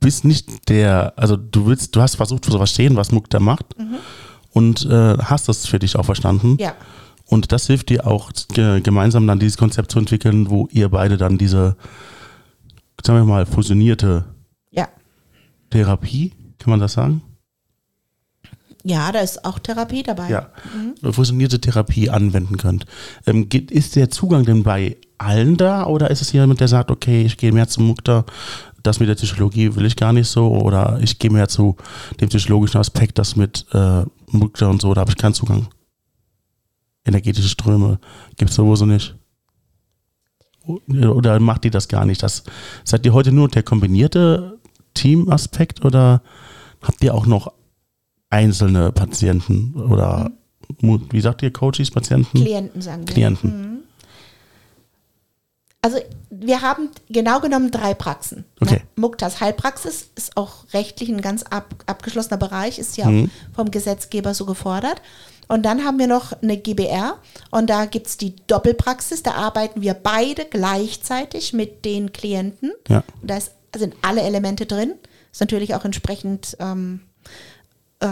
bist 0.00 0.24
nicht 0.24 0.68
der, 0.68 1.12
also 1.16 1.36
du 1.36 1.66
willst, 1.66 1.94
du 1.94 2.00
hast 2.00 2.16
versucht 2.16 2.44
zu 2.44 2.50
verstehen, 2.50 2.96
was 2.96 3.12
Mukta 3.12 3.38
macht 3.38 3.66
und 4.50 4.84
äh, 4.86 5.18
hast 5.18 5.48
das 5.48 5.66
für 5.66 5.78
dich 5.78 5.96
auch 5.96 6.04
verstanden. 6.04 6.56
Ja. 6.60 6.74
Und 7.26 7.52
das 7.52 7.66
hilft 7.66 7.88
dir 7.88 8.06
auch 8.06 8.30
ge 8.52 8.80
gemeinsam 8.80 9.26
dann 9.26 9.38
dieses 9.38 9.56
Konzept 9.56 9.90
zu 9.90 9.98
entwickeln, 9.98 10.50
wo 10.50 10.68
ihr 10.70 10.88
beide 10.88 11.16
dann 11.16 11.38
diese, 11.38 11.76
sagen 13.02 13.18
wir 13.20 13.24
mal, 13.24 13.46
fusionierte 13.46 14.24
Ja. 14.70 14.88
Therapie, 15.70 16.32
kann 16.58 16.70
man 16.70 16.80
das 16.80 16.92
sagen? 16.92 17.22
Ja, 18.84 19.12
da 19.12 19.20
ist 19.20 19.44
auch 19.44 19.58
Therapie 19.58 20.02
dabei. 20.02 20.28
Ja, 20.28 20.50
fusionierte 21.12 21.60
Therapie 21.60 22.10
anwenden 22.10 22.56
könnt. 22.56 22.84
Ähm, 23.26 23.48
geht, 23.48 23.70
ist 23.70 23.94
der 23.94 24.10
Zugang 24.10 24.44
denn 24.44 24.64
bei 24.64 24.96
allen 25.18 25.56
da 25.56 25.86
oder 25.86 26.10
ist 26.10 26.20
es 26.20 26.32
jemand, 26.32 26.60
der 26.60 26.68
sagt, 26.68 26.90
okay, 26.90 27.22
ich 27.22 27.36
gehe 27.36 27.52
mehr 27.52 27.68
zum 27.68 27.86
Mukta, 27.86 28.24
das 28.82 28.98
mit 28.98 29.08
der 29.08 29.14
Psychologie 29.14 29.76
will 29.76 29.86
ich 29.86 29.94
gar 29.94 30.12
nicht 30.12 30.28
so 30.28 30.48
oder 30.48 30.98
ich 31.00 31.20
gehe 31.20 31.30
mehr 31.30 31.48
zu 31.48 31.76
dem 32.20 32.28
psychologischen 32.28 32.78
Aspekt, 32.78 33.18
das 33.18 33.36
mit 33.36 33.66
äh, 33.72 34.04
Mukta 34.26 34.66
und 34.66 34.82
so, 34.82 34.92
da 34.94 35.02
habe 35.02 35.12
ich 35.12 35.16
keinen 35.16 35.34
Zugang. 35.34 35.68
Energetische 37.04 37.48
Ströme 37.48 37.98
gibt 38.36 38.50
es 38.50 38.56
sowieso 38.56 38.86
nicht. 38.86 39.16
Oder 40.88 41.40
macht 41.40 41.64
ihr 41.64 41.70
das 41.72 41.88
gar 41.88 42.04
nicht? 42.04 42.22
Das, 42.22 42.44
seid 42.84 43.04
ihr 43.04 43.12
heute 43.12 43.32
nur 43.32 43.48
der 43.48 43.64
kombinierte 43.64 44.58
Teamaspekt 44.94 45.84
oder 45.84 46.22
habt 46.80 47.02
ihr 47.02 47.14
auch 47.14 47.26
noch 47.26 47.52
einzelne 48.30 48.92
Patienten 48.92 49.74
oder 49.74 50.30
mu- 50.80 51.00
wie 51.10 51.20
sagt 51.20 51.42
ihr 51.42 51.52
Coaches, 51.52 51.90
Patienten? 51.90 52.38
Klienten, 52.38 52.80
sagen 52.80 53.06
wir. 53.08 53.12
Klienten. 53.14 53.82
Also 55.84 55.98
wir 56.30 56.62
haben 56.62 56.90
genau 57.08 57.40
genommen 57.40 57.72
drei 57.72 57.92
Praxen. 57.94 58.44
Okay. 58.60 58.74
Ne? 58.76 58.80
Muktas 58.94 59.40
Heilpraxis 59.40 60.10
ist 60.14 60.36
auch 60.36 60.64
rechtlich 60.72 61.08
ein 61.08 61.20
ganz 61.20 61.42
ab, 61.42 61.74
abgeschlossener 61.86 62.36
Bereich, 62.36 62.78
ist 62.78 62.96
ja 62.96 63.06
Mhm. 63.10 63.30
vom 63.52 63.72
Gesetzgeber 63.72 64.32
so 64.32 64.46
gefordert. 64.46 65.02
Und 65.52 65.64
dann 65.64 65.84
haben 65.84 65.98
wir 65.98 66.06
noch 66.06 66.32
eine 66.40 66.56
GBR 66.56 67.18
und 67.50 67.68
da 67.68 67.84
gibt 67.84 68.06
es 68.06 68.16
die 68.16 68.34
Doppelpraxis, 68.46 69.22
da 69.22 69.32
arbeiten 69.32 69.82
wir 69.82 69.92
beide 69.92 70.46
gleichzeitig 70.46 71.52
mit 71.52 71.84
den 71.84 72.10
Klienten. 72.10 72.72
Ja. 72.88 73.04
Da 73.20 73.36
ist, 73.36 73.52
sind 73.76 73.94
alle 74.00 74.22
Elemente 74.22 74.64
drin, 74.64 74.94
ist 75.30 75.42
natürlich 75.42 75.74
auch 75.74 75.84
entsprechend 75.84 76.56
ähm, 76.58 77.02
äh, 78.00 78.06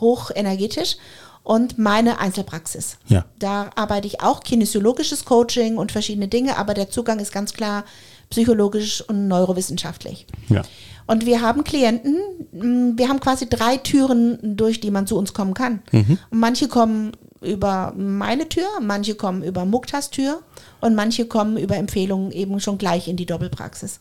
hochenergetisch. 0.00 0.96
Und 1.44 1.78
meine 1.78 2.18
Einzelpraxis. 2.18 2.98
Ja. 3.06 3.26
Da 3.38 3.70
arbeite 3.76 4.06
ich 4.06 4.20
auch 4.20 4.40
kinesiologisches 4.40 5.24
Coaching 5.24 5.76
und 5.76 5.90
verschiedene 5.92 6.28
Dinge, 6.28 6.56
aber 6.56 6.74
der 6.74 6.88
Zugang 6.90 7.20
ist 7.20 7.32
ganz 7.32 7.52
klar 7.52 7.84
psychologisch 8.30 9.02
und 9.02 9.28
neurowissenschaftlich. 9.28 10.26
Ja. 10.48 10.62
Und 11.06 11.26
wir 11.26 11.40
haben 11.40 11.64
Klienten, 11.64 12.16
mh, 12.52 12.92
wir 12.96 13.08
haben 13.08 13.20
quasi 13.20 13.48
drei 13.48 13.76
Türen, 13.76 14.38
durch 14.56 14.80
die 14.80 14.90
man 14.90 15.06
zu 15.06 15.16
uns 15.16 15.32
kommen 15.32 15.54
kann. 15.54 15.82
Und 16.30 16.38
manche 16.38 16.68
kommen 16.68 17.12
über 17.40 17.92
meine 17.96 18.48
Tür, 18.48 18.68
manche 18.80 19.14
kommen 19.14 19.42
über 19.42 19.64
Muktas 19.64 20.10
Tür 20.10 20.42
und 20.80 20.94
manche 20.94 21.26
kommen 21.26 21.56
über 21.56 21.76
Empfehlungen 21.76 22.30
eben 22.30 22.60
schon 22.60 22.78
gleich 22.78 23.08
in 23.08 23.16
die 23.16 23.26
Doppelpraxis. 23.26 24.00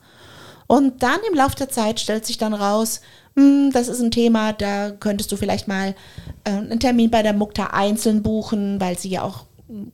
Und 0.67 1.03
dann 1.03 1.17
im 1.29 1.35
Laufe 1.35 1.55
der 1.55 1.69
Zeit 1.69 1.99
stellt 1.99 2.25
sich 2.25 2.37
dann 2.37 2.53
raus, 2.53 3.01
hm, 3.35 3.71
das 3.73 3.87
ist 3.87 3.99
ein 4.01 4.11
Thema, 4.11 4.53
da 4.53 4.91
könntest 4.91 5.31
du 5.31 5.37
vielleicht 5.37 5.67
mal 5.67 5.95
äh, 6.43 6.51
einen 6.51 6.79
Termin 6.79 7.09
bei 7.09 7.23
der 7.23 7.33
Mukta 7.33 7.67
einzeln 7.67 8.23
buchen, 8.23 8.79
weil 8.79 8.97
sie 8.97 9.09
ja 9.09 9.23
auch, 9.23 9.45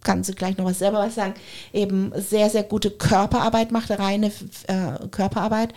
kann 0.04 0.24
sie 0.24 0.34
gleich 0.34 0.58
noch 0.58 0.66
was 0.66 0.80
selber 0.80 1.00
was 1.00 1.16
sagen, 1.16 1.34
eben 1.74 2.12
sehr, 2.16 2.50
sehr 2.50 2.64
gute 2.64 2.92
Körperarbeit 2.92 3.72
macht, 3.72 3.92
reine 3.92 4.28
äh, 4.68 5.08
Körperarbeit. 5.12 5.74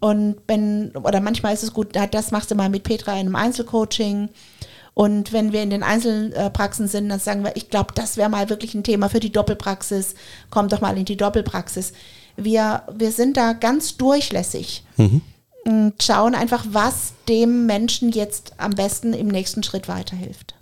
Und 0.00 0.36
wenn, 0.46 0.90
oder 0.96 1.20
manchmal 1.20 1.54
ist 1.54 1.62
es 1.62 1.72
gut, 1.72 1.96
das 2.10 2.30
machst 2.30 2.50
du 2.50 2.54
mal 2.54 2.68
mit 2.70 2.82
Petra 2.84 3.12
in 3.12 3.20
einem 3.20 3.36
Einzelcoaching. 3.36 4.28
Und 4.94 5.32
wenn 5.34 5.52
wir 5.52 5.62
in 5.62 5.68
den 5.70 5.82
Einzelpraxen 5.82 6.88
sind, 6.88 7.10
dann 7.10 7.20
sagen 7.20 7.44
wir, 7.44 7.54
ich 7.54 7.68
glaube, 7.68 7.92
das 7.94 8.16
wäre 8.16 8.30
mal 8.30 8.48
wirklich 8.48 8.74
ein 8.74 8.82
Thema 8.82 9.10
für 9.10 9.20
die 9.20 9.32
Doppelpraxis. 9.32 10.14
Komm 10.48 10.68
doch 10.68 10.80
mal 10.80 10.96
in 10.96 11.04
die 11.04 11.18
Doppelpraxis. 11.18 11.92
Wir, 12.36 12.82
wir 12.94 13.12
sind 13.12 13.36
da 13.36 13.52
ganz 13.52 13.96
durchlässig 13.98 14.84
und 15.66 16.02
schauen 16.02 16.34
einfach, 16.34 16.64
was 16.70 17.12
dem 17.28 17.66
Menschen 17.66 18.10
jetzt 18.10 18.54
am 18.56 18.70
besten 18.72 19.12
im 19.12 19.28
nächsten 19.28 19.62
Schritt 19.62 19.88
weiterhilft. 19.88 20.54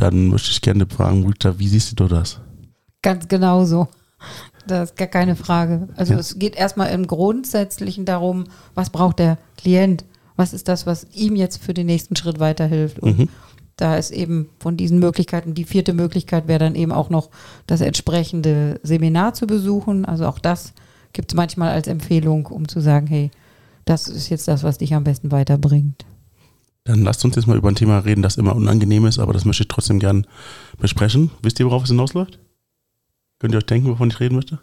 Dann 0.00 0.28
möchte 0.28 0.50
ich 0.50 0.62
gerne 0.62 0.86
fragen, 0.86 1.26
Rita, 1.26 1.58
wie 1.58 1.68
siehst 1.68 2.00
du 2.00 2.08
das? 2.08 2.40
Ganz 3.02 3.28
genau 3.28 3.64
so. 3.66 3.86
Das 4.66 4.90
ist 4.90 4.96
gar 4.96 5.08
keine 5.08 5.36
Frage. 5.36 5.88
Also 5.94 6.14
Ja. 6.14 6.18
es 6.18 6.38
geht 6.38 6.56
erstmal 6.56 6.90
im 6.90 7.06
Grundsätzlichen 7.06 8.06
darum, 8.06 8.44
was 8.74 8.88
braucht 8.90 9.18
der 9.18 9.36
Klient? 9.58 10.04
Was 10.36 10.54
ist 10.54 10.68
das, 10.68 10.86
was 10.86 11.06
ihm 11.14 11.36
jetzt 11.36 11.62
für 11.62 11.74
den 11.74 11.86
nächsten 11.86 12.16
Schritt 12.16 12.40
weiterhilft? 12.40 12.98
Und 12.98 13.28
da 13.76 13.96
ist 13.96 14.10
eben 14.10 14.48
von 14.58 14.78
diesen 14.78 14.98
Möglichkeiten, 15.00 15.52
die 15.52 15.64
vierte 15.64 15.92
Möglichkeit 15.92 16.48
wäre 16.48 16.58
dann 16.60 16.74
eben 16.76 16.92
auch 16.92 17.10
noch 17.10 17.28
das 17.66 17.82
entsprechende 17.82 18.80
Seminar 18.82 19.34
zu 19.34 19.46
besuchen. 19.46 20.06
Also 20.06 20.26
auch 20.26 20.38
das 20.38 20.72
gibt 21.12 21.32
es 21.32 21.36
manchmal 21.36 21.72
als 21.72 21.88
Empfehlung, 21.88 22.46
um 22.46 22.68
zu 22.68 22.80
sagen, 22.80 23.06
hey, 23.06 23.30
das 23.84 24.08
ist 24.08 24.30
jetzt 24.30 24.48
das, 24.48 24.62
was 24.62 24.78
dich 24.78 24.94
am 24.94 25.04
besten 25.04 25.30
weiterbringt. 25.30 26.06
Dann 26.84 27.02
lasst 27.02 27.24
uns 27.24 27.36
jetzt 27.36 27.46
mal 27.46 27.56
über 27.56 27.68
ein 27.68 27.74
Thema 27.74 27.98
reden, 28.00 28.22
das 28.22 28.36
immer 28.36 28.56
unangenehm 28.56 29.04
ist, 29.06 29.18
aber 29.18 29.32
das 29.32 29.44
möchte 29.44 29.62
ich 29.64 29.68
trotzdem 29.68 29.98
gern 30.00 30.26
besprechen. 30.78 31.30
Wisst 31.42 31.60
ihr, 31.60 31.66
worauf 31.66 31.82
es 31.84 31.90
hinausläuft? 31.90 32.38
Könnt 33.38 33.54
ihr 33.54 33.58
euch 33.58 33.66
denken, 33.66 33.88
wovon 33.88 34.08
ich 34.10 34.18
reden 34.20 34.34
möchte? 34.36 34.58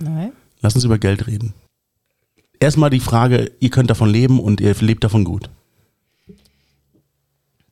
Nein. 0.00 0.32
Lass 0.60 0.74
uns 0.74 0.84
über 0.84 0.98
Geld 0.98 1.26
reden. 1.26 1.54
erstmal 2.60 2.90
die 2.90 3.00
Frage, 3.00 3.52
ihr 3.60 3.70
könnt 3.70 3.88
davon 3.88 4.10
leben 4.10 4.40
und 4.40 4.60
ihr 4.60 4.74
lebt 4.80 5.04
davon 5.04 5.24
gut. 5.24 5.48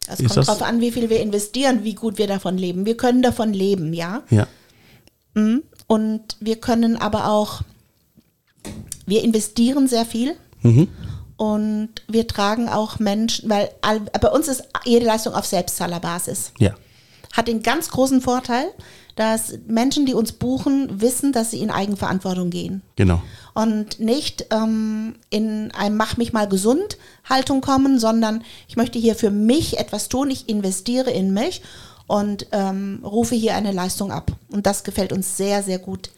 Es 0.07 0.21
Ist 0.21 0.27
kommt 0.29 0.37
das- 0.37 0.47
darauf 0.47 0.63
an, 0.63 0.81
wie 0.81 0.93
viel 0.93 1.11
wir 1.11 1.21
investieren, 1.21 1.83
wie 1.83 1.95
gut 1.95 2.17
wir 2.19 2.29
davon 2.29 2.57
leben. 2.57 2.87
Wir 2.87 2.97
können 2.97 3.23
davon 3.23 3.53
leben, 3.53 3.93
ja. 3.93 4.23
Ja. 4.31 4.47
Mhm. 5.35 5.63
Und 5.89 6.37
wir 6.41 6.57
können 6.61 6.97
aber 6.97 7.29
auch, 7.29 7.63
wir 9.07 9.25
investieren 9.25 9.89
sehr 9.89 10.07
viel 10.07 10.37
Mhm. 10.63 10.89
Und 11.37 11.91
wir 12.09 12.27
tragen 12.27 12.69
auch 12.69 12.99
Menschen, 12.99 13.49
weil 13.51 13.71
all, 13.83 14.01
bei 14.01 14.29
uns 14.29 14.49
ist 14.49 14.65
jede 14.85 15.07
Leistung 15.07 15.35
auf 15.35 15.47
Selbstzahlerbasis. 15.47 16.53
Ja. 16.59 16.75
Hat 17.33 17.49
den 17.49 17.63
ganz 17.63 17.91
großen 17.91 18.23
Vorteil, 18.23 18.67
dass 19.17 19.59
Menschen, 19.67 20.07
die 20.07 20.15
uns 20.15 20.33
buchen, 20.33 21.01
wissen, 21.01 21.33
dass 21.33 21.51
sie 21.51 21.61
in 21.61 21.71
Eigenverantwortung 21.71 22.51
gehen. 22.51 22.83
Genau. 22.97 23.23
und 23.55 23.99
nicht 24.01 24.47
ähm, 24.51 25.17
in 25.31 25.73
ein 25.73 25.97
Mach 25.97 26.19
mich 26.19 26.33
mal 26.35 26.47
gesund 26.47 26.99
Haltung 27.25 27.63
kommen, 27.63 27.99
sondern 27.99 28.45
ich 28.69 28.77
möchte 28.77 28.99
hier 28.99 29.15
für 29.15 29.31
mich 29.31 29.79
etwas 29.79 30.09
tun, 30.09 30.31
ich 30.31 30.49
investiere 30.49 31.11
in 31.11 31.33
mich 31.33 31.63
und 32.07 32.47
ähm, 32.53 33.01
rufe 33.03 33.35
hier 33.35 33.55
eine 33.57 33.73
Leistung 33.73 34.13
ab. 34.13 34.31
Und 34.51 34.67
das 34.67 34.85
gefällt 34.85 35.13
uns 35.13 35.37
sehr, 35.37 35.63
sehr 35.63 35.79
gut. 35.79 36.11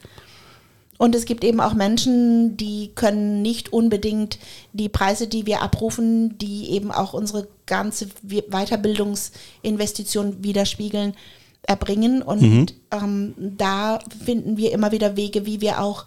Und 0.99 1.15
es 1.15 1.25
gibt 1.25 1.45
eben 1.45 1.61
auch 1.61 1.75
Menschen, 1.75 2.57
die 2.57 2.91
können 2.95 3.41
nicht 3.41 3.73
unbedingt 3.73 4.39
die 4.73 4.89
Preise, 4.89 5.29
die 5.29 5.47
wir 5.47 5.63
abrufen, 5.63 6.37
die 6.39 6.71
eben 6.73 6.91
auch 6.91 7.15
unsere 7.15 7.47
ganze 7.67 8.09
We- 8.23 8.43
Weiterbildungsinvestition 8.51 10.43
widerspiegeln, 10.43 11.15
erbringen. 11.63 12.21
Und 12.23 12.75
ähm, 12.91 13.35
da 13.39 14.01
finden 14.25 14.57
wir 14.57 14.73
immer 14.73 14.91
wieder 14.91 15.17
Wege, 15.17 15.47
wie 15.47 15.61
wir 15.61 15.81
auch 15.81 16.05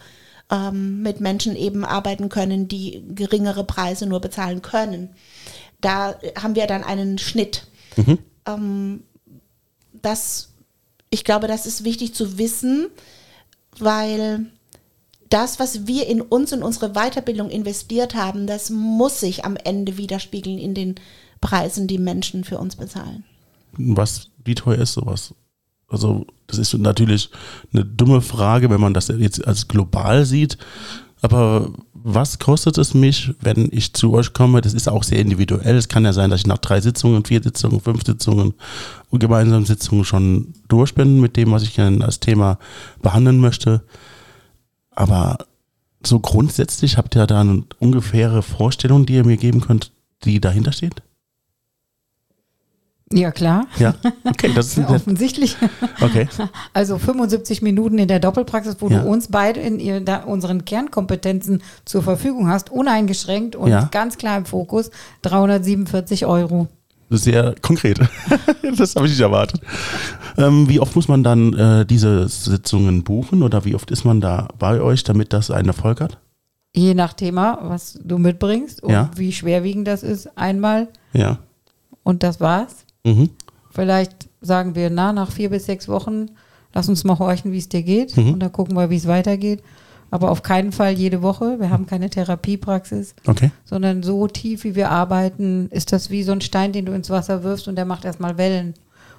ähm, 0.49 1.01
mit 1.01 1.21
Menschen 1.21 1.55
eben 1.55 1.85
arbeiten 1.85 2.27
können, 2.27 2.67
die 2.67 3.01
geringere 3.15 3.63
Preise 3.63 4.05
nur 4.07 4.19
bezahlen 4.19 4.61
können. 4.61 5.11
Da 5.79 6.15
haben 6.35 6.55
wir 6.55 6.67
dann 6.67 6.83
einen 6.83 7.17
Schnitt. 7.17 7.65
Ähm, 8.45 9.03
das, 9.93 10.49
ich 11.09 11.23
glaube, 11.23 11.47
das 11.47 11.65
ist 11.65 11.85
wichtig 11.85 12.13
zu 12.13 12.37
wissen, 12.37 12.87
weil 13.77 14.47
das, 15.31 15.59
was 15.59 15.87
wir 15.87 16.07
in 16.07 16.21
uns 16.21 16.53
und 16.53 16.61
unsere 16.61 16.93
Weiterbildung 16.93 17.49
investiert 17.49 18.15
haben, 18.15 18.47
das 18.47 18.69
muss 18.69 19.19
sich 19.19 19.45
am 19.45 19.55
Ende 19.55 19.97
widerspiegeln 19.97 20.59
in 20.59 20.73
den 20.73 20.95
Preisen, 21.39 21.87
die 21.87 21.97
Menschen 21.97 22.43
für 22.43 22.59
uns 22.59 22.75
bezahlen. 22.75 23.23
Was, 23.73 24.29
wie 24.43 24.55
teuer 24.55 24.79
ist 24.79 24.93
sowas? 24.93 25.33
Also, 25.87 26.25
das 26.47 26.57
ist 26.57 26.73
natürlich 26.77 27.29
eine 27.73 27.83
dumme 27.83 28.21
Frage, 28.21 28.69
wenn 28.69 28.79
man 28.79 28.93
das 28.93 29.07
jetzt 29.07 29.45
als 29.45 29.67
global 29.67 30.25
sieht. 30.25 30.57
Aber 31.21 31.71
was 31.93 32.39
kostet 32.39 32.77
es 32.77 32.93
mich, 32.93 33.33
wenn 33.41 33.69
ich 33.71 33.93
zu 33.93 34.13
euch 34.13 34.33
komme? 34.33 34.61
Das 34.61 34.73
ist 34.73 34.89
auch 34.89 35.03
sehr 35.03 35.19
individuell. 35.19 35.75
Es 35.75 35.87
kann 35.87 36.03
ja 36.03 36.13
sein, 36.13 36.29
dass 36.29 36.41
ich 36.41 36.47
nach 36.47 36.57
drei 36.57 36.81
Sitzungen, 36.81 37.25
vier 37.25 37.43
Sitzungen, 37.43 37.79
fünf 37.79 38.03
Sitzungen 38.05 38.53
und 39.09 39.19
gemeinsamen 39.19 39.65
Sitzungen 39.65 40.03
schon 40.03 40.53
durch 40.67 40.95
bin 40.95 41.21
mit 41.21 41.37
dem, 41.37 41.51
was 41.51 41.63
ich 41.63 41.79
als 41.79 42.19
Thema 42.19 42.57
behandeln 43.01 43.39
möchte. 43.39 43.83
Aber 44.91 45.37
so 46.05 46.19
grundsätzlich 46.19 46.97
habt 46.97 47.15
ihr 47.15 47.27
da 47.27 47.41
eine 47.41 47.63
ungefähre 47.79 48.41
Vorstellung, 48.43 49.05
die 49.05 49.13
ihr 49.15 49.25
mir 49.25 49.37
geben 49.37 49.61
könnt, 49.61 49.91
die 50.23 50.39
dahinter 50.41 50.71
steht? 50.71 51.01
Ja, 53.13 53.29
klar. 53.31 53.67
Ja, 53.77 53.93
okay, 54.23 54.51
das 54.55 54.67
ist 54.67 54.77
Ja, 54.77 54.89
offensichtlich. 54.89 55.57
okay. 55.99 56.29
Also 56.71 56.97
75 56.97 57.61
Minuten 57.61 57.97
in 57.97 58.07
der 58.07 58.21
Doppelpraxis, 58.21 58.77
wo 58.79 58.87
Ja. 58.87 59.01
du 59.03 59.09
uns 59.09 59.27
beide 59.27 59.59
in 59.59 59.79
ihr, 59.81 60.01
unseren 60.27 60.63
Kernkompetenzen 60.63 61.61
zur 61.83 62.03
Verfügung 62.03 62.47
hast, 62.47 62.69
uneingeschränkt 62.71 63.57
und 63.57 63.69
Ja. 63.69 63.89
ganz 63.91 64.17
klar 64.17 64.37
im 64.37 64.45
Fokus, 64.45 64.91
347 65.23 66.25
Euro. 66.25 66.69
Sehr 67.13 67.55
konkret. 67.61 67.99
das 68.77 68.95
habe 68.95 69.05
ich 69.05 69.11
nicht 69.11 69.21
erwartet. 69.21 69.61
Ähm, 70.37 70.69
wie 70.69 70.79
oft 70.79 70.95
muss 70.95 71.07
man 71.09 71.23
dann 71.23 71.53
äh, 71.53 71.85
diese 71.85 72.27
Sitzungen 72.29 73.03
buchen 73.03 73.43
oder 73.43 73.65
wie 73.65 73.75
oft 73.75 73.91
ist 73.91 74.05
man 74.05 74.21
da 74.21 74.47
bei 74.57 74.79
euch, 74.81 75.03
damit 75.03 75.33
das 75.33 75.51
einen 75.51 75.67
Erfolg 75.67 75.99
hat? 75.99 76.17
Je 76.73 76.93
nach 76.93 77.11
Thema, 77.13 77.59
was 77.63 77.99
du 78.01 78.17
mitbringst 78.17 78.81
und 78.81 78.91
Ja. 78.91 79.11
wie 79.17 79.33
schwerwiegend 79.33 79.87
das 79.89 80.03
ist, 80.03 80.37
einmal 80.37 80.87
Ja. 81.11 81.39
und 82.03 82.23
das 82.23 82.39
war's. 82.39 82.85
Mhm. 83.03 83.29
Vielleicht 83.71 84.29
sagen 84.39 84.73
wir, 84.75 84.89
na, 84.89 85.11
nach 85.11 85.31
vier 85.31 85.49
bis 85.49 85.65
sechs 85.65 85.89
Wochen, 85.89 86.27
lass 86.73 86.87
uns 86.87 87.03
mal 87.03 87.19
horchen, 87.19 87.51
wie 87.51 87.57
es 87.57 87.67
dir 87.67 87.83
geht. 87.83 88.15
Mhm. 88.15 88.33
Und 88.33 88.39
dann 88.39 88.53
gucken 88.53 88.77
wir, 88.77 88.89
wie 88.89 88.95
es 88.95 89.07
weitergeht. 89.07 89.61
Aber 90.11 90.29
auf 90.29 90.43
keinen 90.43 90.71
Fall 90.73 90.91
jede 90.91 91.21
Woche. 91.21 91.55
Wir 91.59 91.69
haben 91.71 91.87
keine 91.87 92.09
Therapiepraxis, 92.09 93.15
Okay. 93.25 93.49
sondern 93.65 94.03
so 94.03 94.27
tief, 94.27 94.63
wie 94.65 94.75
wir 94.75 94.91
arbeiten, 94.91 95.69
ist 95.71 95.93
das 95.93 96.09
wie 96.09 96.23
so 96.23 96.33
ein 96.33 96.41
Stein, 96.41 96.73
den 96.73 96.85
du 96.85 96.91
ins 96.91 97.09
Wasser 97.09 97.43
wirfst 97.43 97.67
und 97.67 97.75
der 97.77 97.85
macht 97.85 98.03
erstmal 98.05 98.37
Wellen. 98.37 98.73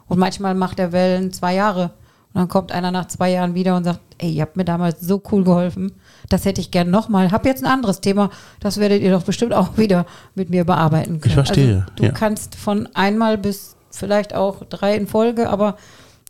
Und 0.07 0.19
manchmal 0.19 0.55
macht 0.55 0.79
er 0.79 0.93
Wellen 0.93 1.33
zwei 1.33 1.55
Jahre. 1.55 1.93
Und 2.35 2.39
dann 2.41 2.49
kommt 2.49 2.73
einer 2.73 2.91
nach 2.91 3.09
zwei 3.09 3.31
Jahren 3.31 3.55
wieder 3.55 3.77
und 3.77 3.85
sagt, 3.85 4.01
ey, 4.19 4.31
ihr 4.33 4.43
habt 4.43 4.57
mir 4.57 4.65
damals 4.65 5.01
so 5.01 5.23
cool 5.33 5.45
geholfen. 5.45 5.93
Das 6.29 6.45
hätte 6.45 6.61
ich 6.61 6.71
gern 6.71 6.91
nochmal. 6.91 7.31
Hab 7.31 7.45
jetzt 7.47 7.63
ein 7.63 7.71
anderes 7.71 8.01
Thema. 8.01 8.31
Das 8.61 8.79
werdet 8.79 9.03
ihr 9.03 9.11
doch 9.13 9.23
bestimmt 9.23 9.53
auch 9.55 9.77
wieder 9.79 10.07
mit 10.35 10.51
mir 10.51 10.65
bearbeiten 10.65 11.21
können. 11.21 11.35
verstehe, 11.35 11.75
Also, 11.83 11.93
du 11.97 12.03
ja. 12.05 12.11
kannst 12.13 12.55
von 12.55 12.89
einmal 12.95 13.39
bis 13.39 13.77
vielleicht 13.91 14.35
auch 14.35 14.65
drei 14.69 14.97
in 14.97 15.07
Folge, 15.07 15.49
aber 15.51 15.77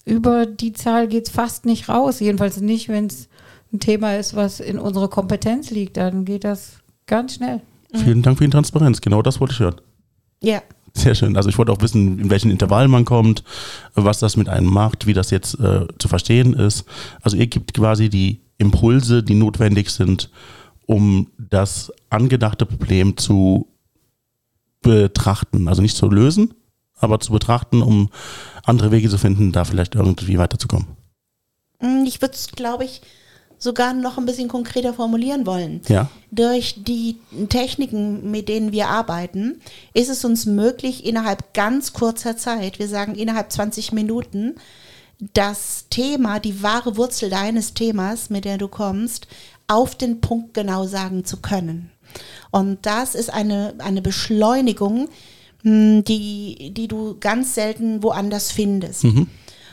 über 0.04 0.46
die 0.46 0.72
Zahl 0.72 1.06
geht 1.08 1.26
es 1.28 1.32
fast 1.32 1.66
nicht 1.66 1.88
raus. 1.88 2.18
Jedenfalls 2.20 2.60
nicht, 2.60 2.88
wenn 2.88 3.06
es 3.06 3.28
ein 3.73 3.81
Thema 3.81 4.16
ist, 4.16 4.37
was 4.37 4.61
in 4.61 4.79
unserer 4.79 5.09
Kompetenz 5.09 5.70
liegt. 5.70 5.97
Dann 5.97 6.25
geht 6.25 6.45
das 6.45 6.79
ganz 7.07 7.35
schnell. 7.35 7.61
Vielen 7.95 8.23
Dank 8.23 8.39
für 8.39 8.45
die 8.45 8.51
Transparenz. 8.51 9.01
Genau 9.01 9.23
das 9.23 9.41
wollte 9.41 9.53
ich 9.53 9.61
hören. 9.61 9.81
Ja, 10.43 10.62
Sehr 10.95 11.14
schön. 11.14 11.37
Also 11.37 11.49
ich 11.49 11.59
wollte 11.59 11.73
auch 11.73 11.81
wissen, 11.81 12.18
in 12.18 12.31
welchen 12.31 12.51
Intervallen 12.51 12.91
man 12.91 13.05
kommt, 13.05 13.45
was 13.95 14.18
das 14.18 14.37
mit 14.37 14.49
einem 14.49 14.66
macht, 14.66 15.07
wie 15.07 15.14
das 15.14 15.31
jetzt 15.31 15.59
äh, 15.59 15.87
zu 15.99 16.09
verstehen 16.09 16.53
ist. 16.55 16.85
Also 17.23 17.37
ihr 17.37 17.47
gibt 17.47 17.75
quasi 17.75 18.09
die 18.09 18.41
Impulse, 18.59 19.23
die 19.23 19.35
notwendig 19.35 19.91
sind, 19.91 20.31
um 20.87 21.29
das 21.39 21.93
angedachte 22.11 22.66
Problem 22.66 23.16
zu 23.16 23.68
betrachten. 24.83 25.68
Also 25.68 25.81
nicht 25.81 25.97
zu 25.97 26.09
lösen, 26.11 26.55
aber 26.99 27.20
zu 27.20 27.33
betrachten, 27.33 27.83
um 27.83 28.11
andere 28.64 28.91
Wege 28.91 29.09
zu 29.09 29.18
finden, 29.18 29.53
da 29.53 29.64
vielleicht 29.64 29.95
irgendwie 29.95 30.39
weiterzukommen. 30.39 30.89
Mm, 31.81 32.05
ich 32.07 32.20
würde 32.20 32.35
es, 32.35 32.49
glaube 32.49 32.85
ich, 32.85 33.01
sogar 33.62 33.94
noch 33.94 34.18
ein 34.18 34.26
bisschen 34.26 34.48
konkreter 34.48 34.92
formulieren 34.92 35.46
wollen. 35.46 35.82
Ja. 35.86 36.10
Durch 36.32 36.82
die 36.82 37.18
Techniken, 37.48 38.28
mit 38.28 38.48
denen 38.48 38.72
wir 38.72 38.88
arbeiten, 38.88 39.60
ist 39.94 40.10
es 40.10 40.24
uns 40.24 40.46
möglich, 40.46 41.06
innerhalb 41.06 41.54
ganz 41.54 41.92
kurzer 41.92 42.36
Zeit, 42.36 42.80
wir 42.80 42.88
sagen 42.88 43.14
innerhalb 43.14 43.52
20 43.52 43.92
Minuten, 43.92 44.56
das 45.32 45.86
Thema, 45.90 46.40
die 46.40 46.64
wahre 46.64 46.96
Wurzel 46.96 47.30
deines 47.30 47.72
Themas, 47.72 48.30
mit 48.30 48.44
der 48.44 48.58
du 48.58 48.66
kommst, 48.66 49.28
auf 49.68 49.94
den 49.94 50.20
Punkt 50.20 50.54
genau 50.54 50.84
sagen 50.88 51.24
zu 51.24 51.36
können. 51.36 51.92
Und 52.50 52.84
das 52.84 53.14
ist 53.14 53.32
eine, 53.32 53.74
eine 53.78 54.02
Beschleunigung, 54.02 55.08
mh, 55.62 56.00
die, 56.02 56.72
die 56.74 56.88
du 56.88 57.16
ganz 57.20 57.54
selten 57.54 58.02
woanders 58.02 58.50
findest. 58.50 59.04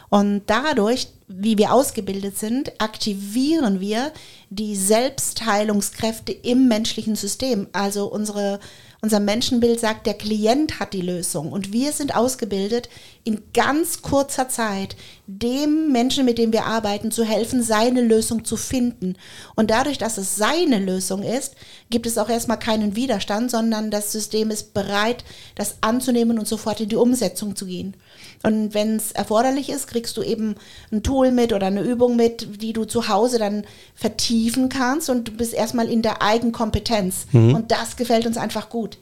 Und 0.10 0.44
dadurch, 0.48 1.08
wie 1.28 1.58
wir 1.60 1.72
ausgebildet 1.72 2.38
sind, 2.38 2.72
aktivieren 2.82 3.80
wir 3.80 4.12
die 4.50 4.76
Selbstheilungskräfte 4.76 6.32
im 6.32 6.68
menschlichen 6.68 7.16
System. 7.16 7.68
Also 7.72 8.08
unsere, 8.08 8.60
unser 9.02 9.20
Menschenbild 9.20 9.80
sagt, 9.80 10.08
der 10.08 10.16
Klient 10.16 10.80
hat 10.80 10.94
die 10.94 11.02
Lösung. 11.02 11.52
Und 11.52 11.72
wir 11.72 11.92
sind 11.92 12.16
ausgebildet, 12.16 12.90
in 13.24 13.44
ganz 13.54 14.02
kurzer 14.02 14.50
Zeit 14.50 14.96
dem 15.28 15.92
Menschen, 15.92 16.26
mit 16.26 16.40
dem 16.40 16.52
wir 16.52 16.66
arbeiten, 16.66 17.12
zu 17.12 17.24
helfen, 17.24 17.62
seine 17.62 18.02
Lösung 18.02 18.44
zu 18.44 18.58
finden. 18.58 19.16
Und 19.56 19.70
dadurch, 19.70 20.00
dass 20.00 20.18
es 20.18 20.36
seine 20.36 20.80
Lösung 20.80 21.22
ist, 21.22 21.54
gibt 21.92 22.08
es 22.08 22.18
auch 22.18 22.30
erstmal 22.30 22.58
keinen 22.58 22.96
Widerstand, 22.96 23.52
sondern 23.52 23.92
das 23.92 24.12
System 24.12 24.50
ist 24.50 24.74
bereit, 24.74 25.24
das 25.54 25.76
anzunehmen 25.82 26.40
und 26.40 26.48
sofort 26.48 26.80
in 26.82 26.90
die 26.90 26.96
Umsetzung 26.96 27.56
zu 27.56 27.68
gehen. 27.68 27.96
Und 28.44 28.74
wenn 28.74 28.96
es 28.96 29.12
erforderlich 29.12 29.70
ist, 29.70 29.88
kriegst 29.88 30.16
du 30.18 30.24
eben 30.24 30.56
ein 30.92 31.04
Tool 31.04 31.32
mit 31.32 31.52
oder 31.54 31.68
eine 31.68 31.82
Übung 31.82 32.16
mit, 32.16 32.62
die 32.62 32.74
du 32.74 32.86
zu 32.86 33.08
Hause 33.10 33.38
dann 33.40 33.66
vertiefen 33.96 34.70
kannst 34.70 35.10
und 35.10 35.28
du 35.28 35.32
bist 35.34 35.54
erstmal 35.54 35.90
in 35.90 36.02
der 36.02 36.22
Eigenkompetenz. 36.22 37.28
Und 37.34 37.72
das 37.72 37.96
gefällt 37.98 38.26
uns 38.26 38.38
einfach 38.38 38.70
gut. 38.70 38.98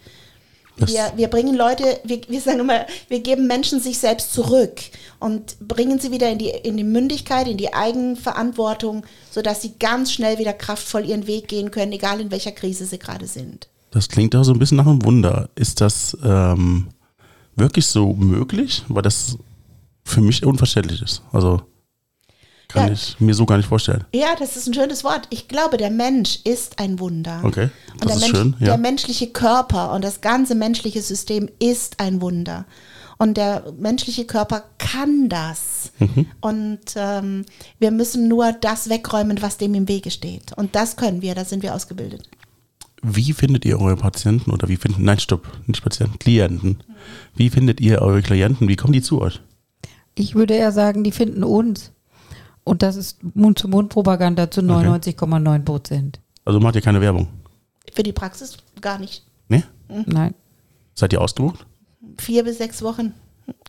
Das- 0.79 0.91
Wir, 0.93 1.11
wir 1.15 1.27
bringen 1.27 1.55
Leute, 1.55 1.83
wir, 2.03 2.21
wir 2.27 2.39
sagen 2.39 2.59
immer, 2.59 2.85
wir 3.09 3.19
geben 3.21 3.47
Menschen 3.47 3.79
sich 3.79 3.97
selbst 3.97 4.31
zurück 4.33 4.79
und 5.19 5.57
bringen 5.59 5.99
sie 5.99 6.11
wieder 6.11 6.29
in 6.29 6.37
die, 6.37 6.49
in 6.49 6.77
die 6.77 6.83
Mündigkeit, 6.83 7.47
in 7.47 7.57
die 7.57 7.73
Eigenverantwortung, 7.73 9.03
sodass 9.31 9.61
sie 9.61 9.73
ganz 9.79 10.11
schnell 10.11 10.37
wieder 10.37 10.53
kraftvoll 10.53 11.05
ihren 11.05 11.25
Weg 11.27 11.47
gehen 11.47 11.71
können, 11.71 11.91
egal 11.93 12.19
in 12.21 12.31
welcher 12.31 12.51
Krise 12.51 12.85
sie 12.85 12.99
gerade 12.99 13.25
sind. 13.27 13.67
Das 13.91 14.09
klingt 14.09 14.35
auch 14.35 14.43
so 14.43 14.51
ein 14.51 14.59
bisschen 14.59 14.77
nach 14.77 14.85
einem 14.85 15.03
Wunder. 15.03 15.49
Ist 15.55 15.81
das 15.81 16.15
ähm, 16.23 16.87
wirklich 17.57 17.85
so 17.87 18.13
möglich? 18.13 18.83
Weil 18.87 19.01
das 19.03 19.37
für 20.03 20.21
mich 20.21 20.45
unverständlich 20.45 21.01
ist. 21.01 21.21
Also, 21.31 21.61
Kann 22.69 22.87
Ja. 22.87 22.93
ich 22.93 23.15
mir 23.19 23.33
so 23.33 23.45
gar 23.45 23.55
nicht 23.55 23.67
vorstellen. 23.69 24.03
Ja, 24.13 24.27
das 24.37 24.57
ist 24.57 24.67
ein 24.67 24.73
schönes 24.73 25.05
Wort. 25.05 25.27
Ich 25.29 25.47
glaube, 25.47 25.77
der 25.77 25.89
Mensch 25.89 26.39
ist 26.43 26.79
ein 26.79 26.99
Wunder. 26.99 27.39
Okay, 27.43 27.69
Und 27.93 28.03
das 28.03 28.07
der, 28.07 28.15
ist 28.17 28.21
Mensch, 28.21 28.37
schön. 28.37 28.55
Ja. 28.59 28.65
der 28.65 28.77
menschliche 28.77 29.27
Körper 29.27 29.93
und 29.93 30.03
das 30.03 30.19
ganze 30.19 30.53
menschliche 30.53 31.01
System 31.01 31.49
ist 31.59 31.99
ein 32.01 32.19
Wunder. 32.21 32.65
Und 33.19 33.37
der 33.37 33.71
menschliche 33.79 34.25
Körper 34.25 34.63
kann 34.79 35.29
das. 35.29 35.91
Mhm. 35.99 36.25
Und 36.41 36.79
ähm, 36.97 37.45
wir 37.79 37.91
müssen 37.91 38.27
nur 38.27 38.51
das 38.51 38.89
wegräumen, 38.89 39.41
was 39.41 39.57
dem 39.57 39.73
im 39.73 39.87
Wege 39.87 40.11
steht. 40.11 40.51
Und 40.57 40.75
das 40.75 40.97
können 40.97 41.21
wir, 41.21 41.35
da 41.35 41.45
sind 41.45 41.63
wir 41.63 41.73
ausgebildet. 41.73 42.27
Wie 43.03 43.33
findet 43.33 43.65
ihr 43.65 43.79
eure 43.79 43.95
Patienten 43.95 44.51
oder 44.51 44.67
wie 44.67 44.77
finden, 44.77 45.03
nein, 45.03 45.19
stopp, 45.19 45.47
nicht 45.67 45.83
Patienten, 45.83 46.17
Klienten. 46.19 46.83
Wie 47.35 47.49
findet 47.49 47.79
ihr 47.79 48.01
eure 48.01 48.21
Klienten? 48.21 48.67
Wie 48.67 48.75
kommen 48.75 48.93
die 48.93 49.01
zu 49.01 49.21
euch? 49.21 49.39
Ich 50.15 50.33
würde 50.33 50.55
eher 50.55 50.71
sagen, 50.71 51.03
die 51.03 51.11
finden 51.11 51.43
uns. 51.43 51.91
Und 52.63 52.81
das 52.81 52.95
ist 52.95 53.19
Mund-zu-Mund-Propaganda 53.35 54.49
zu 54.51 54.61
99,9 54.61 55.63
Prozent. 55.63 56.19
Also 56.43 56.59
macht 56.59 56.75
ihr 56.75 56.81
keine 56.81 57.01
Werbung? 57.01 57.27
Für 57.93 58.03
die 58.03 58.13
Praxis 58.13 58.57
gar 58.81 58.99
nicht. 58.99 59.25
Ne? 59.47 59.63
Nein. 60.05 60.33
Seid 60.95 61.13
ihr 61.13 61.21
ausgebucht? 61.21 61.65
Vier 62.17 62.43
bis 62.43 62.57
sechs 62.57 62.81
Wochen 62.81 63.13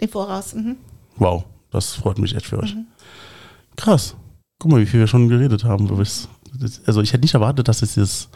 im 0.00 0.08
Voraus. 0.08 0.54
Mhm. 0.54 0.76
Wow, 1.16 1.44
das 1.70 1.94
freut 1.94 2.18
mich 2.18 2.34
echt 2.34 2.46
für 2.46 2.58
euch. 2.58 2.74
Krass. 3.76 4.16
Guck 4.58 4.72
mal, 4.72 4.80
wie 4.80 4.86
viel 4.86 5.00
wir 5.00 5.06
schon 5.06 5.28
geredet 5.28 5.64
haben. 5.64 5.86
Du 5.86 5.96
bist, 5.96 6.28
also 6.86 7.02
ich 7.02 7.12
hätte 7.12 7.22
nicht 7.22 7.34
erwartet, 7.34 7.68
dass 7.68 7.82
es 7.82 7.96
jetzt, 7.96 8.28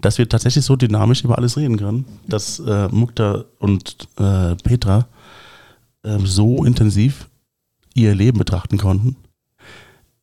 dass 0.00 0.18
wir 0.18 0.28
tatsächlich 0.28 0.64
so 0.64 0.76
dynamisch 0.76 1.24
über 1.24 1.38
alles 1.38 1.56
reden 1.56 1.76
können. 1.76 2.04
Dass 2.26 2.58
äh, 2.60 2.88
Mukta 2.88 3.44
und 3.58 4.08
äh, 4.18 4.54
Petra 4.56 5.06
äh, 6.02 6.18
so 6.24 6.64
intensiv 6.64 7.28
ihr 7.94 8.14
Leben 8.14 8.38
betrachten 8.38 8.78
konnten. 8.78 9.16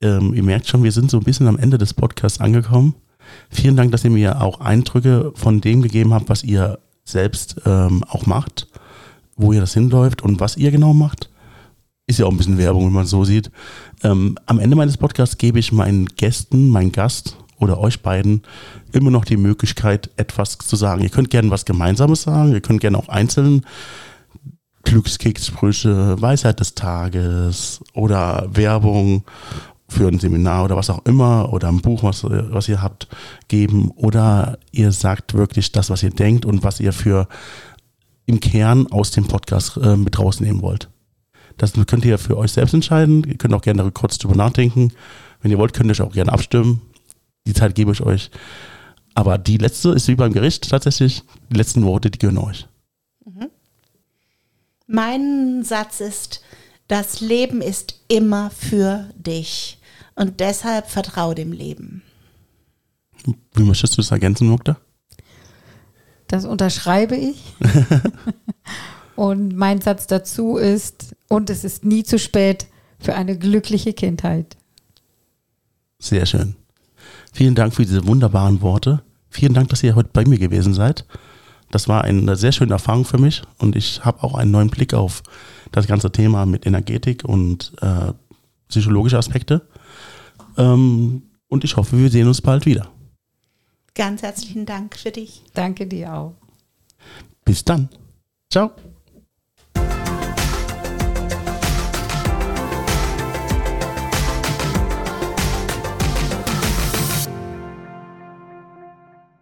Ähm, 0.01 0.33
ihr 0.33 0.43
merkt 0.43 0.67
schon, 0.67 0.83
wir 0.83 0.91
sind 0.91 1.09
so 1.09 1.17
ein 1.17 1.23
bisschen 1.23 1.47
am 1.47 1.57
Ende 1.57 1.77
des 1.77 1.93
Podcasts 1.93 2.39
angekommen. 2.39 2.95
Vielen 3.49 3.75
Dank, 3.75 3.91
dass 3.91 4.03
ihr 4.03 4.09
mir 4.09 4.41
auch 4.41 4.59
Eindrücke 4.59 5.31
von 5.35 5.61
dem 5.61 5.81
gegeben 5.81 6.13
habt, 6.13 6.29
was 6.29 6.43
ihr 6.43 6.79
selbst 7.03 7.61
ähm, 7.65 8.03
auch 8.07 8.25
macht, 8.25 8.67
wo 9.35 9.53
ihr 9.53 9.61
das 9.61 9.73
hinläuft 9.73 10.21
und 10.21 10.39
was 10.39 10.57
ihr 10.57 10.71
genau 10.71 10.93
macht. 10.93 11.30
Ist 12.12 12.18
ja 12.18 12.26
auch 12.26 12.32
ein 12.32 12.36
bisschen 12.36 12.57
Werbung, 12.57 12.88
wenn 12.88 12.91
man 12.91 13.05
es 13.05 13.09
so 13.09 13.24
sieht. 13.24 13.49
Ähm, 14.03 14.38
am 14.45 14.59
Ende 14.59 14.76
meines 14.76 14.97
Podcasts 14.97 15.38
gebe 15.38 15.59
ich 15.59 15.72
meinen 15.72 16.07
Gästen, 16.07 16.68
meinen 16.68 16.91
Gast 16.91 17.38
oder 17.57 17.80
euch 17.80 18.01
beiden 18.01 18.41
immer 18.91 19.12
noch 19.12 19.24
die 19.24 19.38
Möglichkeit, 19.38 20.09
etwas 20.18 20.57
zu 20.57 20.76
sagen. 20.76 21.03
Ihr 21.03 21.09
könnt 21.09 21.30
gerne 21.30 21.49
was 21.51 21.64
Gemeinsames 21.64 22.24
sagen, 22.24 22.51
ihr 22.51 22.59
könnt 22.59 22.82
gerne 22.82 22.97
auch 22.97 23.07
einzeln 23.07 23.66
Glückskekssprüche, 24.84 26.22
Weisheit 26.22 26.59
des 26.59 26.76
Tages 26.76 27.80
oder 27.93 28.49
Werbung 28.51 29.24
für 29.88 30.09
ein 30.09 30.20
Seminar 30.20 30.66
oder 30.66 30.76
was 30.76 30.89
auch 30.89 31.05
immer 31.05 31.53
oder 31.53 31.70
ein 31.70 31.80
Buch, 31.80 32.03
was, 32.03 32.26
was 32.26 32.68
ihr 32.68 32.82
habt, 32.82 33.07
geben 33.47 33.89
oder 33.91 34.57
ihr 34.74 34.91
sagt 34.91 35.34
wirklich 35.34 35.72
das, 35.72 35.89
was 35.89 36.03
ihr 36.03 36.09
denkt 36.09 36.45
und 36.45 36.66
was 36.66 36.82
ihr 36.82 36.91
für 36.91 37.30
im 38.26 38.41
Kern 38.41 38.88
aus 38.88 39.12
dem 39.12 39.30
Podcast 39.30 39.78
äh, 39.78 39.95
mit 39.95 40.20
rausnehmen 40.20 40.62
wollt. 40.62 40.90
Das 41.62 41.74
könnt 41.86 42.05
ihr 42.05 42.18
für 42.18 42.39
euch 42.39 42.53
selbst 42.53 42.74
entscheiden. 42.74 43.24
Ihr 43.24 43.38
könnt 43.38 43.53
auch 43.53 43.62
gerne 43.62 43.91
kurz 43.91 44.18
drüber 44.18 44.34
nachdenken. 44.36 44.93
Wenn 45.43 45.51
ihr 45.51 45.59
wollt, 45.59 45.74
könnt 45.74 45.89
ihr 45.89 45.91
euch 45.91 46.01
auch 46.01 46.12
gerne 46.12 46.34
abstimmen. 46.34 46.82
Die 47.45 47.53
Zeit 47.53 47.76
gebe 47.76 47.91
ich 47.91 48.01
euch. 48.01 48.32
Aber 49.14 49.38
die 49.38 49.57
letzte 49.57 49.89
ist 49.89 50.07
wie 50.07 50.16
beim 50.16 50.34
Gericht 50.34 50.68
tatsächlich. 50.68 51.22
Die 51.51 51.57
letzten 51.57 51.84
Worte, 51.84 52.09
die 52.09 52.18
gehören 52.18 52.39
euch. 52.39 52.68
Mein 54.88 55.64
Satz 55.64 56.01
ist, 56.01 56.41
das 56.88 57.22
Leben 57.22 57.62
ist 57.62 58.01
immer 58.07 58.49
für 58.49 59.12
dich. 59.16 59.78
Und 60.16 60.39
deshalb 60.39 60.89
vertraue 60.89 61.36
dem 61.36 61.51
Leben. 61.51 62.01
Wie 63.53 63.64
möchtest 63.64 63.93
du 63.93 64.01
das 64.01 64.09
ergänzen, 64.09 64.47
Mukta? 64.47 64.78
Das 66.28 66.43
unterschreibe 66.45 67.16
ich. 67.16 67.38
und 69.16 69.55
mein 69.55 69.82
Satz 69.82 70.07
dazu 70.07 70.57
ist, 70.57 71.16
und 71.28 71.49
es 71.49 71.64
ist 71.64 71.86
nie 71.86 72.03
zu 72.03 72.20
spät 72.20 72.68
für 72.99 73.16
eine 73.16 73.38
glückliche 73.38 73.93
Kindheit. 73.93 74.57
Sehr 75.99 76.26
schön. 76.26 76.55
Vielen 77.34 77.55
Dank 77.55 77.74
für 77.74 77.84
diese 77.84 78.05
wunderbaren 78.05 78.62
Worte. 78.62 79.03
Vielen 79.30 79.53
Dank, 79.53 79.70
dass 79.70 79.84
ihr 79.84 79.95
heute 79.95 80.09
bei 80.12 80.26
mir 80.26 80.38
gewesen 80.38 80.74
seid. 80.74 81.05
Das 81.72 81.88
war 81.88 82.03
eine 82.03 82.36
sehr 82.36 82.51
schöne 82.51 82.74
Erfahrung 82.74 83.05
für 83.05 83.18
mich 83.18 83.43
und 83.57 83.76
ich 83.78 84.03
habe 84.03 84.24
auch 84.24 84.36
einen 84.36 84.51
neuen 84.51 84.70
Blick 84.70 84.93
auf 84.93 85.24
das 85.72 85.88
ganze 85.88 86.12
Thema 86.12 86.45
mit 86.45 86.66
Energetik 86.66 87.24
und 87.24 87.72
äh, 87.82 88.12
psychologische 88.68 89.18
Aspekte. 89.18 89.62
Ähm, 90.57 91.24
und 91.47 91.64
ich 91.64 91.78
hoffe, 91.78 91.97
wir 91.97 92.09
sehen 92.09 92.28
uns 92.28 92.41
bald 92.41 92.66
wieder. 92.66 92.89
Ganz 93.95 94.22
herzlichen 94.22 94.66
Dank 94.66 94.97
für 94.97 95.12
dich. 95.12 95.43
Danke 95.53 95.88
dir 95.88 96.14
auch. 96.14 96.34
Bis 97.45 97.64
dann. 97.64 97.89
Ciao. 98.49 98.72